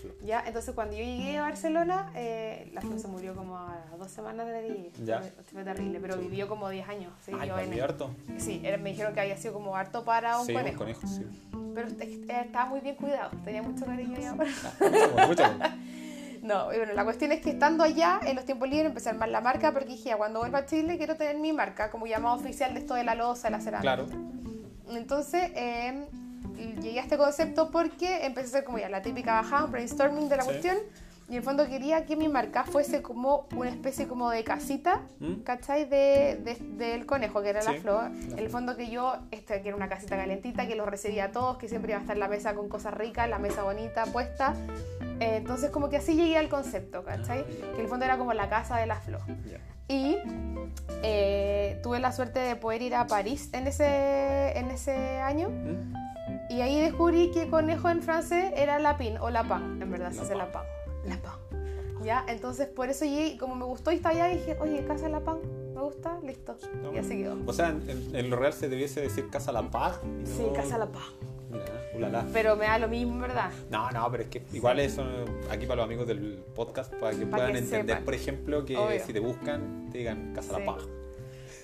Flo. 0.00 0.12
¿ya? 0.24 0.44
Entonces 0.46 0.74
cuando 0.74 0.94
yo 0.96 1.02
llegué 1.02 1.38
a 1.38 1.42
Barcelona, 1.42 2.12
eh, 2.14 2.70
la 2.72 2.80
Flo 2.80 2.96
se 2.98 3.08
murió 3.08 3.34
como 3.34 3.58
a 3.58 3.76
las 3.90 3.98
dos 3.98 4.10
semanas 4.10 4.46
de 4.46 4.56
allí, 4.58 4.90
Ya. 5.04 5.18
fue, 5.20 5.30
fue 5.52 5.64
terrible, 5.64 5.98
pero 6.00 6.16
vivió 6.16 6.46
como 6.48 6.68
10 6.68 6.88
años. 6.88 7.12
¿sí? 7.24 7.32
Ay, 7.38 7.48
Yo 7.48 7.58
en- 7.58 7.80
harto. 7.82 8.10
sí, 8.38 8.62
me 8.80 8.90
dijeron 8.90 9.12
que 9.14 9.20
había 9.20 9.36
sido 9.36 9.54
como 9.54 9.74
harto 9.74 10.04
para 10.04 10.38
un 10.38 10.46
sí, 10.46 10.52
conejo, 10.54 10.70
un 10.72 10.78
conejo, 10.78 11.06
sí. 11.06 11.24
pero 11.74 11.88
estaba 11.88 12.66
muy 12.66 12.80
bien 12.80 12.94
cuidado, 12.94 13.30
tenía 13.44 13.62
mucho 13.62 13.84
cariño 13.86 14.16
y 14.20 14.24
amor. 14.24 14.46
Mucho, 14.46 15.26
mucho. 15.28 15.42
No, 16.42 16.66
bueno, 16.66 16.92
la 16.94 17.04
cuestión 17.04 17.32
es 17.32 17.40
que 17.40 17.50
estando 17.50 17.84
allá, 17.84 18.20
en 18.24 18.36
los 18.36 18.44
tiempos 18.44 18.68
libres, 18.68 18.86
empecé 18.88 19.08
a 19.08 19.12
armar 19.12 19.28
la 19.28 19.40
marca 19.40 19.72
porque 19.72 19.88
dije, 19.88 20.10
ya, 20.10 20.16
cuando 20.16 20.40
vuelva 20.40 20.60
a 20.60 20.66
Chile 20.66 20.96
quiero 20.96 21.16
tener 21.16 21.36
mi 21.38 21.52
marca 21.52 21.90
como 21.90 22.06
llamado 22.06 22.36
oficial 22.36 22.74
de 22.74 22.80
esto 22.80 22.94
de 22.94 23.04
la 23.04 23.14
loza, 23.14 23.48
de 23.48 23.52
la 23.52 23.60
cerámica. 23.60 23.82
Claro. 23.96 24.06
Entonces, 24.90 25.50
eh, 25.54 26.06
llegué 26.80 26.98
a 27.00 27.02
este 27.02 27.18
concepto 27.18 27.70
porque 27.70 28.24
empecé 28.26 28.46
a 28.46 28.50
hacer 28.50 28.64
como 28.64 28.78
ya 28.78 28.88
la 28.88 29.02
típica 29.02 29.34
bajada, 29.34 29.64
un 29.64 29.72
brainstorming 29.72 30.28
de 30.28 30.36
la 30.36 30.42
Sí. 30.42 30.48
cuestión 30.48 30.76
Y 31.28 31.32
en 31.32 31.36
el 31.38 31.42
fondo 31.42 31.66
quería 31.68 32.06
que 32.06 32.16
mi 32.16 32.26
marca 32.28 32.64
fuese 32.64 33.02
como 33.02 33.46
una 33.54 33.68
especie 33.68 34.08
como 34.08 34.30
de 34.30 34.44
casita, 34.44 35.02
¿Mm? 35.20 35.40
¿cachai? 35.42 35.84
De, 35.84 36.40
de- 36.42 36.56
del 36.82 37.04
conejo, 37.04 37.42
que 37.42 37.50
era 37.50 37.62
la 37.62 37.72
Sí, 37.72 37.78
flor. 37.80 38.04
la 38.04 38.08
En 38.08 38.14
el 38.30 38.36
flor. 38.38 38.50
fondo 38.50 38.76
que 38.76 38.88
yo, 38.88 39.14
este, 39.30 39.60
que 39.60 39.68
era 39.68 39.76
una 39.76 39.90
casita 39.90 40.16
calentita, 40.16 40.66
que 40.66 40.74
los 40.74 40.86
recibía 40.88 41.24
a 41.24 41.30
todos, 41.32 41.58
que 41.58 41.68
siempre 41.68 41.92
iba 41.92 41.98
a 41.98 42.02
estar 42.02 42.16
la 42.16 42.28
mesa 42.28 42.54
con 42.54 42.70
cosas 42.70 42.94
ricas, 42.94 43.28
la 43.28 43.38
mesa 43.38 43.62
bonita 43.62 44.06
puesta. 44.06 44.54
Eh, 45.20 45.36
entonces 45.36 45.70
como 45.70 45.90
que 45.90 45.98
así 45.98 46.14
llegué 46.14 46.38
al 46.38 46.48
concepto, 46.48 47.04
¿cachai? 47.04 47.40
Ah. 47.40 47.44
Que 47.72 47.74
en 47.76 47.80
el 47.82 47.88
fondo 47.88 48.06
era 48.06 48.16
como 48.16 48.32
la 48.32 48.48
casa 48.48 48.78
de 48.78 48.86
la 48.86 48.96
flor. 48.96 49.20
Ya. 49.44 49.58
Y 49.94 50.16
eh, 51.02 51.78
tuve 51.82 51.98
la 52.00 52.12
suerte 52.12 52.38
de 52.40 52.56
poder 52.56 52.82
ir 52.82 52.94
a 52.94 53.06
París 53.06 53.50
en 53.52 53.66
ese, 53.66 54.58
en 54.58 54.70
ese 54.70 54.94
año. 55.20 55.50
¿Mm? 55.50 55.94
Y 56.50 56.62
ahí 56.62 56.80
descubrí 56.80 57.30
que 57.32 57.48
conejo 57.48 57.90
en 57.90 58.02
francés 58.02 58.52
era 58.56 58.78
lapin 58.78 59.18
o 59.18 59.28
lapin, 59.28 59.82
en 59.82 59.90
verdad 59.90 60.12
se 60.12 60.20
hace 60.22 60.34
Lapin. 60.34 60.60
Lapin. 61.08 61.30
Lapin. 61.52 62.04
¿Ya? 62.04 62.24
Entonces 62.28 62.68
por 62.68 62.88
eso 62.88 63.04
llegué, 63.04 63.26
y 63.28 63.38
como 63.38 63.54
me 63.54 63.64
gustó 63.64 63.90
y 63.92 63.96
estaba 63.96 64.14
allá, 64.14 64.26
dije, 64.34 64.56
oye, 64.60 64.84
casa 64.84 65.08
lapin, 65.08 65.74
me 65.74 65.80
gusta, 65.82 66.18
listo. 66.24 66.56
No, 66.82 66.92
Y 66.92 66.98
así 66.98 67.16
quedó. 67.18 67.36
O 67.46 67.52
sea, 67.52 67.70
en, 67.70 68.30
lo 68.30 68.36
real 68.36 68.52
se 68.52 68.68
debiese 68.68 69.00
decir 69.00 69.28
Casa 69.30 69.52
La 69.52 69.62
Paz. 69.70 70.00
y 70.22 70.26
Sí, 70.26 70.42
no- 70.46 70.52
casa 70.52 70.78
lapin. 70.78 71.00
Mira, 71.50 71.64
ulala. 71.96 72.26
Pero 72.32 72.56
me 72.56 72.66
da 72.66 72.78
lo 72.78 72.88
mismo, 72.88 73.18
verdad. 73.20 73.50
No, 73.70 73.90
no, 73.90 74.10
pero 74.10 74.22
es 74.24 74.28
que 74.28 74.42
igual 74.52 74.78
eso 74.80 75.02
aquí 75.50 75.64
para 75.66 75.76
los 75.76 75.84
amigos 75.86 76.06
del 76.06 76.42
podcast, 76.54 76.92
para 76.94 77.16
que 77.16 77.24
Para 77.24 77.36
puedan 77.44 77.52
que 77.52 77.58
entender, 77.60 77.86
sepan. 77.96 78.04
por 78.04 78.14
ejemplo, 78.14 78.64
que 78.66 78.76
Obvio. 78.76 79.00
si 79.04 79.12
te 79.14 79.20
buscan, 79.20 79.88
te 79.90 79.98
digan 79.98 80.32
Casa 80.34 80.54
Sí. 80.54 80.60
La 80.60 80.66
Paz. 80.66 80.82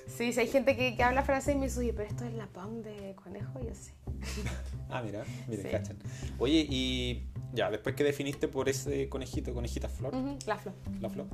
Sí, 0.06 0.32
si 0.32 0.40
hay 0.40 0.48
gente 0.48 0.74
que, 0.76 0.96
que 0.96 1.02
habla 1.02 1.22
francés 1.22 1.54
y 1.54 1.58
me 1.58 1.66
dice, 1.66 1.80
oye, 1.80 1.92
pero 1.92 2.08
esto 2.08 2.24
es 2.24 2.32
lapin 2.34 2.82
de 2.82 3.14
conejo, 3.22 3.60
y 3.62 3.68
así. 3.68 3.92
Ah, 4.90 5.02
mira, 5.02 5.24
mira, 5.48 5.62
Sí. 5.62 5.68
cachan. 5.70 5.96
Oye, 6.38 6.66
y 6.70 7.24
ya, 7.52 7.68
después 7.70 7.96
que 7.96 8.04
definiste 8.04 8.46
por 8.46 8.68
ese 8.68 9.08
conejito, 9.08 9.52
conejita 9.52 9.88
flor, 9.88 10.14
La 10.46 10.56
flor. 10.56 10.74
la 11.00 11.10
flor, 11.10 11.26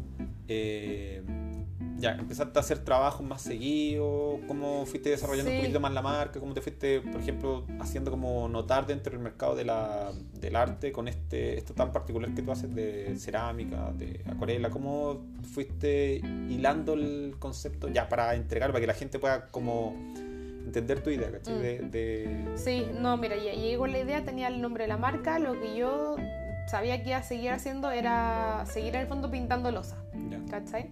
eh, 0.49 1.23
ya, 1.99 2.13
empezaste 2.13 2.59
a 2.59 2.61
hacer 2.63 2.79
trabajos 2.85 3.27
más 3.27 3.43
seguidos, 3.43 4.41
¿cómo 4.47 4.87
fuiste 4.87 5.11
desarrollando 5.11 5.51
Sí. 5.51 5.57
un 5.57 5.63
poquito 5.63 5.81
más 5.81 5.93
la 5.93 6.01
marca? 6.01 6.41
¿Cómo 6.41 6.55
te 6.55 6.63
fuiste, 6.63 7.01
por 7.03 7.21
ejemplo, 7.21 7.67
haciendo 7.81 8.11
como 8.11 8.49
notar 8.49 8.87
dentro 8.87 9.13
del 9.13 9.21
mercado 9.21 9.55
de 9.55 9.65
la, 9.67 10.11
del 10.41 10.57
arte 10.57 10.91
con 10.93 11.07
este 11.09 11.59
esto 11.59 11.75
tan 11.75 11.93
particular 11.93 12.33
que 12.35 12.41
tú 12.43 12.53
haces 12.53 12.75
de 12.75 13.15
cerámica, 13.19 13.93
de 13.93 14.23
acuarela? 14.27 14.71
¿Cómo 14.71 15.27
fuiste 15.53 16.23
hilando 16.49 16.95
el 16.95 17.35
concepto 17.39 17.89
ya 17.89 18.09
para 18.09 18.35
entregar, 18.35 18.71
para 18.71 18.81
que 18.81 18.87
la 18.87 18.95
gente 18.95 19.19
pueda 19.19 19.49
como 19.49 19.95
entender 20.71 21.03
tu 21.03 21.11
idea, 21.11 21.31
¿cachai? 21.31 21.55
Mm. 21.55 21.61
De, 21.61 21.79
de- 21.91 22.59
Sí, 22.59 22.87
no, 22.99 23.17
mira, 23.17 23.37
ya 23.37 23.53
llegué 23.53 23.77
con 23.77 23.91
la 23.93 23.99
idea, 23.99 24.25
tenía 24.25 24.49
el 24.49 24.61
nombre 24.63 24.85
de 24.85 24.89
la 24.89 24.97
marca, 24.97 25.39
lo 25.39 25.53
que 25.61 25.77
yo 25.77 26.17
sabía 26.69 27.03
que 27.03 27.11
iba 27.11 27.19
a 27.19 27.23
seguir 27.23 27.51
haciendo 27.51 27.91
era 27.91 28.65
seguir 28.67 28.95
en 28.95 29.03
el 29.03 29.07
fondo 29.09 29.31
pintando 29.31 29.71
losa. 29.71 29.97
¿cachai? 30.51 30.91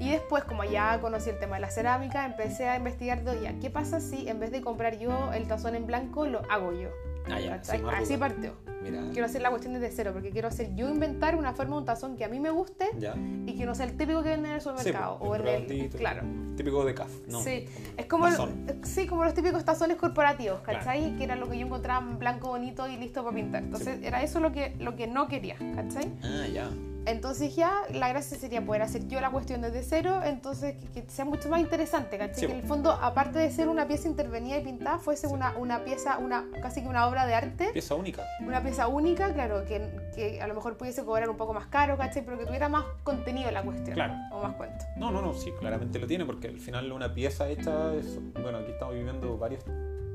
Y 0.00 0.10
después, 0.10 0.44
como 0.44 0.64
ya 0.64 0.98
conocí 1.00 1.30
el 1.30 1.38
tema 1.38 1.56
de 1.56 1.60
la 1.60 1.70
cerámica, 1.70 2.24
empecé 2.24 2.68
a 2.68 2.76
investigar 2.76 3.22
de, 3.22 3.40
ya, 3.42 3.54
¿qué 3.60 3.68
pasa 3.70 4.00
si 4.00 4.28
en 4.28 4.40
vez 4.40 4.50
de 4.50 4.62
comprar 4.62 4.98
yo 4.98 5.32
el 5.32 5.46
tazón 5.46 5.74
en 5.74 5.86
blanco, 5.86 6.26
lo 6.26 6.40
hago 6.50 6.72
yo? 6.72 6.88
Ah, 7.28 7.38
ya, 7.40 7.54
Así 7.56 7.78
duda. 8.14 8.18
partió. 8.18 8.54
Mira. 8.82 9.02
Quiero 9.12 9.26
hacer 9.26 9.42
la 9.42 9.50
cuestión 9.50 9.74
desde 9.74 9.90
cero, 9.90 10.10
porque 10.14 10.30
quiero 10.30 10.48
hacer 10.48 10.74
yo 10.74 10.88
inventar 10.88 11.36
una 11.36 11.52
forma 11.52 11.74
de 11.76 11.80
un 11.80 11.84
tazón 11.84 12.16
que 12.16 12.24
a 12.24 12.28
mí 12.28 12.40
me 12.40 12.48
guste 12.50 12.86
Ya. 12.98 13.14
y 13.46 13.54
que 13.54 13.66
no 13.66 13.74
sea 13.74 13.84
el 13.84 13.94
típico 13.96 14.22
que 14.22 14.30
venden 14.30 14.52
en 14.52 14.54
el 14.56 14.60
supermercado. 14.62 15.18
pues, 15.18 15.30
o 15.30 15.34
el 15.34 15.70
el, 15.70 15.88
claro. 15.90 16.22
Típico 16.56 16.82
de 16.84 16.94
CAF, 16.94 17.10
¿no? 17.28 17.42
Sí, 17.42 17.66
es 17.98 18.06
como, 18.06 18.24
Tazón. 18.24 18.66
sí, 18.82 19.06
como 19.06 19.24
los 19.24 19.34
típicos 19.34 19.64
tazones 19.66 19.98
corporativos, 19.98 20.60
Claro. 20.62 20.78
¿cachai? 20.78 21.14
Que 21.16 21.24
era 21.24 21.36
lo 21.36 21.48
que 21.50 21.58
yo 21.58 21.66
encontraba 21.66 22.00
en 22.06 22.18
blanco 22.18 22.48
bonito 22.48 22.88
y 22.88 22.96
listo 22.96 23.22
para 23.22 23.36
pintar. 23.36 23.64
Entonces 23.64 23.98
Sí. 24.00 24.06
era 24.06 24.22
eso 24.22 24.40
lo 24.40 24.50
que, 24.50 24.74
lo 24.78 24.96
que 24.96 25.06
no 25.06 25.28
quería, 25.28 25.56
¿cachai? 25.74 26.10
Ah, 26.22 26.46
ya. 26.52 26.70
Entonces 27.10 27.54
ya 27.56 27.72
la 27.92 28.08
gracia 28.08 28.36
sería 28.38 28.64
poder 28.64 28.82
hacer 28.82 29.06
yo 29.08 29.20
la 29.20 29.30
cuestión 29.30 29.60
desde 29.62 29.82
cero, 29.82 30.20
entonces 30.24 30.76
que, 30.94 31.02
que 31.02 31.10
sea 31.10 31.24
mucho 31.24 31.48
más 31.48 31.60
interesante, 31.60 32.18
¿cachai? 32.18 32.34
Sí, 32.40 32.46
que 32.46 32.52
en 32.52 32.58
el 32.60 32.64
fondo, 32.66 32.92
aparte 32.92 33.38
de 33.38 33.50
ser 33.50 33.68
una 33.68 33.86
pieza 33.86 34.08
intervenida 34.08 34.58
y 34.58 34.64
pintada, 34.64 34.98
fuese 34.98 35.28
Sí. 35.28 35.34
una, 35.34 35.56
una 35.58 35.84
pieza, 35.84 36.18
una 36.18 36.46
casi 36.62 36.82
que 36.82 36.88
una 36.88 37.06
obra 37.06 37.26
de 37.26 37.34
arte, 37.34 37.70
Pieza 37.72 37.94
única. 37.94 38.22
una 38.40 38.62
pieza 38.62 38.88
única, 38.88 39.32
claro, 39.34 39.64
que, 39.64 39.90
que 40.14 40.40
a 40.40 40.46
lo 40.46 40.54
mejor 40.54 40.76
pudiese 40.76 41.04
cobrar 41.04 41.28
un 41.28 41.36
poco 41.36 41.52
más 41.52 41.66
caro, 41.66 41.96
¿cachai? 41.98 42.24
Pero 42.24 42.38
que 42.38 42.46
tuviera 42.46 42.68
más 42.68 42.84
contenido 43.04 43.50
la 43.50 43.62
cuestión. 43.62 43.94
Claro. 43.94 44.14
O 44.32 44.42
más 44.42 44.54
cuento. 44.56 44.84
No, 44.96 45.10
no, 45.10 45.20
no, 45.20 45.34
sí, 45.34 45.52
claramente 45.58 45.98
lo 45.98 46.06
tiene, 46.06 46.24
porque 46.24 46.48
al 46.48 46.58
final 46.60 46.90
una 46.92 47.12
pieza 47.12 47.48
hecha 47.48 47.92
es. 47.94 48.18
Bueno, 48.40 48.58
aquí 48.58 48.70
estamos 48.72 48.94
viviendo 48.94 49.36
varias 49.36 49.64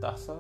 tazas 0.02 0.38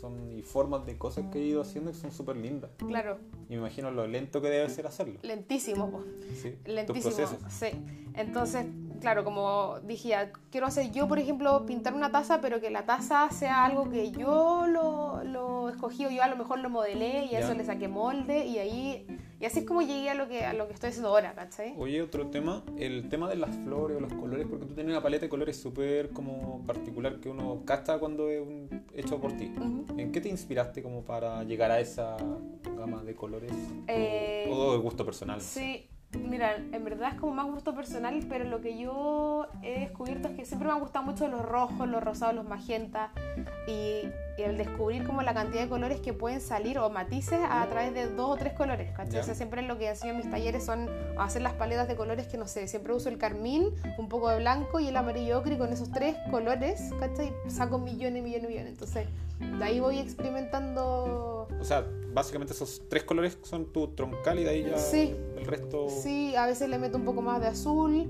son 0.00 0.32
y 0.32 0.42
formas 0.42 0.86
de 0.86 0.96
cosas 0.96 1.26
que 1.32 1.38
he 1.38 1.42
ido 1.42 1.60
haciendo 1.62 1.90
que 1.90 1.96
son 1.98 2.12
súper 2.12 2.36
lindas. 2.36 2.70
Claro, 2.78 3.18
Y 3.48 3.52
me 3.52 3.56
imagino 3.58 3.90
lo 3.90 4.06
lento 4.06 4.40
que 4.40 4.48
debe 4.48 4.68
ser 4.68 4.86
hacerlo. 4.86 5.18
lentísimo, 5.22 5.90
pues. 5.90 6.04
Sí, 6.40 6.50
tus 6.64 6.74
lentísimo. 6.74 7.14
procesos. 7.16 7.52
Sí. 7.52 7.66
Entonces, 8.14 8.66
claro, 9.00 9.24
como 9.24 9.78
dije, 9.84 10.14
quiero 10.50 10.66
hacer 10.66 10.90
yo, 10.90 11.08
por 11.08 11.18
ejemplo, 11.18 11.64
pintar 11.66 11.94
una 11.94 12.10
taza, 12.10 12.40
pero 12.40 12.60
que 12.60 12.70
la 12.70 12.84
taza 12.86 13.28
sea 13.30 13.64
algo 13.64 13.88
que 13.90 14.10
yo 14.12 14.66
lo, 14.68 15.22
lo 15.24 15.68
escogí 15.68 16.06
o 16.06 16.10
yo 16.10 16.22
a 16.22 16.28
lo 16.28 16.36
mejor 16.36 16.58
lo 16.60 16.70
modelé 16.70 17.26
y 17.26 17.34
a 17.34 17.40
eso 17.40 17.54
le 17.54 17.64
saqué 17.64 17.88
molde 17.88 18.46
y 18.46 18.58
ahí 18.58 19.06
y 19.40 19.44
así 19.44 19.60
es 19.60 19.66
como 19.66 19.82
llegué 19.82 20.10
a 20.10 20.14
lo 20.14 20.26
que 20.26 20.44
a 20.44 20.52
lo 20.52 20.66
que 20.66 20.74
estoy 20.74 20.88
haciendo 20.88 21.10
ahora, 21.10 21.32
¿cachai? 21.32 21.72
Oye, 21.78 22.02
otro 22.02 22.26
tema, 22.26 22.64
el 22.76 23.08
tema 23.08 23.28
de 23.28 23.36
las 23.36 23.54
flores 23.58 23.96
o 23.96 24.00
los 24.00 24.12
colores, 24.14 24.46
porque 24.50 24.66
tú 24.66 24.74
tienes 24.74 24.90
una 24.90 25.00
paleta 25.00 25.26
de 25.26 25.28
colores 25.28 25.56
súper 25.60 26.10
como 26.10 26.64
particular 26.66 27.20
que 27.20 27.28
uno 27.28 27.62
capta 27.64 28.00
cuando 28.00 28.28
es 28.28 28.40
un- 28.40 28.84
hecho 28.94 29.20
por 29.20 29.32
ti. 29.36 29.52
Ujú. 29.56 29.84
¿En 29.96 30.10
qué 30.10 30.20
te 30.20 30.28
inspiraste 30.28 30.82
como 30.82 31.02
para 31.02 31.44
llegar 31.44 31.70
a 31.70 31.78
esa 31.78 32.16
gama 32.76 33.04
de 33.04 33.14
colores? 33.14 33.52
Eh, 33.86 34.48
o 34.52 34.72
de 34.72 34.78
gusto 34.78 35.04
personal. 35.04 35.40
Sí, 35.40 35.88
mira, 36.12 36.56
en 36.56 36.84
verdad 36.84 37.12
es 37.12 37.20
como 37.20 37.34
más 37.34 37.46
gusto 37.46 37.74
personal, 37.74 38.18
pero 38.28 38.44
lo 38.44 38.60
que 38.60 38.78
yo 38.78 39.46
he 39.62 39.80
descubierto 39.80 40.28
es 40.28 40.34
que 40.34 40.46
siempre 40.46 40.68
me 40.68 40.74
han 40.74 40.80
gustado 40.80 41.04
mucho 41.04 41.28
los 41.28 41.42
rojos, 41.42 41.86
los 41.88 42.02
rosados, 42.02 42.34
los 42.34 42.46
magentas 42.46 43.10
y, 43.66 44.08
y 44.38 44.42
el 44.42 44.56
descubrir 44.56 45.04
como 45.04 45.22
la 45.22 45.34
cantidad 45.34 45.62
de 45.62 45.68
colores 45.68 46.00
que 46.00 46.14
pueden 46.14 46.40
salir 46.40 46.78
o 46.78 46.88
matices 46.88 47.40
a 47.48 47.66
través 47.66 47.92
de 47.92 48.06
dos 48.06 48.30
o 48.30 48.36
tres 48.36 48.54
colores, 48.54 48.90
¿cachai? 48.92 49.20
O 49.20 49.22
sea, 49.22 49.34
siempre 49.34 49.60
lo 49.62 49.76
que 49.76 49.88
enseño 49.88 50.12
en 50.12 50.18
mis 50.18 50.30
talleres 50.30 50.64
son 50.64 50.88
hacer 51.18 51.42
las 51.42 51.52
paletas 51.54 51.88
de 51.88 51.96
colores 51.96 52.26
que 52.26 52.38
no 52.38 52.46
sé, 52.46 52.68
siempre 52.68 52.94
uso 52.94 53.10
el 53.10 53.18
carmín, 53.18 53.70
un 53.98 54.08
poco 54.08 54.30
de 54.30 54.38
blanco 54.38 54.80
y 54.80 54.88
el 54.88 54.96
amarillo 54.96 55.38
ocre 55.38 55.54
y 55.54 55.58
con 55.58 55.72
esos 55.72 55.90
tres 55.90 56.16
colores, 56.30 56.90
¿cachai? 56.98 57.32
Saco 57.48 57.78
millones, 57.78 58.22
millones, 58.22 58.48
millones. 58.48 58.72
Entonces, 58.72 59.06
de 59.40 59.64
ahí 59.64 59.78
voy 59.78 59.98
experimentando 59.98 61.48
O 61.60 61.64
sea, 61.64 61.84
básicamente 62.18 62.52
esos 62.52 62.82
tres 62.88 63.04
colores 63.04 63.38
son 63.42 63.72
tu 63.72 63.88
troncal 63.88 64.38
y 64.38 64.44
de 64.44 64.50
ahí 64.50 64.64
ya 64.64 64.78
Sí. 64.78 65.14
el 65.36 65.46
resto. 65.46 65.88
Sí, 65.88 66.34
a 66.36 66.46
veces 66.46 66.68
le 66.68 66.78
meto 66.78 66.96
un 66.98 67.04
poco 67.04 67.22
más 67.22 67.40
de 67.40 67.48
azul 67.48 68.06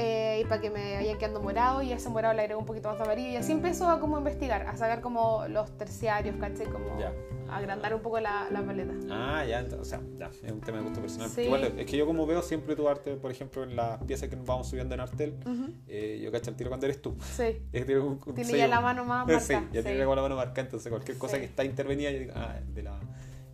eh, 0.00 0.42
y 0.42 0.44
para 0.48 0.60
que 0.60 0.70
me 0.70 0.94
vayan 0.94 1.18
quedando 1.18 1.40
morado 1.40 1.82
y 1.82 1.90
ese 1.92 2.08
morado 2.08 2.32
le 2.34 2.42
agrego 2.42 2.60
un 2.60 2.66
poquito 2.66 2.88
más 2.88 2.98
de 2.98 3.04
amarillo 3.04 3.30
y 3.30 3.36
así 3.36 3.50
empiezo 3.52 3.88
a 3.88 3.98
como 3.98 4.16
investigar, 4.16 4.62
a 4.62 4.76
sacar 4.76 5.00
como 5.00 5.46
los 5.48 5.76
terciarios, 5.76 6.36
¿cachai? 6.36 6.66
Como 6.66 6.96
Ya. 7.00 7.12
agrandar 7.50 7.92
un 7.94 8.00
poco 8.02 8.20
la, 8.20 8.46
la 8.52 8.64
paleta. 8.64 8.92
Ah, 9.10 9.44
ya, 9.44 9.60
ent- 9.60 9.72
o 9.80 9.84
sea, 9.84 10.00
ya, 10.16 10.30
es 10.44 10.52
un 10.52 10.60
tema 10.60 10.78
de 10.78 10.84
gusto 10.84 11.00
personal. 11.00 11.28
Sí. 11.30 11.40
Igual, 11.42 11.64
es 11.76 11.84
que 11.86 11.96
yo 11.96 12.06
como 12.06 12.26
veo 12.26 12.42
siempre 12.42 12.76
tu 12.76 12.88
arte, 12.88 13.16
por 13.16 13.32
ejemplo, 13.32 13.64
en 13.64 13.74
las 13.74 14.00
piezas 14.04 14.28
que 14.28 14.36
nos 14.36 14.46
vamos 14.46 14.68
subiendo 14.68 14.94
en 14.94 15.00
Artel, 15.00 15.34
Ujú. 15.44 15.72
eh, 15.88 16.20
yo 16.22 16.30
cacho 16.30 16.50
el 16.50 16.56
tiro 16.56 16.70
cuando 16.70 16.86
eres 16.86 17.02
tú. 17.02 17.16
Sí, 17.36 17.58
tiene 17.72 17.98
un- 17.98 18.20
un 18.24 18.34
tiene 18.36 18.56
ya 18.56 18.68
la 18.68 18.80
mano 18.80 19.04
más 19.04 19.26
marcada. 19.26 19.38
Sí, 19.42 19.54
ya 19.72 19.82
tiene 19.82 19.96
sí. 19.98 20.02
como 20.04 20.14
la 20.14 20.22
mano 20.22 20.36
marcada, 20.36 20.60
entonces 20.60 20.90
cualquier 20.90 21.18
cosa 21.18 21.38
que 21.40 21.46
está 21.46 21.64
intervenida, 21.64 22.12
yo 22.12 22.18
digo, 22.20 22.32
ah, 22.36 22.54
de 22.72 22.82
la, 22.84 23.00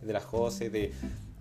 de 0.05 0.13
la 0.13 0.19
Jose, 0.21 0.69
de, 0.69 0.91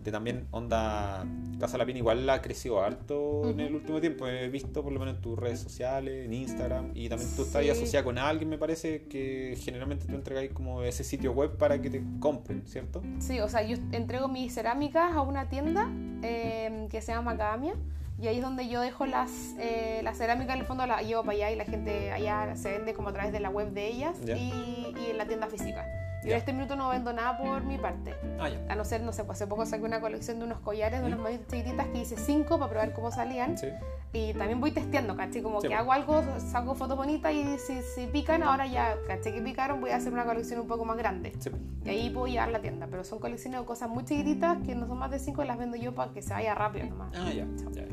de 0.02 0.12
también 0.12 0.46
onda 0.50 1.24
Casa 1.58 1.78
Lapín, 1.78 1.96
igual 1.96 2.28
ha 2.28 2.42
crecido 2.42 2.82
harto 2.82 3.48
en 3.48 3.60
el 3.60 3.74
último 3.74 4.00
tiempo. 4.00 4.26
He 4.26 4.48
visto 4.50 4.82
por 4.82 4.92
lo 4.92 4.98
menos 4.98 5.14
en 5.16 5.20
tus 5.22 5.38
redes 5.38 5.60
sociales, 5.60 6.26
en 6.26 6.34
Instagram, 6.34 6.90
y 6.94 7.08
también 7.08 7.30
tú 7.34 7.42
estás 7.42 7.62
Sí. 7.62 7.70
asociada 7.70 8.04
con 8.04 8.18
alguien, 8.18 8.50
me 8.50 8.58
parece, 8.58 9.04
que 9.08 9.56
generalmente 9.62 10.04
tú 10.06 10.14
entregáis 10.14 10.50
como 10.52 10.82
ese 10.82 11.04
sitio 11.04 11.32
web 11.32 11.56
para 11.56 11.80
que 11.80 11.88
te 11.88 12.02
compren, 12.20 12.66
¿cierto? 12.66 13.02
Sí, 13.18 13.40
o 13.40 13.48
sea, 13.48 13.62
yo 13.62 13.76
entrego 13.92 14.28
mis 14.28 14.52
cerámicas 14.54 15.12
a 15.14 15.22
una 15.22 15.48
tienda 15.48 15.88
eh, 16.22 16.86
que 16.90 17.00
se 17.00 17.12
llama 17.12 17.32
Macadamia 17.32 17.74
y 18.20 18.26
ahí 18.28 18.36
es 18.36 18.42
donde 18.42 18.68
yo 18.68 18.80
dejo 18.80 19.06
las, 19.06 19.30
eh, 19.58 20.00
las 20.04 20.18
cerámicas, 20.18 20.54
en 20.54 20.60
el 20.60 20.66
fondo 20.66 20.86
la 20.86 21.00
llevo 21.02 21.22
para 21.24 21.36
allá 21.36 21.50
y 21.50 21.56
la 21.56 21.64
gente 21.64 22.12
allá 22.12 22.54
se 22.56 22.70
vende 22.72 22.92
como 22.94 23.08
a 23.08 23.12
través 23.12 23.32
de 23.32 23.40
la 23.40 23.48
web 23.50 23.72
de 23.72 23.88
ellas 23.88 24.16
y 24.26 25.10
en 25.10 25.16
la 25.18 25.26
tienda 25.26 25.46
física. 25.48 25.84
Yo 26.24 26.30
en 26.32 26.38
este 26.38 26.52
minuto 26.52 26.76
no 26.76 26.88
vendo 26.88 27.12
nada 27.12 27.36
por 27.38 27.62
mi 27.64 27.78
parte. 27.78 28.14
Ah. 28.38 28.48
A 28.68 28.74
no 28.74 28.84
ser, 28.84 29.02
no 29.02 29.12
sé, 29.12 29.24
pues 29.24 29.36
hace 29.38 29.46
poco 29.46 29.64
saqué 29.66 29.84
una 29.84 30.00
colección 30.00 30.38
de 30.38 30.46
unos 30.46 30.58
collares, 30.60 31.00
de 31.00 31.04
¿Mm? 31.04 31.12
unas 31.12 31.20
manitas 31.20 31.46
chiquititas 31.48 31.86
que 31.88 31.98
hice 32.00 32.16
cinco 32.16 32.58
para 32.58 32.70
probar 32.70 32.92
cómo 32.94 33.10
salían. 33.10 33.56
Sí. 33.58 33.68
Y 34.12 34.32
también 34.32 34.60
voy 34.60 34.70
testeando, 34.70 35.16
¿cachai? 35.16 35.42
Como 35.42 35.60
Sí, 35.60 35.66
que 35.66 35.74
hago 35.74 35.92
algo, 35.92 36.22
saco 36.38 36.74
fotos 36.76 36.96
bonitas 36.96 37.32
y 37.32 37.58
si, 37.58 37.82
si 37.82 38.06
pican, 38.06 38.44
ahora 38.44 38.64
ya, 38.66 38.94
¿cachai? 39.08 39.34
Que 39.34 39.42
picaron, 39.42 39.80
voy 39.80 39.90
a 39.90 39.96
hacer 39.96 40.12
una 40.12 40.24
colección 40.24 40.60
un 40.60 40.68
poco 40.68 40.84
más 40.84 40.96
grande. 40.96 41.32
sí. 41.38 41.50
Y 41.84 41.88
ahí 41.90 42.08
puedo 42.08 42.26
llevar 42.28 42.48
la 42.48 42.60
tienda, 42.62 42.86
pero 42.90 43.04
son 43.04 43.18
colecciones 43.18 43.60
de 43.60 43.66
cosas 43.66 43.90
muy 43.90 44.04
chiquititas 44.06 44.56
que 44.64 44.74
no 44.74 44.86
son 44.86 44.96
más 44.96 45.10
de 45.10 45.18
5 45.18 45.44
y 45.44 45.46
las 45.46 45.58
vendo 45.58 45.76
yo 45.76 45.94
para 45.94 46.10
que 46.12 46.22
se 46.22 46.32
vaya 46.32 46.54
rápido 46.54 46.86
nomás. 46.86 47.14
Ah, 47.14 47.30
ya. 47.30 47.46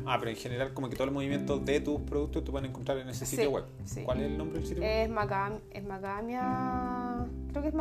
Ah, 0.06 0.16
pero 0.18 0.30
en 0.30 0.36
general 0.38 0.72
como 0.72 0.88
que 0.88 0.94
todos 0.94 1.08
los 1.08 1.12
movimientos 1.14 1.62
de 1.66 1.80
tus 1.80 2.00
productos 2.00 2.42
tú 2.42 2.52
pueden 2.52 2.70
encontrar 2.70 2.96
en 2.96 3.10
ese 3.10 3.26
sitio 3.26 3.50
web. 3.50 3.64
sí. 3.84 4.02
¿Cuál 4.02 4.20
es 4.22 4.26
el 4.30 4.38
nombre 4.38 4.60
del 4.60 4.66
sitio 4.66 4.82
web? 4.82 4.90
Es, 4.90 5.10
macadam 5.10 5.58
es 5.72 5.84
macadamia. 5.84 7.26
Creo 7.50 7.62
que 7.62 7.68
es 7.68 7.74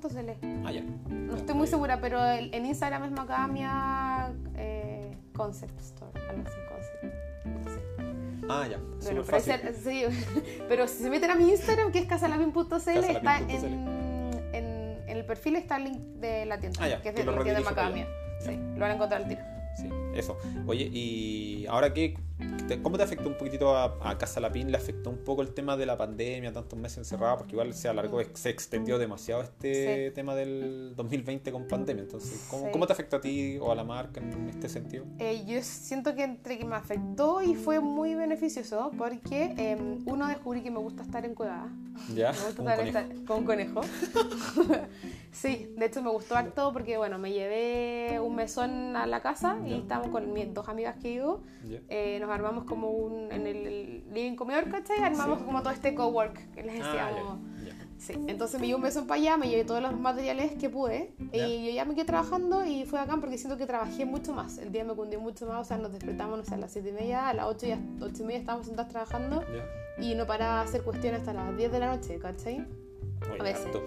macadamia.cl. 0.00 0.66
Ah, 0.66 0.72
ya. 0.72 0.82
No 1.08 1.32
Ya, 1.32 1.38
estoy 1.38 1.54
muy 1.54 1.66
segura, 1.66 2.00
pero 2.00 2.24
el- 2.24 2.54
en 2.54 2.66
Instagram 2.66 3.04
es 3.04 3.10
macadamia. 3.12 4.32
eh, 4.56 5.16
Concept 5.34 5.78
Store, 5.80 6.12
algo 6.28 6.42
así, 6.46 6.56
Concept. 6.68 7.04
No 7.46 7.64
sé. 7.64 7.80
Ah, 8.48 8.68
ya. 8.68 8.78
Bueno, 8.78 9.22
pero, 9.26 10.86
sí, 10.86 10.96
si 10.98 11.02
se 11.04 11.10
meten 11.10 11.30
a 11.30 11.34
mi 11.34 11.50
Instagram, 11.50 11.90
que 11.92 11.98
es 12.00 12.06
casalapin.cl, 12.06 12.74
está 12.88 13.38
en, 13.38 13.50
en, 13.50 14.54
en 14.54 15.08
el 15.08 15.24
perfil 15.26 15.56
está 15.56 15.76
el 15.76 15.84
link 15.84 15.98
de 16.20 16.46
la 16.46 16.58
tienda, 16.60 16.78
Ah, 16.82 16.88
ya, 16.88 17.02
que 17.02 17.08
es 17.08 17.14
que 17.14 17.24
de 17.24 17.30
la 17.32 17.42
tienda 17.42 17.58
de 17.60 17.64
Macadamia. 17.64 18.06
Sí, 18.40 18.52
lo 18.74 18.80
van 18.80 18.90
a 18.90 18.94
encontrar 18.94 19.22
al 19.22 19.28
tiro. 19.28 19.40
Sí, 19.76 19.88
eso. 20.14 20.36
Oye, 20.66 20.88
y 20.92 21.66
ahora 21.66 21.92
qué, 21.92 22.14
te- 22.68 22.80
¿cómo 22.82 22.96
te 22.96 23.02
afectó 23.04 23.28
un 23.28 23.36
poquitito 23.36 23.76
a, 23.76 23.96
a 24.02 24.18
Casa 24.18 24.40
Lapín? 24.40 24.70
¿Le 24.70 24.76
afectó 24.76 25.10
un 25.10 25.18
poco 25.18 25.42
el 25.42 25.52
tema 25.54 25.76
de 25.76 25.86
la 25.86 25.96
pandemia, 25.96 26.52
tantos 26.52 26.78
meses 26.78 26.98
encerrados? 26.98 27.38
Porque 27.38 27.52
igual 27.52 27.72
se 27.74 27.88
alargó, 27.88 28.20
se 28.34 28.50
extendió 28.50 28.98
demasiado 28.98 29.42
este 29.42 30.08
Sí. 30.08 30.14
tema 30.14 30.34
del 30.34 30.92
2020 30.96 31.52
con 31.52 31.66
pandemia. 31.68 32.02
Entonces, 32.04 32.46
¿cómo, 32.50 32.64
Sí. 32.66 32.68
cómo 32.72 32.86
te 32.86 32.92
afectó 32.92 33.16
a 33.16 33.20
ti 33.20 33.58
o 33.58 33.70
a 33.70 33.74
la 33.74 33.84
marca 33.84 34.20
en 34.20 34.48
este 34.48 34.68
sentido? 34.68 35.04
Eh, 35.18 35.44
yo 35.46 35.60
siento 35.62 36.14
que 36.14 36.24
entre 36.24 36.58
que 36.58 36.64
me 36.64 36.76
afectó 36.76 37.42
y 37.42 37.54
fue 37.54 37.80
muy 37.80 38.14
beneficioso 38.14 38.90
porque 38.96 39.54
eh, 39.56 39.76
uno 40.06 40.28
descubrí 40.28 40.62
que 40.62 40.70
me 40.70 40.78
gusta 40.78 41.02
estar 41.02 41.24
en 41.24 41.34
cueva. 41.34 41.68
¿Ya? 42.14 42.32
Me 42.32 42.38
gusta 42.38 42.56
Como 42.56 42.70
estar 42.70 42.86
un 42.86 42.92
conejo. 42.92 42.98
esta- 43.10 43.26
con 43.26 43.38
un 43.38 43.44
conejo. 43.44 43.80
sí, 45.32 45.72
de 45.76 45.86
hecho 45.86 46.02
me 46.02 46.10
gustó 46.10 46.36
harto 46.36 46.72
porque 46.72 46.96
bueno, 46.96 47.18
me 47.18 47.32
llevé 47.32 48.20
un 48.20 48.34
mesón 48.34 48.96
a 48.96 49.06
la 49.06 49.20
casa 49.20 49.58
y 49.66 49.70
Ya. 49.70 49.76
estábamos 49.76 50.10
con 50.10 50.32
mis 50.32 50.52
dos 50.52 50.68
amigas 50.68 50.96
que. 51.00 51.14
Ya. 51.14 51.78
eh, 51.88 52.18
nos 52.20 52.30
armamos 52.30 52.64
como 52.64 52.90
un 52.90 53.30
en 53.32 53.46
el 53.46 54.04
living 54.12 54.34
comedor, 54.36 54.68
¿cachai? 54.70 54.98
Armamos 55.02 55.38
Sí. 55.38 55.44
como 55.44 55.60
todo 55.62 55.72
este 55.72 55.94
cowork 55.94 56.50
que 56.52 56.62
les 56.62 56.80
Ah, 56.82 56.84
decíamos. 56.84 57.38
ya. 57.64 57.72
Sí, 57.96 58.12
entonces 58.26 58.60
me 58.60 58.66
llevé 58.66 58.76
un 58.76 58.82
mesón 58.82 59.06
para 59.06 59.20
allá, 59.20 59.36
me 59.38 59.48
llevé 59.48 59.64
todos 59.64 59.80
los 59.80 59.98
materiales 59.98 60.52
que 60.56 60.68
pude 60.68 61.14
y 61.32 61.64
yo 61.66 61.70
ya 61.72 61.84
me 61.86 61.94
quedé 61.94 62.04
trabajando 62.04 62.66
y 62.66 62.84
fue 62.84 62.98
acá 63.00 63.16
porque 63.18 63.38
siento 63.38 63.56
que 63.56 63.66
trabajé 63.66 64.04
mucho 64.04 64.34
más. 64.34 64.58
El 64.58 64.72
día 64.72 64.84
me 64.84 64.94
cundió 64.94 65.20
mucho 65.20 65.46
más, 65.46 65.60
o 65.60 65.64
sea, 65.64 65.78
nos 65.78 65.92
despertamos 65.92 66.36
no 66.36 66.44
sé, 66.44 66.54
a 66.54 66.58
las 66.58 66.72
7 66.72 66.88
y 66.90 66.92
media, 66.92 67.28
a 67.28 67.34
las 67.34 67.46
8 67.46 67.66
y, 67.66 67.72
ocho 68.02 68.22
y 68.22 68.26
media 68.26 68.40
estábamos 68.40 68.66
sentados 68.66 68.90
trabajando. 68.90 69.42
Y 69.98 70.14
no 70.14 70.26
paraba 70.26 70.58
de 70.62 70.68
hacer 70.68 70.82
cuestiones 70.82 71.20
hasta 71.20 71.32
las 71.32 71.56
10 71.56 71.72
de 71.72 71.78
la 71.78 71.96
noche, 71.96 72.18
¿cachai? 72.18 72.66
Oye, 73.30 73.40
A 73.40 73.42
veces. 73.42 73.66
harto. 73.66 73.82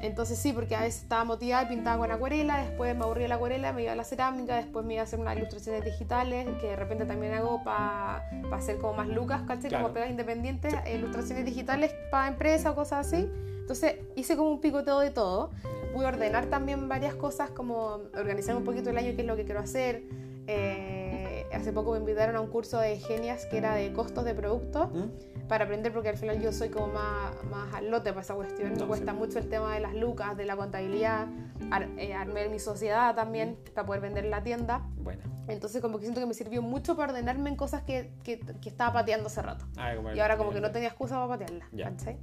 Entonces 0.00 0.36
sí, 0.38 0.52
porque 0.52 0.74
a 0.74 0.80
veces 0.80 1.02
estaba 1.02 1.22
motivada 1.22 1.62
y 1.64 1.66
pintaba 1.66 1.98
con 1.98 2.10
acuarela, 2.10 2.64
después 2.64 2.96
me 2.96 3.04
aburría 3.04 3.28
la 3.28 3.36
acuarela, 3.36 3.72
me 3.72 3.82
iba 3.84 3.92
a 3.92 3.94
la 3.94 4.02
cerámica, 4.02 4.56
después 4.56 4.84
me 4.84 4.94
iba 4.94 5.02
a 5.02 5.04
hacer 5.04 5.20
unas 5.20 5.36
ilustraciones 5.36 5.84
digitales, 5.84 6.48
que 6.60 6.68
de 6.68 6.76
repente 6.76 7.04
también 7.04 7.34
hago 7.34 7.62
para 7.62 8.28
hacer 8.52 8.78
como 8.78 8.94
más 8.94 9.06
lucas, 9.08 9.42
¿cachai? 9.46 9.68
Claro. 9.68 9.84
Como 9.84 9.94
pegas 9.94 10.10
independientes, 10.10 10.74
eh, 10.86 10.96
ilustraciones 10.96 11.44
digitales 11.44 11.94
para 12.10 12.26
empresas 12.26 12.72
o 12.72 12.74
cosas 12.74 13.06
así. 13.06 13.30
Entonces 13.60 13.96
hice 14.16 14.36
como 14.36 14.50
un 14.50 14.60
picoteo 14.60 14.98
de 14.98 15.10
todo. 15.10 15.50
Pude 15.94 16.06
ordenar 16.06 16.46
también 16.46 16.88
varias 16.88 17.14
cosas, 17.14 17.50
como 17.50 18.00
organizar 18.18 18.56
un 18.56 18.64
poquito 18.64 18.90
el 18.90 18.98
año, 18.98 19.12
qué 19.14 19.20
es 19.20 19.26
lo 19.26 19.36
que 19.36 19.44
quiero 19.44 19.60
hacer. 19.60 20.02
Eh, 20.48 21.46
hace 21.52 21.72
poco 21.72 21.92
me 21.92 21.98
invitaron 21.98 22.34
a 22.34 22.40
un 22.40 22.48
curso 22.48 22.80
de 22.80 22.98
genias 22.98 23.46
que 23.46 23.58
era 23.58 23.74
de 23.76 23.92
costos 23.92 24.24
de 24.24 24.34
productos 24.34 24.88
¿Mm? 24.92 25.31
Para 25.48 25.64
aprender 25.64 25.92
porque 25.92 26.08
al 26.08 26.16
final 26.16 26.40
yo 26.40 26.52
soy 26.52 26.68
como 26.70 26.88
más, 26.88 27.32
más 27.50 27.74
al 27.74 27.90
lote 27.90 28.10
para 28.10 28.22
esa 28.22 28.34
cuestión. 28.34 28.72
No, 28.74 28.80
me 28.80 28.86
cuesta 28.86 29.12
sí. 29.12 29.18
mucho 29.18 29.38
el 29.38 29.48
tema 29.48 29.74
de 29.74 29.80
las 29.80 29.94
lucas, 29.94 30.36
de 30.36 30.44
la 30.46 30.56
contabilidad. 30.56 31.26
Ar- 31.70 31.88
eh, 31.98 32.14
armé 32.14 32.48
mi 32.48 32.58
sociedad 32.58 33.14
también 33.14 33.58
para 33.74 33.86
poder 33.86 34.00
vender 34.02 34.24
en 34.24 34.30
la 34.30 34.42
tienda. 34.42 34.82
Buena. 34.96 35.22
Entonces 35.48 35.82
como 35.82 35.98
que 35.98 36.04
siento 36.04 36.20
que 36.20 36.26
me 36.26 36.34
sirvió 36.34 36.62
mucho 36.62 36.96
para 36.96 37.12
ordenarme 37.12 37.50
en 37.50 37.56
cosas 37.56 37.82
que, 37.82 38.12
que, 38.22 38.40
que 38.40 38.68
estaba 38.68 38.92
pateando 38.92 39.26
hace 39.26 39.42
rato. 39.42 39.66
Ah, 39.76 39.92
Y 40.14 40.20
ahora 40.20 40.36
como 40.36 40.50
que 40.52 40.60
no 40.60 40.70
tenía 40.70 40.88
excusa 40.88 41.16
para 41.16 41.28
patearlas. 41.28 41.68
Ya. 41.72 41.90
¿cachai? 41.90 42.18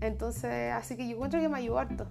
Entonces, 0.00 0.72
así 0.72 0.96
que 0.96 1.06
yo 1.08 1.14
encuentro 1.14 1.40
que 1.40 1.48
me 1.48 1.58
ayudó 1.58 1.78
harto. 1.78 2.06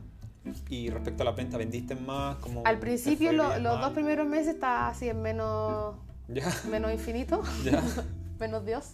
Y 0.69 0.89
respecto 0.89 1.23
a 1.23 1.25
la 1.25 1.31
venta, 1.31 1.57
¿vendiste 1.57 1.95
más? 1.95 2.35
Como 2.37 2.63
Al 2.65 2.77
principio, 2.79 3.31
lo- 3.31 3.57
los 3.59 3.79
dos 3.81 3.91
primeros 3.93 4.27
meses 4.27 4.55
estaba 4.55 4.89
así 4.89 5.09
en 5.09 5.21
menos, 5.21 5.95
menos 6.69 6.91
infinito. 6.91 7.41
menos 8.39 8.65
Dios. 8.65 8.93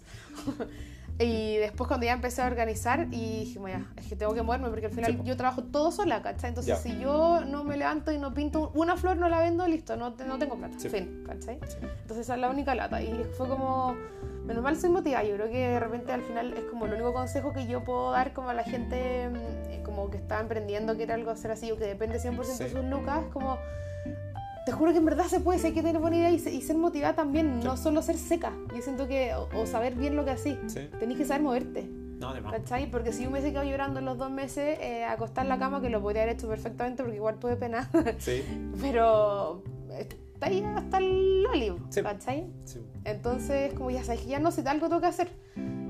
Y 1.20 1.58
después 1.58 1.88
cuando 1.88 2.06
ya 2.06 2.14
empecé 2.14 2.42
a 2.42 2.48
organizar 2.48 3.08
y 3.12 3.40
dije, 3.42 3.60
"Bueno, 3.60 3.86
ya, 3.96 4.02
es 4.02 4.08
que 4.08 4.16
tengo 4.16 4.34
que 4.34 4.42
moverme 4.42 4.70
porque 4.70 4.86
al 4.86 4.92
final 4.94 5.12
Sí, 5.12 5.20
yo 5.26 5.36
trabajo 5.36 5.64
todo 5.64 5.92
sola, 5.92 6.22
¿cachai? 6.22 6.50
Entonces 6.50 6.76
Ya. 6.76 6.82
si 6.82 6.98
yo 7.00 7.42
no 7.46 7.64
me 7.66 7.76
levanto 7.78 8.12
y 8.12 8.18
no 8.18 8.34
pinto 8.34 8.72
una 8.74 8.96
flor, 8.96 9.18
no 9.18 9.28
la 9.28 9.40
vendo, 9.42 9.68
listo, 9.68 9.98
no, 9.98 10.12
no 10.26 10.38
tengo 10.40 10.56
plata, 10.58 10.80
Sí. 10.80 10.88
fin, 10.90 11.24
¿cachai? 11.28 11.60
Sí. 11.68 11.78
Entonces 11.82 12.20
esa 12.20 12.36
es 12.36 12.40
la 12.40 12.50
única 12.50 12.74
lata. 12.74 13.02
Y 13.02 13.26
fue 13.38 13.48
como, 13.50 13.96
menos 14.46 14.64
mal 14.64 14.78
soy 14.78 14.90
motivada, 14.90 15.24
yo 15.26 15.36
creo 15.36 15.50
que 15.50 15.68
de 15.68 15.80
repente 15.80 16.12
al 16.14 16.22
final 16.22 16.54
es 16.54 16.64
como 16.64 16.86
el 16.86 16.94
único 16.94 17.14
consejo 17.14 17.52
que 17.54 17.68
yo 17.68 17.84
puedo 17.84 18.12
dar 18.12 18.32
como 18.34 18.50
a 18.50 18.54
la 18.54 18.64
gente 18.64 19.30
mm, 19.30 19.36
eh, 19.72 19.82
como 19.84 20.10
que 20.10 20.18
está 20.18 20.40
emprendiendo, 20.40 20.96
quiere 20.96 21.14
algo 21.14 21.32
hacer 21.32 21.52
así 21.52 21.70
o 21.72 21.78
que 21.78 21.86
depende 21.86 22.18
100% 22.20 22.64
de 22.64 22.70
sus 22.72 22.86
lucas, 22.86 23.22
como... 23.34 23.58
Te 24.70 24.76
juro 24.76 24.92
que 24.92 25.00
en 25.00 25.06
verdad 25.06 25.26
se 25.26 25.40
puede, 25.40 25.58
si 25.58 25.66
hay 25.66 25.74
que 25.74 25.82
tener 25.82 26.00
buena 26.00 26.18
idea 26.18 26.30
y, 26.30 26.36
y 26.36 26.62
ser 26.62 26.78
motivada 26.78 27.16
también, 27.16 27.58
Sí. 27.60 27.66
no 27.68 27.76
solo 27.76 28.04
ser 28.04 28.18
seca. 28.18 28.54
Yo 28.76 28.84
siento 28.84 29.08
que, 29.08 29.34
o, 29.34 29.50
o 29.60 29.66
saber 29.66 29.96
bien 29.96 30.16
lo 30.16 30.24
que 30.26 30.30
así, 30.30 30.60
Sí. 30.68 30.88
tenés 31.00 31.18
que 31.18 31.26
saber 31.26 31.42
moverte, 31.42 31.90
No, 32.20 32.36
de 32.36 32.42
más. 32.42 32.54
¿cachai? 32.54 32.92
Porque 32.92 33.12
si 33.12 33.24
yo 33.24 33.32
me 33.32 33.40
he 33.40 33.42
quedado 33.42 33.68
llorando 33.68 33.98
en 33.98 34.06
los 34.06 34.20
dos 34.20 34.30
meses, 34.30 34.78
eh, 34.80 35.06
acostar 35.06 35.46
en 35.46 35.50
la 35.50 35.58
cama, 35.58 35.82
que 35.82 35.90
lo 35.90 36.04
podría 36.04 36.22
haber 36.22 36.36
hecho 36.36 36.48
perfectamente 36.48 37.02
porque 37.02 37.16
igual 37.16 37.40
tuve 37.40 37.56
pena, 37.56 37.90
Sí, 38.20 38.44
pero 38.80 39.64
está 39.90 40.46
ahí 40.46 40.64
hasta 40.64 41.00
el 41.00 41.42
loli, 41.42 41.74
Sí. 41.90 42.04
¿cachai? 42.04 42.46
sí. 42.66 42.80
Entonces, 43.06 43.74
como 43.74 43.90
ya 43.90 44.04
sabes 44.04 44.22
que 44.22 44.28
ya 44.28 44.38
no 44.38 44.52
sé, 44.52 44.62
algo 44.70 44.88
tengo 44.88 45.02
que 45.02 45.08
hacer. 45.08 45.30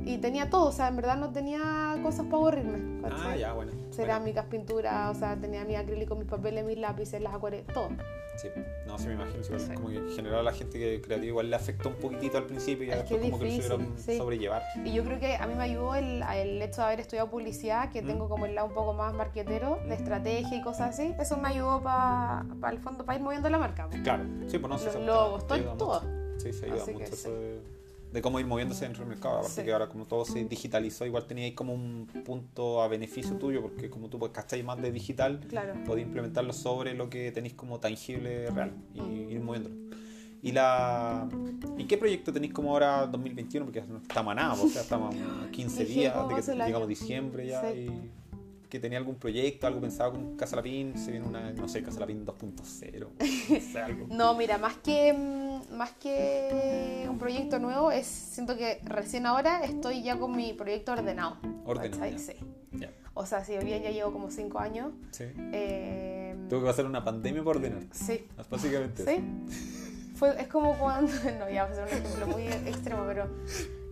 Y 0.05 0.19
tenía 0.19 0.49
todo, 0.49 0.67
o 0.67 0.71
sea, 0.71 0.87
en 0.87 0.95
verdad 0.95 1.17
no 1.17 1.31
tenía 1.33 1.97
cosas 2.01 2.25
para 2.27 2.37
aburrirme, 2.37 3.01
Ah, 3.11 3.35
ya, 3.35 3.51
bueno. 3.51 3.73
Cerámicas, 4.03 4.45
pinturas, 4.45 5.15
o 5.15 5.19
sea, 5.19 5.35
tenía 5.35 5.63
mi 5.65 5.75
acrílico, 5.75 6.15
mis 6.15 6.27
papeles, 6.27 6.63
mis 6.65 6.77
lápices, 6.77 7.21
las 7.21 7.33
acuarelas, 7.33 7.67
todo. 7.73 7.89
Sí, 8.37 8.47
no, 8.87 8.97
sí 8.97 9.07
me 9.07 9.15
imagino. 9.15 9.43
sí, 9.43 9.53
Sí. 9.59 9.73
Como 9.73 9.89
que 9.89 9.97
en 9.97 10.09
general 10.15 10.39
a 10.39 10.43
la 10.43 10.53
gente 10.53 10.79
que 10.79 11.01
creativa 11.01 11.27
igual 11.27 11.49
le 11.49 11.57
afectó 11.57 11.89
un 11.89 11.95
poquitito 11.95 12.37
al 12.37 12.45
principio 12.45 12.85
y 12.85 12.89
Es 12.91 12.95
después 12.99 13.19
que 13.21 13.29
como 13.29 13.39
que 13.43 13.45
lo 13.45 13.51
supieron 13.51 13.97
sobrellevar. 14.17 14.63
Y 14.85 14.93
yo 14.93 15.03
creo 15.03 15.19
que 15.19 15.35
a 15.35 15.45
mí 15.45 15.55
me 15.55 15.63
ayudó 15.63 15.95
el, 15.95 16.23
el 16.23 16.61
hecho 16.61 16.79
de 16.81 16.87
haber 16.87 16.99
estudiado 17.01 17.29
publicidad, 17.29 17.91
que 17.91 18.01
Mm. 18.01 18.07
tengo 18.07 18.29
como 18.29 18.45
el 18.45 18.55
lado 18.55 18.67
un 18.67 18.73
poco 18.73 18.93
más 18.93 19.13
marquetero, 19.13 19.79
de 19.83 19.89
Mm. 19.89 19.91
estrategia 19.91 20.57
y 20.57 20.61
cosas 20.61 20.91
así. 20.91 21.13
Eso 21.19 21.35
me 21.37 21.49
ayudó 21.49 21.81
para 21.83 22.45
el 22.71 22.79
fondo, 22.79 23.03
para 23.05 23.17
ir 23.17 23.23
moviendo 23.25 23.49
la 23.49 23.57
marca. 23.57 23.89
Claro, 24.03 24.23
sí, 24.47 24.57
pues 24.57 24.69
no 24.69 24.77
sé. 24.77 24.85
Los 24.93 25.05
logos, 25.05 25.45
todo, 25.47 25.59
todo. 25.77 26.01
Sí, 26.37 26.53
se 26.53 26.65
ayuda 26.67 26.83
Así 26.83 26.93
mucho 26.93 27.07
sí. 27.07 27.13
eso 27.15 27.31
de, 27.33 27.59
de 28.11 28.21
cómo 28.21 28.39
ir 28.39 28.45
moviéndose 28.47 28.85
dentro 28.85 29.01
del 29.03 29.09
mercado. 29.09 29.35
Aparte 29.39 29.53
Sí. 29.55 29.63
que 29.63 29.71
ahora 29.71 29.87
como 29.87 30.05
todo 30.05 30.25
se 30.25 30.43
digitalizó, 30.45 31.05
igual 31.05 31.27
tenía 31.27 31.45
ahí 31.45 31.53
como 31.53 31.73
un 31.73 32.07
punto 32.25 32.81
a 32.81 32.87
beneficio 32.87 33.35
tuyo, 33.37 33.61
porque 33.61 33.89
como 33.89 34.09
tú 34.09 34.17
pues 34.19 34.31
cacháis 34.31 34.63
más 34.63 34.81
de 34.81 34.91
digital, 34.91 35.39
Claro. 35.47 35.75
podéis 35.85 36.07
implementarlo 36.07 36.53
sobre 36.53 36.93
lo 36.95 37.09
que 37.09 37.31
tenéis 37.31 37.53
como 37.53 37.79
tangible 37.79 38.49
real 38.49 38.71
y 38.95 39.01
Mm. 39.01 39.29
ir 39.29 39.39
moviéndolo. 39.41 39.75
¿Y, 40.41 40.53
la... 40.53 41.27
¿Y 41.77 41.83
qué 41.83 41.97
proyecto 41.97 42.31
tenéis 42.31 42.53
como 42.53 42.71
ahora 42.71 43.05
2021? 43.07 43.65
Porque 43.65 43.81
no 43.81 43.97
estamos 43.97 44.31
a 44.31 44.35
nada, 44.35 44.51
pues, 44.55 44.63
o 44.63 44.69
sea, 44.69 44.81
estamos 44.83 45.13
a 45.13 45.17
15 45.51 45.83
Dije, 45.83 45.99
días 45.99 46.13
¿cómo 46.13 46.29
de 46.35 46.41
que 46.41 46.51
llegamos 46.55 46.87
diciembre 46.87 47.47
ya 47.47 47.61
Sí. 47.73 47.77
y 47.79 48.11
que 48.69 48.79
tenía 48.79 48.97
algún 48.99 49.15
proyecto, 49.15 49.65
algo 49.67 49.81
pensado 49.81 50.11
con 50.11 50.37
Casa 50.37 50.55
Lapín, 50.55 50.97
se 50.97 51.11
viene 51.11 51.25
una, 51.27 51.51
no 51.51 51.67
sé, 51.67 51.81
Casa 51.83 51.99
Lapín 51.99 52.25
2.0, 52.25 52.53
no 52.53 52.63
sé, 53.59 53.79
algo. 53.81 54.07
No, 54.09 54.35
mira, 54.35 54.57
más 54.57 54.75
que, 54.77 55.11
mm, 55.13 55.75
más 55.75 55.91
que 55.93 57.05
un 57.09 57.17
proyecto 57.17 57.57
nuevo, 57.59 57.91
es 57.91 58.05
siento 58.05 58.55
que 58.55 58.79
recién 58.83 59.25
ahora 59.25 59.63
estoy 59.65 60.03
ya 60.03 60.17
con 60.19 60.35
mi 60.35 60.53
proyecto 60.53 60.91
ordenado. 60.93 61.37
Ordenado. 61.65 62.17
Sí. 62.19 62.33
Ya, 62.73 62.91
O 63.15 63.25
sea, 63.25 63.43
si 63.43 63.57
bien 63.57 63.81
ya 63.81 63.89
llevo 63.89 64.13
como 64.13 64.29
5 64.29 64.59
años. 64.59 64.93
sí. 65.11 65.25
eh, 65.53 66.35
Tuve 66.47 66.59
que 66.61 66.65
pasar 66.67 66.85
una 66.85 67.03
pandemia 67.03 67.43
por 67.43 67.57
ordenar, 67.57 67.83
sí, 67.91 68.25
básicamente. 68.49 69.03
Sí. 69.05 69.23
Fue, 70.15 70.39
es 70.41 70.47
como 70.47 70.77
cuando. 70.77 71.11
No, 71.39 71.49
ya 71.49 71.65
va 71.65 71.71
a 71.71 71.75
ser 71.75 71.83
un 71.83 71.89
ejemplo 72.05 72.27
muy 72.27 72.43
extremo, 72.43 73.03
pero. 73.07 73.27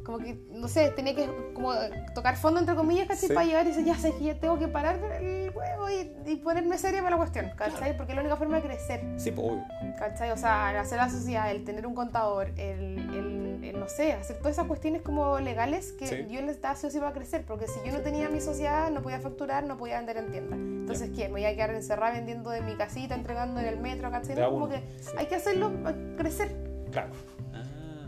Como 0.08 0.20
que, 0.20 0.38
no 0.52 0.70
sé, 0.70 0.90
tenía 0.92 1.14
que 1.14 1.30
como 1.54 1.74
tocar 2.16 2.38
fondo, 2.38 2.62
entre 2.62 2.76
comillas, 2.76 3.10
¿cachai? 3.10 3.28
Sí. 3.28 3.34
Para 3.34 3.46
llegar 3.46 3.66
y 3.66 3.70
decir, 3.72 3.84
ya 3.84 3.96
sé 3.98 4.14
que 4.18 4.24
ya 4.24 4.40
tengo 4.40 4.58
que 4.58 4.70
parar 4.70 4.96
el 5.22 5.52
huevo 5.54 5.90
y, 5.90 6.32
y 6.32 6.36
ponerme 6.38 6.78
seria 6.78 7.00
para 7.02 7.12
la 7.12 7.18
cuestión, 7.18 7.52
¿cachai? 7.58 7.98
Porque 7.98 8.14
es 8.14 8.16
la 8.16 8.22
única 8.22 8.38
forma 8.38 8.56
de 8.62 8.64
crecer, 8.64 9.02
Sí, 9.18 9.32
pues 9.32 9.46
obvio. 9.52 9.66
¿cachai? 10.00 10.32
O 10.32 10.38
sea, 10.38 10.72
el 10.72 10.78
hacer 10.78 10.98
la 10.98 11.10
sociedad, 11.10 11.52
el 11.52 11.66
tener 11.66 11.86
un 11.86 11.94
contador, 11.94 12.52
el, 12.56 12.98
el, 13.14 13.60
el, 13.66 13.78
no 13.78 13.90
sé, 13.90 14.14
hacer 14.14 14.38
todas 14.38 14.54
esas 14.54 14.66
cuestiones 14.68 15.02
como 15.02 15.40
legales 15.42 15.92
que 15.92 16.08
Sí. 16.08 16.26
yo 16.30 16.40
necesitaba 16.40 16.76
sí 16.78 16.88
o 16.88 16.90
sí 16.90 17.00
para 17.00 17.12
crecer, 17.12 17.44
porque 17.46 17.68
si 17.68 17.82
yo 17.86 17.92
no 17.92 18.00
tenía 18.00 18.30
mi 18.30 18.40
sociedad, 18.40 18.90
no 18.90 19.02
podía 19.02 19.20
facturar, 19.20 19.66
no 19.66 19.76
podía 19.78 19.98
vender 19.98 20.16
en 20.20 20.32
tienda. 20.32 20.56
Entonces, 20.56 21.10
¿qué? 21.14 21.28
Me 21.28 21.42
iba 21.42 21.50
a 21.50 21.54
quedar 21.54 21.72
encerrada 21.72 22.14
vendiendo 22.14 22.50
de 22.50 22.62
mi 22.62 22.76
casita, 22.76 23.14
entregando 23.14 23.60
en 23.60 23.66
el 23.66 23.78
metro, 23.78 24.10
¿cachai? 24.10 24.38
No, 24.38 24.52
como 24.52 24.70
que 24.70 24.82
hay 25.18 25.26
que 25.26 25.36
hacerlo 25.36 25.70
eh, 25.86 26.16
crecer. 26.18 26.56
Claro. 26.94 27.10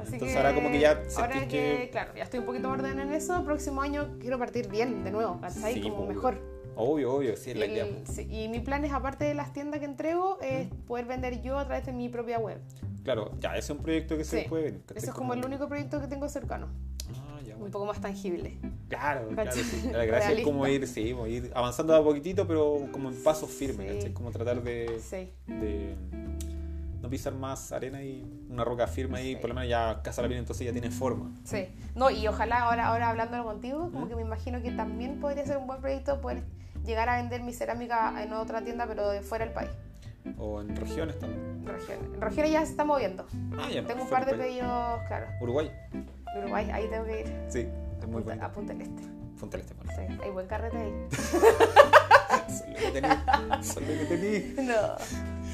Así 0.10 0.16
entonces 0.16 0.36
que 0.36 0.38
ahora 0.38 0.56
como 0.56 0.72
que 0.72 0.80
ya 0.80 1.02
ahora 1.18 1.40
que, 1.42 1.48
que... 1.48 1.90
claro, 1.92 2.12
ya 2.16 2.24
estoy 2.24 2.40
un 2.40 2.46
poquito 2.46 2.70
ordenada 2.70 3.04
en 3.04 3.14
eso, 3.14 3.44
próximo 3.46 3.82
año 3.82 4.18
quiero 4.20 4.38
partir 4.38 4.68
bien 4.68 5.04
de 5.04 5.12
nuevo, 5.12 5.40
¿cachai? 5.40 5.76
Sí, 5.76 5.82
como 5.82 5.98
pues, 6.06 6.10
mejor. 6.10 6.42
Obvio, 6.76 7.14
obvio, 7.14 7.36
sí, 7.36 7.52
es 7.52 7.58
la 7.58 7.66
idea. 7.66 7.86
sí, 8.06 8.28
y 8.30 8.48
mi 8.48 8.60
plan 8.62 8.86
es, 8.86 8.94
aparte 8.94 9.26
de 9.26 9.34
las 9.34 9.52
tiendas 9.54 9.80
que 9.80 9.86
entrego, 9.86 10.40
es 10.42 10.68
poder 10.88 11.06
vender 11.06 11.42
yo 11.42 11.58
a 11.60 11.66
través 11.66 11.86
de 11.86 11.92
mi 11.92 12.08
propia 12.10 12.40
web. 12.40 12.58
Claro, 13.04 13.32
ya, 13.40 13.52
ese 13.52 13.60
es 13.74 13.78
un 13.78 13.84
proyecto 13.84 14.18
que 14.18 14.24
se 14.24 14.44
Sí. 14.44 14.50
puede. 14.50 14.80
Eso 14.96 15.08
es 15.08 15.12
como 15.12 15.34
el 15.34 15.44
único 15.44 15.68
proyecto 15.68 16.00
que 16.00 16.08
tengo 16.08 16.28
cercano, 16.30 16.68
Ah, 17.12 17.40
ya, 17.46 17.56
un 17.58 17.70
poco 17.72 17.86
más 17.86 18.00
tangible. 18.00 18.58
Claro, 18.88 19.28
claro, 19.30 19.52
sí. 19.52 19.90
La 19.92 20.06
gracia 20.06 20.32
es 20.32 20.44
como 20.44 20.66
ir, 20.68 20.88
sí, 20.88 21.12
como 21.12 21.28
ir 21.28 21.52
avanzando 21.54 21.96
a 21.96 22.04
poquito, 22.04 22.48
pero 22.48 22.88
como 22.92 23.10
en 23.10 23.24
pasos 23.24 23.50
firmes. 23.50 24.10
Como 24.12 24.32
tratar 24.32 24.62
de, 24.64 25.00
Sí. 25.00 25.32
de- 25.48 25.96
No 27.02 27.10
pisar 27.10 27.34
más 27.34 27.72
arena 27.72 28.02
y 28.04 28.26
una 28.50 28.64
roca 28.66 28.86
firme 28.88 29.22
Sí. 29.24 29.36
por 29.38 29.50
lo 29.50 29.56
menos 29.56 29.70
ya 29.70 30.02
Casa 30.04 30.22
La 30.22 30.28
Piel 30.28 30.40
entonces 30.40 30.66
ya 30.66 30.74
tiene 30.74 30.92
forma. 30.92 31.32
Sí. 31.46 31.68
No, 31.96 32.10
y 32.10 32.28
ojalá 32.28 32.60
ahora, 32.64 32.88
ahora 32.88 33.10
hablándolo 33.10 33.44
contigo, 33.46 33.90
como 33.92 34.06
¿Mm? 34.06 34.10
que 34.10 34.16
me 34.16 34.22
imagino 34.22 34.62
que 34.62 34.72
también 34.72 35.20
podría 35.20 35.46
ser 35.46 35.58
un 35.58 35.68
buen 35.68 35.80
proyecto 35.80 36.20
poder 36.20 36.44
llegar 36.86 37.08
a 37.10 37.16
vender 37.18 37.42
mi 37.44 37.54
cerámica 37.54 38.22
en 38.22 38.34
otra 38.34 38.62
tienda, 38.64 38.86
pero 38.88 39.10
de 39.10 39.22
fuera 39.22 39.46
del 39.46 39.54
país. 39.54 39.70
O 40.38 40.60
en 40.62 40.76
regiones 40.76 41.18
también. 41.18 41.42
En 41.62 41.66
regiones. 41.66 42.20
Regiones 42.20 42.52
ya 42.52 42.66
se 42.66 42.72
está 42.72 42.84
moviendo. 42.84 43.26
Ah, 43.58 43.70
ya. 43.74 43.86
Tengo 43.86 44.04
un 44.04 44.10
par 44.10 44.26
de 44.26 44.34
pedidos, 44.34 45.00
claro. 45.08 45.28
Uruguay. 45.42 45.72
Uruguay, 46.38 46.70
ahí 46.72 46.88
tengo 46.90 47.06
que 47.06 47.22
ir. 47.22 47.34
Sí, 47.48 47.68
es 48.02 48.08
muy 48.08 48.22
bueno. 48.22 48.46
A 48.46 48.52
Punta 48.52 48.74
del 48.74 48.82
Este. 48.84 49.04
Punta 49.40 49.58
del 49.58 49.66
Este, 49.66 49.74
bueno. 49.76 49.92
Sí, 49.96 50.20
hay 50.22 50.32
buen 50.32 50.48
carrete 50.48 50.78
ahí. 50.78 50.94
Son 52.50 52.70
lo 52.74 52.76
que 52.80 52.92
tení. 52.92 53.64
Son 53.64 53.84
lo 53.84 53.90
que 53.90 54.06
tení. 54.06 54.68
No, 54.68 54.96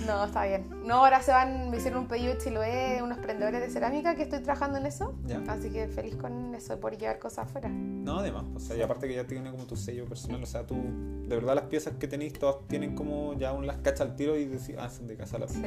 no, 0.06 0.26
está 0.26 0.46
bien. 0.46 0.68
No, 0.86 0.96
ahora 0.96 1.22
se 1.22 1.32
van, 1.32 1.70
me 1.70 1.78
hicieron 1.78 2.02
un 2.02 2.08
pedido 2.08 2.34
de 2.34 2.40
Chiloé, 2.40 3.02
unos 3.02 3.18
prendedores 3.20 3.62
de 3.62 3.70
cerámica 3.70 4.16
que 4.16 4.24
estoy 4.24 4.40
trabajando 4.40 4.78
en 4.78 4.86
eso. 4.86 5.16
Ya. 5.26 5.42
Así 5.48 5.70
que 5.70 5.88
feliz 5.88 6.16
con 6.16 6.54
eso, 6.54 6.80
por 6.80 6.98
llevar 6.98 7.20
cosas 7.20 7.48
afuera. 7.48 7.70
No, 7.70 8.20
además, 8.20 8.44
o 8.56 8.60
sea, 8.60 8.76
y 8.76 8.82
aparte 8.82 9.08
que 9.08 9.16
ya 9.16 9.26
tiene 9.26 9.50
como 9.52 9.66
tu 9.66 9.76
sello 9.76 10.06
personal, 10.06 10.44
o 10.44 10.46
sea, 10.46 10.66
tú, 10.66 10.76
de 10.76 11.36
verdad 11.36 11.56
las 11.56 11.66
piezas 11.66 11.94
que 12.00 12.08
tenéis 12.08 12.34
todas 12.34 12.58
tienen 12.68 12.96
como 12.96 13.34
ya 13.34 13.54
un 13.54 13.66
las 13.66 13.78
cachas 13.78 14.02
al 14.02 14.16
tiro 14.16 14.36
y 14.36 14.46
decís, 14.46 14.76
ah, 14.78 14.90
son 14.90 15.08
de 15.08 15.16
casa 15.18 15.40
la 15.40 15.48
Sí. 15.48 15.62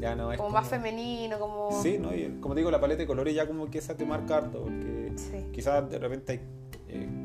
Ya 0.00 0.14
no 0.16 0.32
es 0.32 0.38
Como 0.38 0.50
más 0.50 0.66
femenino, 0.66 1.38
como... 1.38 1.70
Sí, 1.82 1.98
¿no? 1.98 2.14
Y 2.14 2.38
como 2.40 2.54
te 2.54 2.60
digo, 2.60 2.70
la 2.70 2.80
paleta 2.80 3.02
de 3.02 3.06
colores 3.06 3.34
ya 3.34 3.46
como 3.46 3.70
que 3.70 3.78
esa 3.78 3.96
te 3.96 4.04
marca 4.04 4.38
harto, 4.38 4.62
porque 4.62 5.12
Sí. 5.16 5.46
quizás 5.52 5.88
de 5.88 5.98
repente 5.98 6.32
hay 6.32 6.40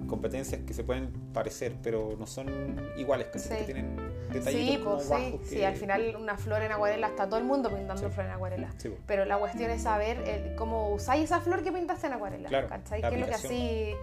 competencias 0.09 0.61
que 0.61 0.73
se 0.73 0.83
pueden 0.83 1.11
parecer, 1.33 1.75
pero 1.81 2.15
no 2.17 2.25
son 2.27 2.47
iguales, 2.97 3.27
Sí. 3.35 3.49
que 3.49 3.63
tienen 3.63 3.95
detallitos 4.33 4.51
Sí, 4.53 4.77
como 4.83 4.95
pues 4.95 5.03
sí. 5.05 5.09
bajos 5.11 5.47
Sí, 5.47 5.55
que... 5.57 5.65
al 5.65 5.75
final 5.75 6.15
una 6.19 6.37
flor 6.37 6.61
en 6.61 6.71
acuarela 6.71 7.07
está 7.07 7.27
todo 7.27 7.39
el 7.39 7.45
mundo 7.45 7.69
pintando 7.69 7.97
Sí. 8.07 8.13
flor 8.13 8.25
en 8.27 8.31
acuarela. 8.33 8.69
Pues. 8.81 8.93
Pero 9.07 9.25
la 9.25 9.37
cuestión 9.37 9.71
es 9.71 9.81
saber 9.83 10.17
el- 10.27 10.55
cómo 10.55 10.89
usáis 10.93 11.23
esa 11.25 11.39
flor 11.41 11.63
que 11.63 11.71
pintaste 11.71 12.07
en 12.07 12.13
acuarela. 12.13 12.49
Claro, 12.49 12.67
¿Cachai? 12.67 13.01
¿Qué 13.01 13.07
es 13.15 13.19
lo 13.21 13.25
que 13.27 13.33
así? 13.33 13.93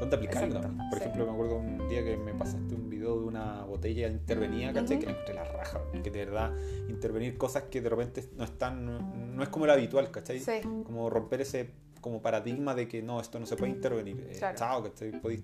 ¿Dónde 0.00 0.16
aplicarlo 0.16 0.46
Exacto, 0.48 0.68
también? 0.68 0.90
Por 0.90 0.98
ejemplo, 0.98 1.26
me 1.26 1.32
acuerdo 1.32 1.56
un 1.56 1.88
día 1.88 2.04
que 2.04 2.16
me 2.16 2.32
pasaste 2.34 2.74
un 2.74 2.88
video 2.88 3.20
de 3.20 3.26
una 3.26 3.62
botella 3.64 4.08
intervenida, 4.08 4.72
¿cachai? 4.72 4.96
Ujú. 4.96 5.00
Que 5.00 5.06
la 5.06 5.12
encontré 5.12 5.34
la 5.34 5.44
raja, 5.44 5.80
que 6.02 6.10
de 6.10 6.24
verdad 6.24 6.52
intervenir 6.88 7.36
cosas 7.38 7.64
que 7.64 7.80
de 7.80 7.88
repente 7.88 8.24
no 8.36 8.44
están, 8.44 8.84
no, 8.84 8.98
no 9.00 9.42
es 9.42 9.48
como 9.48 9.66
lo 9.66 9.72
habitual, 9.72 10.10
¿cachai? 10.10 10.40
Sí. 10.40 10.60
Como 10.84 11.08
romper 11.10 11.40
ese 11.42 11.70
como 12.00 12.20
paradigma 12.22 12.74
de 12.74 12.88
que 12.88 13.02
no, 13.02 13.20
esto 13.20 13.38
no 13.38 13.46
se 13.46 13.56
puede 13.56 13.72
intervenir. 13.72 14.26
Eh, 14.30 14.36
chao, 14.56 14.82
¿cachai? 14.82 15.12
Podí- 15.20 15.42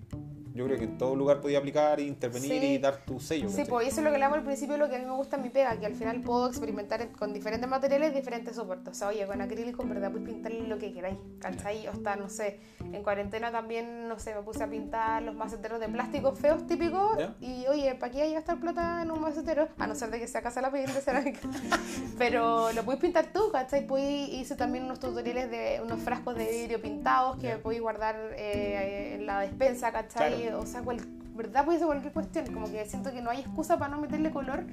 yo 0.53 0.65
creo 0.65 0.77
que 0.77 0.83
en 0.85 0.97
todo 0.97 1.15
lugar 1.15 1.41
podía 1.41 1.57
aplicar, 1.59 1.99
intervenir 1.99 2.61
Sí. 2.61 2.65
y 2.73 2.77
dar 2.77 2.97
tu 3.05 3.19
sello. 3.19 3.49
Sí, 3.49 3.55
¿cachai? 3.57 3.69
pues 3.69 3.87
eso 3.87 3.97
es 3.99 4.03
lo 4.03 4.09
que 4.09 4.15
hablamos 4.15 4.37
al 4.37 4.43
principio, 4.43 4.77
lo 4.77 4.89
que 4.89 4.95
a 4.95 4.99
mí 4.99 5.05
me 5.05 5.11
gusta 5.15 5.35
en 5.37 5.41
mi 5.43 5.49
pega, 5.49 5.77
que 5.79 5.85
al 5.85 5.95
final 5.95 6.21
puedo 6.21 6.47
experimentar 6.47 7.01
en- 7.01 7.09
con 7.13 7.33
diferentes 7.33 7.67
materiales, 7.69 8.13
diferentes 8.13 8.55
soportes. 8.55 8.89
O 8.89 8.93
sea, 8.93 9.07
oye, 9.09 9.25
con 9.25 9.41
acrílico 9.41 9.81
en 9.83 9.89
verdad 9.89 10.11
puedes 10.11 10.27
pintar 10.27 10.51
lo 10.53 10.77
que 10.77 10.93
queráis, 10.93 11.17
¿cachai? 11.39 11.87
O 11.87 11.91
está, 11.91 12.15
no 12.15 12.29
sé, 12.29 12.59
en 12.79 13.01
cuarentena 13.03 13.51
también, 13.51 14.07
no 14.07 14.19
sé, 14.19 14.35
me 14.35 14.41
puse 14.41 14.63
a 14.63 14.67
pintar 14.69 15.21
los 15.23 15.35
maceteros 15.35 15.79
de 15.79 15.87
plástico 15.89 16.33
feos 16.33 16.65
típicos. 16.67 17.17
Ya. 17.17 17.35
Y 17.41 17.65
oye, 17.67 17.95
¿para 17.95 18.11
qué 18.11 18.21
hay 18.21 18.33
gastar 18.33 18.59
plata 18.59 19.01
en 19.01 19.11
un 19.11 19.19
macetero? 19.21 19.67
A 19.77 19.87
no 19.87 19.95
ser 19.95 20.11
de 20.11 20.19
que 20.19 20.27
sea 20.27 20.41
casa 20.41 20.61
la 20.61 20.69
de 20.69 20.87
cerámica. 20.87 21.39
Pero 22.17 22.71
lo 22.73 22.83
puedes 22.83 23.01
pintar 23.01 23.27
tú, 23.33 23.51
¿cachai? 23.51 23.85
Puedes, 23.87 24.29
hice 24.29 24.55
también 24.55 24.85
unos 24.85 24.99
tutoriales 24.99 25.49
de 25.49 25.79
unos 25.83 25.99
frascos 26.01 26.35
de 26.35 26.45
vidrio 26.49 26.81
pintados 26.81 27.37
que 27.39 27.57
podéis 27.57 27.81
guardar 27.81 28.15
eh, 28.35 29.15
en 29.15 29.25
la 29.25 29.39
despensa, 29.41 29.91
¿cachai? 29.91 30.29
Claro. 30.35 30.42
O 30.51 30.65
sea, 30.65 30.81
cual, 30.81 30.97
¿verdad? 31.35 31.65
Puede 31.65 31.77
ser 31.79 31.87
cualquier 31.87 32.13
cuestión. 32.13 32.45
Como 32.53 32.71
que 32.71 32.85
siento 32.85 33.11
que 33.11 33.21
no 33.21 33.29
hay 33.29 33.39
excusa 33.39 33.77
para 33.77 33.91
no 33.93 34.01
meterle 34.01 34.31
color 34.31 34.63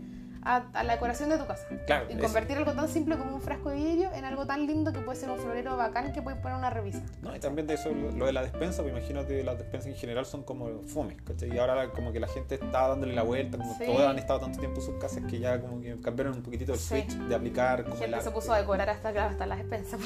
a, 0.43 0.63
a 0.73 0.85
la 0.85 0.95
decoración 0.95 1.29
de 1.29 1.37
tu 1.37 1.47
casa. 1.47 1.67
Claro, 1.87 2.07
Y 2.09 2.13
eso. 2.15 2.23
convertir 2.23 2.57
algo 2.57 2.73
tan 2.73 2.89
simple 2.89 3.19
como 3.19 3.35
un 3.35 3.43
frasco 3.43 3.69
de 3.69 3.77
vidrio 3.77 4.11
en 4.15 4.25
algo 4.25 4.47
tan 4.47 4.67
lindo 4.67 4.91
que 4.91 5.01
puede 5.01 5.19
ser 5.21 5.29
un 5.29 5.39
florero 5.39 5.77
bacán 5.77 6.15
que 6.15 6.23
puedes 6.23 6.41
poner 6.41 6.57
una 6.57 6.71
revista. 6.71 7.03
No, 7.21 7.37
y 7.37 7.41
también 7.41 7.67
de 7.67 7.75
eso, 7.75 7.91
lo 7.91 8.11
lo 8.13 8.25
de 8.25 8.33
la 8.33 8.41
despensa, 8.41 8.81
pues 8.83 8.95
imagínate, 8.97 9.45
las 9.45 9.59
despensas 9.59 9.89
en 9.93 9.97
general 9.97 10.25
son 10.25 10.43
como 10.43 10.81
fomes, 10.85 11.21
¿cachai? 11.25 11.55
Y 11.55 11.59
ahora 11.59 11.91
como 11.91 12.11
que 12.11 12.21
la 12.21 12.27
gente 12.27 12.55
está 12.55 12.89
dándole 12.89 13.15
la 13.15 13.23
vuelta, 13.23 13.59
como 13.59 13.75
Sí. 13.77 13.85
todos 13.85 14.01
han 14.01 14.19
estado 14.19 14.41
tanto 14.41 14.59
tiempo 14.61 14.81
en 14.81 14.87
sus 14.87 14.95
casas 14.99 15.23
que 15.29 15.39
ya 15.41 15.61
como 15.61 15.79
que 15.79 16.01
cambiaron 16.01 16.33
un 16.39 16.43
poquito 16.43 16.73
el 16.73 16.79
Sí. 16.79 16.89
switch 17.03 17.19
de 17.19 17.35
aplicar 17.35 17.85
como 17.85 17.97
Gente 17.97 18.17
el 18.17 18.23
se 18.23 18.31
puso 18.31 18.55
a 18.55 18.61
decorar 18.61 18.89
hasta, 18.89 19.13
claro, 19.13 19.29
hasta 19.33 19.45
las 19.45 19.59
despensas. 19.59 20.01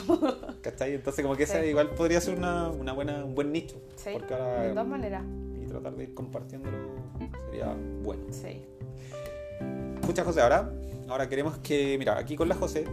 ¿cachai? 0.62 0.94
Entonces 0.94 1.22
como 1.22 1.37
que 1.37 1.44
esa 1.44 1.61
Sí. 1.62 1.68
igual 1.68 1.90
podría 1.90 2.20
ser 2.20 2.37
una, 2.37 2.70
una 2.70 2.92
buena, 2.92 3.24
un 3.24 3.37
buen 3.37 3.53
nicho, 3.53 3.81
sí, 3.94 4.11
porque 4.12 4.35
de 4.35 4.40
ahora 4.40 4.70
todas 4.70 4.87
maneras. 4.88 5.22
Tratar 5.85 5.99
de 5.99 6.05
ir 6.05 6.14
compartiéndolo 6.14 6.79
sería 7.47 7.75
bueno. 8.03 8.25
Sí. 8.31 8.64
Escucha 10.01 10.25
José, 10.25 10.40
ahora, 10.40 10.73
ahora 11.09 11.29
queremos 11.29 11.59
que, 11.59 11.97
mira, 11.99 12.18
aquí 12.18 12.37
con 12.37 12.49
la 12.49 12.55
José 12.55 12.85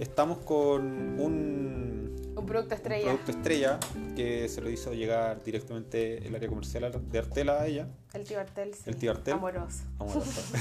estamos 0.00 0.38
con 0.38 0.82
un 1.20 2.32
Un 2.36 2.46
producto 2.46 2.74
estrella. 2.74 3.04
producto 3.04 3.30
estrella 3.30 3.78
que 4.16 4.48
se 4.48 4.60
lo 4.60 4.70
hizo 4.70 4.92
llegar 4.92 5.42
directamente 5.44 6.26
el 6.26 6.34
área 6.34 6.48
comercial 6.48 6.90
de 7.10 7.18
Artela 7.18 7.60
a 7.60 7.66
ella. 7.66 7.88
El 8.12 8.24
tío 8.24 8.40
Artel. 8.40 8.74
sí. 8.74 8.82
El 8.86 8.96
tío 8.96 9.12
Artel. 9.12 9.34
Amoroso. 9.34 9.84
Amoroso. 9.98 10.42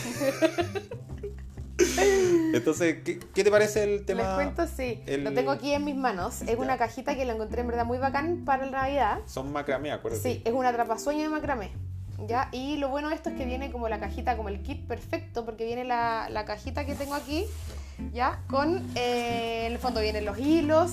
Entonces, 2.54 2.98
¿qué, 3.04 3.20
qué 3.34 3.44
te 3.44 3.52
parece 3.52 3.84
el 3.84 4.06
tema? 4.06 4.24
Les 4.24 4.34
cuento, 4.36 4.68
sí. 4.68 5.02
el- 5.06 5.24
Lo 5.24 5.34
tengo 5.34 5.52
aquí 5.52 5.74
en 5.74 5.86
mis 5.86 5.96
manos. 5.96 6.42
Es 6.42 6.48
Ya. 6.48 6.58
una 6.58 6.78
cajita 6.78 7.16
que 7.16 7.26
la 7.26 7.34
encontré 7.34 7.62
en 7.62 7.68
verdad 7.68 7.86
muy 7.86 7.98
bacán 7.98 8.44
para 8.46 8.66
la 8.66 8.72
Navidad. 8.72 9.20
Son 9.26 9.52
macramé, 9.52 9.92
acuérdate. 9.92 10.22
Sí, 10.34 10.42
es 10.46 10.54
una 10.54 10.70
atrapasueño 10.70 11.22
de 11.24 11.30
macramé. 11.30 11.72
¿Ya? 12.28 12.50
Y 12.52 12.76
lo 12.78 12.90
bueno 12.90 13.08
de 13.10 13.16
esto 13.16 13.30
es 13.30 13.36
que 13.38 13.46
viene 13.46 13.72
como 13.72 13.88
la 13.88 14.00
cajita, 14.00 14.36
como 14.36 14.50
el 14.50 14.62
kit 14.62 14.86
perfecto, 14.88 15.46
porque 15.46 15.64
viene 15.66 15.86
la, 15.86 16.28
la 16.30 16.44
cajita 16.44 16.86
que 16.86 16.94
tengo 16.94 17.16
aquí, 17.16 17.46
¿ya? 18.14 18.42
Con, 18.50 18.86
eh, 18.96 19.68
en 19.68 19.72
el 19.72 19.78
fondo 19.78 20.02
vienen 20.02 20.26
los 20.26 20.38
hilos, 20.38 20.92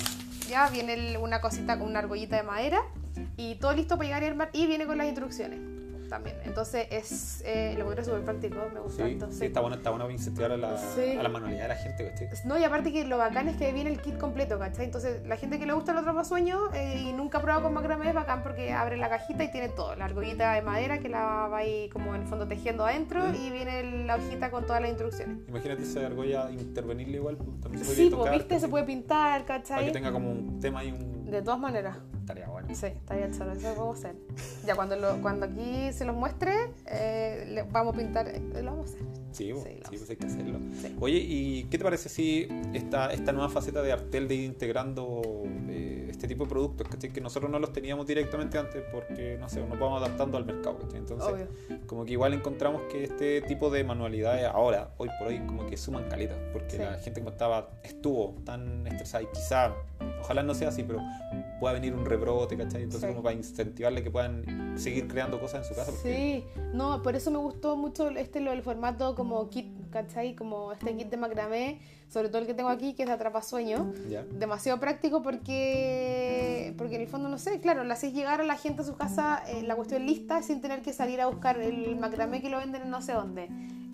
¿ya? 0.49 0.69
Viene 0.71 0.95
el- 0.95 1.17
una 1.17 1.41
cosita 1.41 1.81
con 1.81 1.89
una 1.89 1.99
argollita 1.99 2.37
de 2.37 2.45
madera 2.45 2.81
y 3.37 3.57
todo 3.57 3.73
listo 3.73 3.97
para 3.97 4.07
llegar 4.07 4.23
y 4.23 4.27
armar 4.27 4.51
y 4.53 4.67
viene 4.69 4.87
con 4.87 4.99
las 4.99 5.09
instrucciones 5.09 5.59
también. 6.09 6.37
Entonces 6.45 6.87
es, 6.91 7.43
eh, 7.47 7.75
lo 7.77 7.83
encontré 7.83 8.05
súper 8.05 8.23
práctico, 8.23 8.57
me 8.73 8.81
gusta 8.81 9.07
Sí, 9.07 9.19
sí. 9.31 9.45
está 9.47 9.61
bueno, 9.61 9.77
está 9.77 9.91
bueno 9.91 10.11
incentivar 10.11 10.53
a 10.53 10.57
la, 10.57 10.77
Sí. 10.79 11.17
a 11.19 11.23
la 11.23 11.29
manualidad 11.29 11.63
de 11.63 11.69
la 11.69 11.77
gente, 11.77 12.09
¿cachai? 12.11 12.29
No, 12.45 12.59
y 12.59 12.65
aparte 12.65 12.93
que 12.93 13.05
lo 13.05 13.19
bacán 13.19 13.49
es 13.49 13.57
que 13.57 13.73
viene 13.73 13.91
el 13.91 14.01
kit 14.01 14.17
completo, 14.19 14.59
¿cachai? 14.59 14.85
Entonces, 14.85 15.27
la 15.27 15.37
gente 15.37 15.59
que 15.59 15.67
le 15.67 15.73
gusta 15.73 15.93
el 15.93 15.99
atrapasueño 15.99 16.73
eh, 16.75 17.05
y 17.09 17.13
nunca 17.13 17.39
ha 17.39 17.43
probado 17.43 17.63
con 17.65 17.75
macramé 17.75 18.09
es 18.09 18.15
bacán 18.15 18.43
porque 18.43 18.73
abre 18.73 18.97
la 18.97 19.09
cajita 19.09 19.45
y 19.45 19.51
tiene 19.51 19.69
todo. 19.69 19.95
La 19.97 20.07
argollita 20.07 20.53
de 20.53 20.63
madera 20.63 20.99
que 20.99 21.09
la 21.09 21.49
va 21.49 21.59
ahí 21.59 21.89
como 21.91 22.15
en 22.15 22.23
el 22.23 22.27
fondo 22.29 22.47
tejiendo 22.47 22.85
adentro 22.87 23.23
y 23.35 23.51
viene 23.51 24.05
la 24.07 24.17
hojita 24.17 24.51
con 24.51 24.65
todas 24.67 24.81
las 24.81 24.91
instrucciones. 24.91 25.39
Imagínate 25.49 25.83
esa 25.83 26.07
argolla 26.07 26.51
intervenirle 26.51 27.17
igual, 27.19 27.37
también 27.37 27.79
se 27.85 27.85
podría 27.91 27.95
Sí, 28.05 28.11
pues 28.11 28.19
tocar. 28.19 28.33
viste, 28.35 28.61
se 28.61 28.69
puede 28.69 28.85
pintar, 28.85 29.45
Para 29.47 29.63
que 29.63 29.69
¿cachai? 29.69 29.93
tenga 29.93 30.13
como 30.13 30.31
un 30.31 30.61
tema 30.61 30.85
y 30.85 30.93
un... 30.93 31.31
De 31.31 31.43
todas 31.43 31.59
maneras. 31.61 31.97
Tarea 32.27 32.49
bueno. 32.49 32.69
Sí, 32.75 32.87
bien, 33.11 33.33
choro, 33.33 33.53
eso 33.53 33.69
lo 33.69 33.75
podemos 33.75 33.99
hacer. 33.99 34.15
Ya 34.67 34.75
cuando, 34.75 34.97
lo, 34.97 35.21
cuando 35.23 35.47
aquí 35.47 35.93
se 35.93 36.05
los 36.05 36.17
muestre, 36.17 36.53
eh, 36.87 37.45
le 37.49 37.63
vamos 37.63 37.95
a 37.95 37.99
pintar, 37.99 38.29
eh, 38.29 38.41
lo 38.63 38.73
vamos 38.73 38.87
a 38.91 38.95
hacer. 38.95 39.07
Sí, 39.33 39.53
Sí, 39.53 39.81
sí, 39.91 39.97
pues 39.99 40.11
hay 40.11 40.17
que 40.17 40.27
hacerlo. 40.27 40.59
Sí. 40.81 40.97
Oye, 40.99 41.19
¿y 41.19 41.65
qué 41.65 41.77
te 41.79 41.85
parece 41.85 42.09
si 42.09 42.49
esta, 42.73 43.13
esta 43.13 43.33
nueva 43.33 43.51
faceta 43.51 43.83
de 43.83 43.93
Artel 43.93 44.29
de 44.29 44.35
ir 44.35 44.45
integrando 44.45 45.21
eh, 45.69 46.07
este 46.11 46.27
tipo 46.27 46.45
de 46.45 46.51
productos, 46.51 46.89
¿cachai? 46.89 47.11
Que 47.13 47.21
nosotros 47.21 47.51
no 47.51 47.59
los 47.59 47.71
teníamos 47.71 48.07
directamente 48.07 48.57
antes 48.57 48.83
porque, 48.91 49.37
no 49.39 49.49
sé, 49.51 49.61
nos 49.61 49.79
vamos 49.79 50.03
adaptando 50.03 50.39
al 50.39 50.47
mercado, 50.47 50.79
¿cachai? 50.79 50.99
Entonces, 51.01 51.29
Obvio. 51.69 51.87
como 51.87 52.07
que 52.07 52.13
igual 52.13 52.33
encontramos 52.33 52.83
que 52.91 53.05
este 53.05 53.43
tipo 53.43 53.69
de 53.69 53.85
manualidades 53.85 54.47
ahora, 54.47 54.91
hoy 54.97 55.11
por 55.19 55.29
hoy, 55.29 55.39
como 55.47 55.67
que 55.67 55.77
suman 55.77 56.09
caleta, 56.09 56.35
porque 56.53 56.71
Sí. 56.71 56.79
la 56.79 56.95
gente 56.99 57.21
como 57.21 57.31
estaba, 57.31 57.69
estuvo 57.85 58.35
tan 58.45 58.87
estresada 58.87 59.23
y 59.23 59.27
quizá, 59.27 59.75
ojalá 60.23 60.43
no 60.43 60.55
sea 60.55 60.69
así, 60.69 60.83
pero 60.83 61.01
pueda 61.61 61.75
venir 61.75 61.95
un 61.95 62.07
rebrote, 62.17 62.57
¿cachai? 62.57 62.83
Entonces 62.83 63.09
Sí. 63.09 63.15
como 63.15 63.23
para 63.23 63.35
incentivarle 63.37 64.03
que 64.03 64.11
puedan 64.11 64.75
seguir 64.79 65.07
creando 65.09 65.41
cosas 65.41 65.63
en 65.63 65.69
su 65.69 65.75
casa. 65.79 65.91
porque- 65.93 66.15
Sí, 66.55 66.61
no, 66.75 67.03
por 67.03 67.15
eso 67.17 67.31
me 67.31 67.39
gustó 67.39 67.77
mucho 67.77 68.09
este 68.11 68.41
lo 68.41 68.51
del 68.51 68.63
formato 68.63 69.15
como 69.15 69.49
kit, 69.49 69.67
¿cachai? 69.91 70.35
Como 70.35 70.73
este 70.73 70.95
kit 70.97 71.09
de 71.09 71.17
macramé, 71.17 71.81
sobre 72.09 72.29
todo 72.29 72.39
el 72.43 72.47
que 72.47 72.55
tengo 72.55 72.69
aquí, 72.69 72.95
que 72.95 73.03
es 73.03 73.09
de 73.09 73.15
atrapasueño. 73.15 73.93
¿Ya? 74.11 74.25
Demasiado 74.25 74.79
práctico 74.81 75.23
porque, 75.23 76.75
porque 76.79 76.97
en 76.97 77.03
el 77.03 77.09
fondo, 77.09 77.29
no 77.29 77.39
sé, 77.39 77.61
claro, 77.61 77.85
le 77.85 77.93
haces 77.93 78.13
llegar 78.13 78.41
a 78.41 78.45
la 78.45 78.57
gente 78.57 78.83
a 78.83 78.85
su 78.85 78.97
casa 78.97 79.43
eh, 79.49 79.63
la 79.63 79.77
cuestión 79.77 80.07
lista 80.07 80.43
sin 80.43 80.61
tener 80.61 80.83
que 80.83 80.93
salir 80.93 81.21
a 81.21 81.27
buscar 81.27 81.61
el 81.61 81.97
macramé 81.97 82.41
que 82.41 82.51
lo 82.51 82.59
venden 82.59 82.83
en 82.83 82.91
no 82.91 83.03
sé 83.03 83.13
dónde, 83.13 83.49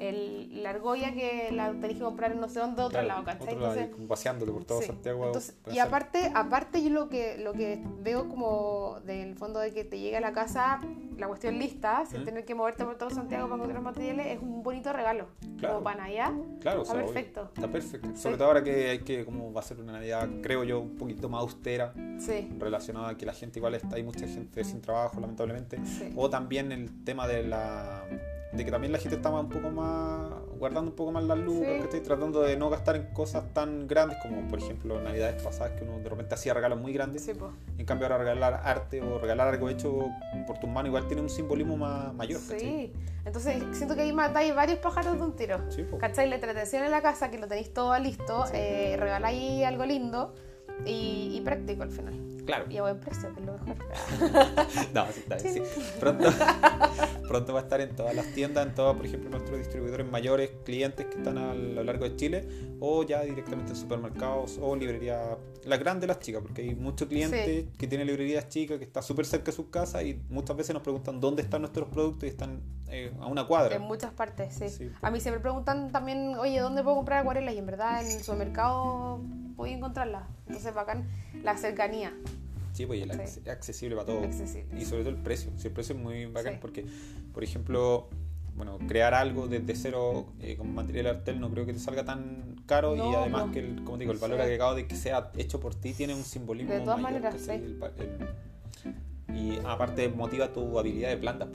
el, 0.08 0.62
la 0.62 0.70
argolla 0.70 1.12
que 1.12 1.50
la 1.52 1.70
tenés 1.72 1.96
que 1.96 2.02
comprar 2.02 2.32
en 2.32 2.40
no 2.40 2.48
sé 2.48 2.58
dónde, 2.60 2.76
de 2.76 2.82
otro 2.82 3.00
Claro, 3.00 3.08
lado, 3.08 3.24
¿cachai? 3.24 3.54
otro 3.54 3.72
Entonces, 3.72 4.52
por 4.52 4.64
todo 4.64 4.80
Sí. 4.80 4.86
Santiago. 4.88 5.26
Entonces, 5.26 5.56
y 5.72 5.78
aparte, 5.78 6.30
aparte 6.34 6.82
yo 6.82 6.90
lo 6.90 7.08
que, 7.08 7.38
lo 7.38 7.52
que 7.52 7.82
veo 8.00 8.28
como 8.28 8.98
del 9.04 9.36
fondo 9.36 9.60
de 9.60 9.72
que 9.72 9.84
te 9.84 9.98
llegue 9.98 10.16
a 10.16 10.20
la 10.20 10.32
casa 10.32 10.80
la 11.18 11.28
cuestión 11.28 11.58
lista, 11.58 12.04
sin 12.06 12.22
¿Mm? 12.22 12.24
tener 12.24 12.44
que 12.44 12.54
moverte 12.54 12.84
por 12.84 12.96
todo 12.96 13.10
Santiago 13.10 13.44
para 13.44 13.56
encontrar 13.56 13.82
materiales, 13.82 14.26
es 14.26 14.42
un 14.42 14.62
bonito 14.62 14.92
regalo. 14.92 15.28
Claro. 15.58 15.74
Como 15.74 15.84
para 15.84 16.02
Navidad. 16.04 16.32
Claro, 16.60 16.80
o 16.80 16.82
Está 16.82 16.94
sea, 16.94 17.04
perfecto. 17.04 17.50
Está 17.54 17.68
perfecto. 17.68 18.08
Sí. 18.14 18.22
Sobre 18.22 18.36
todo 18.36 18.48
ahora 18.48 18.64
que 18.64 18.90
hay 18.90 18.98
que, 19.00 19.24
como 19.24 19.52
va 19.52 19.60
a 19.60 19.64
ser 19.64 19.78
una 19.80 19.92
Navidad, 19.92 20.28
creo 20.42 20.64
yo, 20.64 20.80
un 20.80 20.96
poquito 20.96 21.28
más 21.28 21.42
austera, 21.42 21.92
Sí, 22.18 22.48
relacionada 22.58 23.10
a 23.10 23.16
que 23.16 23.26
la 23.26 23.34
gente 23.34 23.58
igual 23.58 23.74
está, 23.74 23.96
hay 23.96 24.02
mucha 24.02 24.26
gente 24.26 24.64
sin 24.64 24.80
trabajo, 24.80 25.20
lamentablemente. 25.20 25.78
O 26.16 26.28
también 26.30 26.72
el 26.72 27.04
tema 27.04 27.28
de 27.28 27.44
la 27.44 28.04
de 28.52 28.64
que 28.64 28.70
también 28.70 28.92
la 28.92 28.98
gente 28.98 29.16
estaba 29.16 29.40
un 29.40 29.48
poco 29.48 29.70
más 29.70 30.30
guardando 30.58 30.90
un 30.90 30.96
poco 30.96 31.10
más 31.10 31.24
las 31.24 31.38
lucas, 31.38 31.60
Sí. 31.72 31.78
que 31.78 31.84
estoy 31.84 32.00
tratando 32.00 32.42
de 32.42 32.56
no 32.56 32.70
gastar 32.70 32.96
en 32.96 33.06
cosas 33.12 33.44
tan 33.52 33.88
grandes 33.88 34.18
como 34.22 34.46
por 34.48 34.58
ejemplo 34.60 35.00
navidades 35.00 35.42
pasadas 35.42 35.72
que 35.72 35.84
uno 35.84 35.98
de 35.98 36.08
repente 36.08 36.34
hacía 36.34 36.54
regalos 36.54 36.78
muy 36.80 36.92
grandes. 36.92 37.24
Sí. 37.24 37.32
En 37.78 37.86
cambio 37.86 38.06
ahora 38.06 38.18
regalar 38.18 38.60
arte 38.64 39.00
o 39.02 39.18
regalar 39.18 39.48
algo 39.48 39.68
hecho 39.68 40.06
por 40.46 40.58
tus 40.58 40.68
manos 40.70 40.88
igual 40.88 41.06
tiene 41.06 41.22
un 41.22 41.30
simbolismo 41.30 41.76
más 41.76 42.14
mayor. 42.14 42.40
¿cachai? 42.42 42.60
Sí. 42.60 42.92
Entonces 43.24 43.62
siento 43.72 43.94
que 43.96 44.02
ahí 44.02 44.12
matáis 44.12 44.54
varios 44.54 44.78
pájaros 44.78 45.16
de 45.16 45.22
un 45.22 45.34
tiro. 45.34 45.58
Sí. 45.70 45.84
La 46.16 46.34
entretención 46.34 46.84
en 46.84 46.90
la 46.90 47.02
casa, 47.02 47.30
que 47.30 47.38
lo 47.38 47.48
tenéis 47.48 47.72
todo 47.72 47.98
listo, 47.98 48.44
eh, 48.52 48.96
regaláis 48.98 49.64
algo 49.64 49.84
lindo 49.86 50.34
y, 50.84 51.32
y 51.36 51.40
práctico 51.40 51.82
al 51.82 51.90
final. 51.90 52.14
Claro. 52.44 52.64
Y 52.68 52.76
a 52.78 52.82
buen 52.82 52.98
precio, 52.98 53.32
que 53.34 53.40
es 53.40 53.46
lo 53.46 53.52
mejor. 53.52 53.76
No, 54.92 55.06
sí, 55.12 55.20
está 55.20 55.36
bien, 55.36 55.64
sí. 55.64 55.80
Pronto, 56.00 56.28
pronto 57.28 57.52
va 57.54 57.60
a 57.60 57.62
estar 57.62 57.80
en 57.80 57.94
todas 57.96 58.14
las 58.14 58.26
tiendas, 58.34 58.66
en 58.66 58.74
todos, 58.74 58.96
por 58.96 59.06
ejemplo, 59.06 59.30
nuestros 59.30 59.58
distribuidores 59.58 60.06
mayores, 60.10 60.50
clientes 60.64 61.06
que 61.06 61.16
están 61.18 61.38
a 61.38 61.54
lo 61.54 61.82
largo 61.84 62.04
de 62.04 62.16
Chile, 62.16 62.48
o 62.80 63.02
ya 63.04 63.22
directamente 63.22 63.70
en 63.72 63.76
supermercados 63.76 64.58
o 64.60 64.74
librerías, 64.76 65.36
las 65.64 65.78
grandes, 65.78 66.08
las 66.08 66.18
chicas, 66.20 66.42
porque 66.42 66.62
hay 66.62 66.74
muchos 66.74 67.08
clientes 67.08 67.46
Sí. 67.64 67.68
que 67.78 67.86
tienen 67.86 68.06
librerías 68.06 68.48
chicas 68.48 68.78
que 68.78 68.84
están 68.84 69.02
súper 69.02 69.24
cerca 69.26 69.46
de 69.46 69.52
sus 69.52 69.66
casas 69.66 70.02
y 70.04 70.20
muchas 70.28 70.56
veces 70.56 70.74
nos 70.74 70.82
preguntan 70.82 71.20
dónde 71.20 71.42
están 71.42 71.62
nuestros 71.62 71.88
productos 71.88 72.24
y 72.24 72.28
están 72.28 72.60
eh, 72.88 73.10
a 73.20 73.26
una 73.26 73.46
cuadra. 73.46 73.74
En 73.76 73.82
muchas 73.82 74.12
partes, 74.12 74.54
sí. 74.54 74.68
Sí. 74.68 74.90
A 75.00 75.10
mí 75.10 75.18
siempre 75.20 75.40
preguntan 75.40 75.92
también, 75.92 76.34
oye, 76.36 76.58
¿dónde 76.60 76.82
puedo 76.82 76.96
comprar 76.96 77.20
acuarelas? 77.20 77.54
Y 77.54 77.58
en 77.58 77.64
verdad 77.66 78.04
en 78.06 78.22
su 78.22 78.34
mercado 78.34 79.18
voy 79.56 79.70
a 79.70 79.76
encontrarlas. 79.76 80.24
Entonces, 80.46 80.74
bacán 80.74 81.08
la 81.42 81.56
cercanía. 81.56 82.12
Sí, 82.82 82.86
pues 82.86 83.00
y 83.00 83.02
el 83.02 83.26
Sí. 83.28 83.48
accesible 83.48 83.96
para 83.96 84.06
todos. 84.06 84.24
Accesible. 84.24 84.80
Y 84.80 84.84
sobre 84.84 85.02
todo 85.02 85.10
el 85.10 85.22
precio. 85.22 85.50
Sí, 85.56 85.68
el 85.68 85.72
precio 85.72 85.94
es 85.94 86.00
muy 86.02 86.26
bacán 86.26 86.54
Sí. 86.54 86.58
porque, 86.60 86.84
por 87.32 87.44
ejemplo, 87.44 88.08
bueno, 88.54 88.78
crear 88.86 89.14
algo 89.14 89.46
desde 89.48 89.74
cero 89.74 90.26
eh, 90.40 90.56
con 90.56 90.74
material 90.74 91.06
Artel 91.06 91.40
no 91.40 91.50
creo 91.50 91.64
que 91.64 91.72
te 91.72 91.78
salga 91.78 92.04
tan 92.04 92.56
caro 92.66 92.94
y 92.96 93.14
además 93.14 93.46
no. 93.46 93.52
que, 93.52 93.60
el, 93.60 93.82
como 93.84 93.96
digo, 93.98 94.12
el 94.12 94.18
valor 94.18 94.38
Sí. 94.38 94.42
agregado 94.42 94.74
de 94.74 94.86
que 94.86 94.94
sea 94.96 95.30
hecho 95.38 95.58
por 95.58 95.74
ti 95.74 95.92
tiene 95.94 96.14
un 96.14 96.22
simbolismo 96.22 96.72
De 96.72 96.80
todas 96.80 97.00
mayor, 97.00 97.22
maneras, 97.22 97.48
y 99.34 99.58
aparte 99.64 100.08
motiva 100.10 100.52
tu 100.52 100.78
habilidad 100.78 101.08
de 101.10 101.16
planta, 101.16 101.48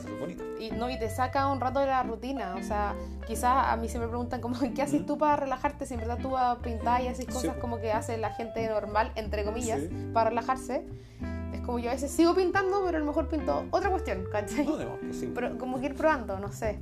Sí. 0.00 0.08
bonito. 0.20 0.44
Y, 0.60 0.70
no, 0.70 0.88
y 0.90 0.98
te 0.98 1.10
saca 1.10 1.48
un 1.48 1.60
rato 1.60 1.80
de 1.80 1.86
la 1.86 2.02
rutina. 2.02 2.54
O 2.58 2.62
sea, 2.62 2.94
quizás 3.26 3.66
a 3.68 3.76
mí 3.76 3.88
se 3.88 3.98
me 3.98 4.06
preguntan 4.08 4.40
como, 4.40 4.56
¿qué 4.74 4.82
haces 4.82 5.04
tú 5.06 5.18
para 5.18 5.36
relajarte? 5.36 5.86
Si 5.86 5.94
en 5.94 6.00
verdad 6.00 6.18
tú 6.20 6.30
vas 6.30 6.56
a 6.56 6.62
pintar 6.62 7.02
y 7.02 7.08
haces 7.08 7.26
Sí, 7.26 7.32
cosas 7.32 7.54
po. 7.54 7.60
como 7.60 7.78
que 7.80 7.92
hace 7.92 8.16
la 8.18 8.30
gente 8.30 8.66
normal, 8.68 9.12
entre 9.16 9.44
comillas, 9.44 9.80
Sí. 9.80 10.10
para 10.12 10.30
relajarse. 10.30 10.86
Es 11.52 11.60
como 11.60 11.78
yo 11.78 11.90
a 11.90 11.92
veces 11.92 12.10
sigo 12.10 12.34
pintando, 12.34 12.82
pero 12.84 12.96
a 12.96 13.00
lo 13.00 13.06
mejor 13.06 13.28
pinto 13.28 13.64
otra 13.70 13.90
cuestión, 13.90 14.24
¿cachai? 14.32 14.64
No, 14.66 14.74
además, 14.76 14.96
pues, 15.02 15.16
sí. 15.20 15.30
Pero 15.34 15.58
como 15.58 15.78
que 15.80 15.86
ir 15.86 15.94
probando, 15.94 16.38
no 16.38 16.50
sé. 16.50 16.80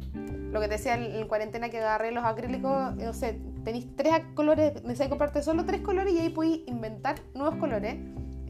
Lo 0.53 0.61
que 0.61 0.67
te 0.69 0.75
decía 0.75 0.95
en, 0.95 1.03
en 1.05 1.29
cuarentena 1.29 1.69
que 1.71 1.79
agarré 1.79 2.13
los 2.13 2.25
acrílicos, 2.25 2.95
no 2.97 3.13
sé, 3.13 3.41
tenéis 3.65 3.87
tres 3.97 4.15
colores, 4.35 4.75
necesitas 4.83 5.09
comprarte 5.09 5.43
solo 5.43 5.65
tres 5.65 5.81
colores 5.81 6.13
y 6.15 6.19
ahí 6.21 6.29
podéis 6.31 6.61
inventar 6.67 7.17
nuevos 7.35 7.57
colores. 7.57 7.97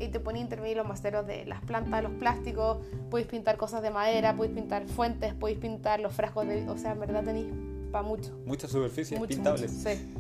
Y 0.01 0.09
te 0.09 0.19
ponéis 0.19 0.43
a 0.43 0.45
intervenir 0.47 0.77
los 0.79 0.89
maceros 0.89 1.27
de 1.27 1.45
las 1.45 1.61
plantas, 1.61 2.03
los 2.03 2.13
plásticos, 2.13 2.79
podéis 3.11 3.29
pintar 3.29 3.57
cosas 3.57 3.83
de 3.83 3.91
madera, 3.91 4.35
podéis 4.35 4.55
pintar 4.55 4.87
fuentes, 4.89 5.35
podéis 5.35 5.59
pintar 5.59 6.01
los 6.01 6.13
frascos 6.13 6.47
de... 6.49 6.69
O 6.69 6.77
sea, 6.79 6.93
en 6.93 7.01
verdad 7.01 7.23
tenéis 7.23 7.47
para 7.93 8.03
mucho. 8.03 8.37
Muchas 8.47 8.71
superficies 8.71 9.21
Mucho, 9.21 9.35
pintables. 9.35 9.73
mucho. 9.73 9.91
Sí, 9.91 10.15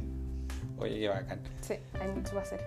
Oye, 0.80 0.98
qué 1.00 1.08
bacán. 1.08 1.40
sí, 1.60 1.74
hay 2.00 2.08
mucho 2.12 2.30
para 2.30 2.42
hacer. 2.42 2.60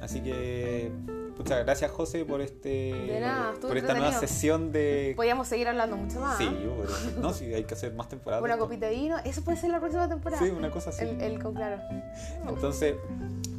Así 0.00 0.20
que, 0.20 0.90
muchas 1.36 1.64
gracias, 1.64 1.90
José, 1.90 2.24
por 2.24 2.40
este 2.40 2.68
De 2.68 3.20
nada, 3.20 3.54
por 3.60 3.76
esta 3.76 3.94
nueva 3.94 4.12
sesión 4.12 4.72
de 4.72 5.12
Podríamos 5.16 5.48
seguir 5.48 5.68
hablando 5.68 5.96
mucho 5.96 6.20
más. 6.20 6.38
Sí, 6.38 6.44
yo, 6.44 6.76
pero- 6.80 7.20
no, 7.20 7.32
sí, 7.32 7.52
hay 7.52 7.64
que 7.64 7.74
hacer 7.74 7.92
más 7.94 8.08
temporadas. 8.08 8.44
Una 8.44 8.56
copita 8.58 8.86
de 8.86 8.94
vino, 8.94 9.16
eso 9.24 9.42
puede 9.42 9.56
ser 9.58 9.70
la 9.70 9.80
próxima 9.80 10.08
temporada. 10.08 10.42
Sí, 10.42 10.50
una 10.50 10.70
cosa 10.70 10.90
así. 10.90 11.04
El, 11.04 11.20
el 11.20 11.42
con 11.42 11.54
claro. 11.54 11.82
Entonces, 12.48 12.94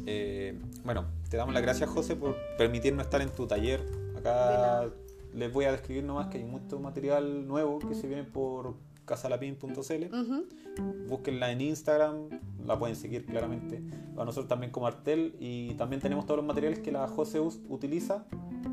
eh, 0.06 0.58
bueno, 0.84 1.04
te 1.28 1.36
damos 1.36 1.52
las 1.52 1.62
gracias, 1.62 1.90
José, 1.90 2.16
por 2.16 2.36
permitirnos 2.56 3.04
estar 3.04 3.20
en 3.20 3.28
tu 3.30 3.46
taller. 3.46 3.84
Acá 4.16 4.86
les 5.34 5.52
voy 5.52 5.66
a 5.66 5.72
describir 5.72 6.04
nomás 6.04 6.28
que 6.28 6.38
hay 6.38 6.44
mucho 6.44 6.78
material 6.80 7.46
nuevo 7.46 7.78
que 7.78 7.94
se 7.94 8.06
viene 8.06 8.24
por 8.24 8.74
casalapin.cl. 9.08 10.04
Búsquenla 11.08 11.50
en 11.50 11.60
Instagram, 11.62 12.28
la 12.64 12.78
pueden 12.78 12.94
seguir 12.94 13.24
claramente. 13.26 13.82
A 14.16 14.24
nosotros 14.24 14.46
también 14.48 14.70
como 14.70 14.86
Artel 14.86 15.34
y 15.40 15.74
también 15.74 16.00
tenemos 16.00 16.26
todos 16.26 16.36
los 16.38 16.46
materiales 16.46 16.78
que 16.80 16.92
la 16.92 17.08
José 17.08 17.40
us- 17.40 17.60
utiliza, 17.68 18.26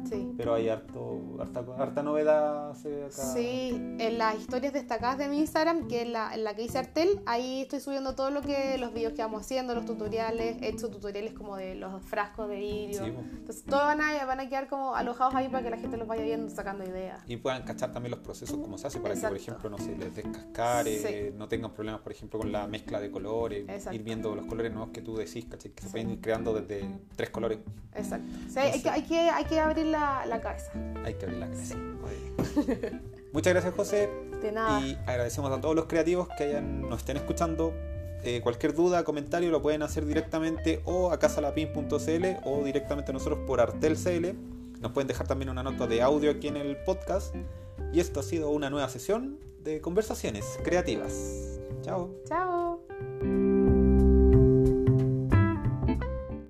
Sí. 0.09 0.33
pero 0.37 0.53
hay 0.53 0.69
harto, 0.69 1.19
harta, 1.39 1.63
harta 1.77 2.03
novedad 2.03 2.71
acá. 2.71 3.09
Sí, 3.11 3.69
en 3.99 4.17
las 4.17 4.35
historias 4.39 4.73
destacadas 4.73 5.17
de 5.17 5.27
mi 5.27 5.39
Instagram, 5.39 5.87
que 5.87 6.03
es 6.03 6.09
la, 6.09 6.33
en 6.33 6.43
la 6.43 6.55
que 6.55 6.63
hice 6.63 6.77
Artel, 6.77 7.21
ahí 7.25 7.61
estoy 7.61 7.79
subiendo 7.79 8.15
todo 8.15 8.29
lo 8.29 8.41
que, 8.41 8.77
los 8.77 8.93
videos 8.93 9.13
que 9.13 9.21
vamos 9.21 9.41
haciendo, 9.41 9.73
los 9.73 9.85
tutoriales, 9.85 10.61
he 10.61 10.69
hecho 10.69 10.89
tutoriales 10.89 11.33
como 11.33 11.55
de 11.57 11.75
los 11.75 12.01
frascos 12.03 12.47
de 12.49 12.57
vidrio. 12.57 13.05
Sí, 13.05 13.11
po. 13.11 13.21
Entonces 13.21 13.63
todos 13.63 13.83
van 13.83 14.01
a, 14.01 14.25
van 14.25 14.39
a 14.39 14.49
quedar 14.49 14.67
como 14.67 14.95
alojados 14.95 15.33
ahí 15.35 15.49
para 15.49 15.63
que 15.63 15.69
la 15.71 15.77
gente 15.77 15.97
los 15.97 16.07
vaya 16.07 16.23
viendo, 16.23 16.49
sacando 16.53 16.83
ideas. 16.83 17.23
y 17.27 17.37
puedan 17.37 17.63
cachar 17.63 17.91
también 17.91 18.11
los 18.11 18.19
procesos 18.19 18.57
como 18.57 18.77
se 18.77 18.87
hace 18.87 18.99
para 18.99 19.13
que 19.13 19.19
Exacto. 19.19 19.35
por 19.35 19.41
ejemplo 19.41 19.69
no 19.71 19.77
se 19.77 19.95
les 19.97 20.15
descascare, 20.15 20.95
Sí. 20.99 21.33
no 21.37 21.47
tengan 21.47 21.71
problemas 21.73 22.01
por 22.01 22.11
ejemplo 22.11 22.39
con 22.39 22.51
la 22.51 22.67
mezcla 22.67 22.99
de 22.99 23.11
colores, 23.11 23.67
Exacto. 23.67 23.95
ir 23.95 24.03
viendo 24.03 24.35
los 24.35 24.45
colores 24.45 24.71
nuevos 24.71 24.91
que 24.91 25.01
tú 25.01 25.15
decís, 25.17 25.45
¿cachai? 25.45 25.71
que 25.71 25.83
se 25.83 25.89
pueden 25.89 26.11
ir 26.11 26.21
creando 26.21 26.53
desde 26.53 26.87
tres 27.15 27.29
colores. 27.29 27.59
Exacto. 27.93 28.25
O 28.47 28.49
sea, 28.51 28.63
hay, 28.63 28.81
que, 28.81 28.89
hay, 28.89 29.03
que, 29.03 29.19
hay 29.29 29.45
que 29.45 29.55
abrir 29.75 29.91
la, 29.91 30.25
la 30.25 30.41
cabeza. 30.41 30.71
Hay 31.03 31.13
que 31.15 31.25
abrir 31.25 31.39
la 31.39 31.47
cabeza. 31.47 31.75
Muchas 33.31 33.53
gracias 33.53 33.73
José 33.75 34.09
De 34.41 34.51
nada. 34.51 34.79
y 34.79 34.97
agradecemos 35.05 35.51
a 35.51 35.59
todos 35.59 35.75
los 35.75 35.85
creativos 35.85 36.27
que 36.37 36.45
hayan, 36.45 36.81
nos 36.81 36.99
estén 36.99 37.17
escuchando. 37.17 37.73
Eh, 38.23 38.41
cualquier 38.41 38.73
duda, 38.73 39.03
comentario 39.03 39.51
lo 39.51 39.61
pueden 39.61 39.83
hacer 39.83 40.05
directamente 40.05 40.81
o 40.85 41.11
a 41.11 41.19
casalapin.cl 41.19 42.25
o 42.43 42.63
directamente 42.63 43.11
a 43.11 43.13
nosotros 43.13 43.39
por 43.45 43.59
artelcl. 43.59 44.33
Nos 44.81 44.91
pueden 44.93 45.07
dejar 45.07 45.27
también 45.27 45.49
una 45.49 45.63
nota 45.63 45.85
de 45.85 46.01
audio 46.01 46.31
aquí 46.31 46.47
en 46.47 46.57
el 46.57 46.77
podcast. 46.77 47.35
Y 47.93 47.99
esto 47.99 48.19
ha 48.21 48.23
sido 48.23 48.49
una 48.49 48.69
nueva 48.69 48.89
sesión 48.89 49.37
de 49.63 49.79
conversaciones 49.81 50.57
creativas. 50.63 51.59
Chao. 51.81 52.09
Chao. 52.27 53.44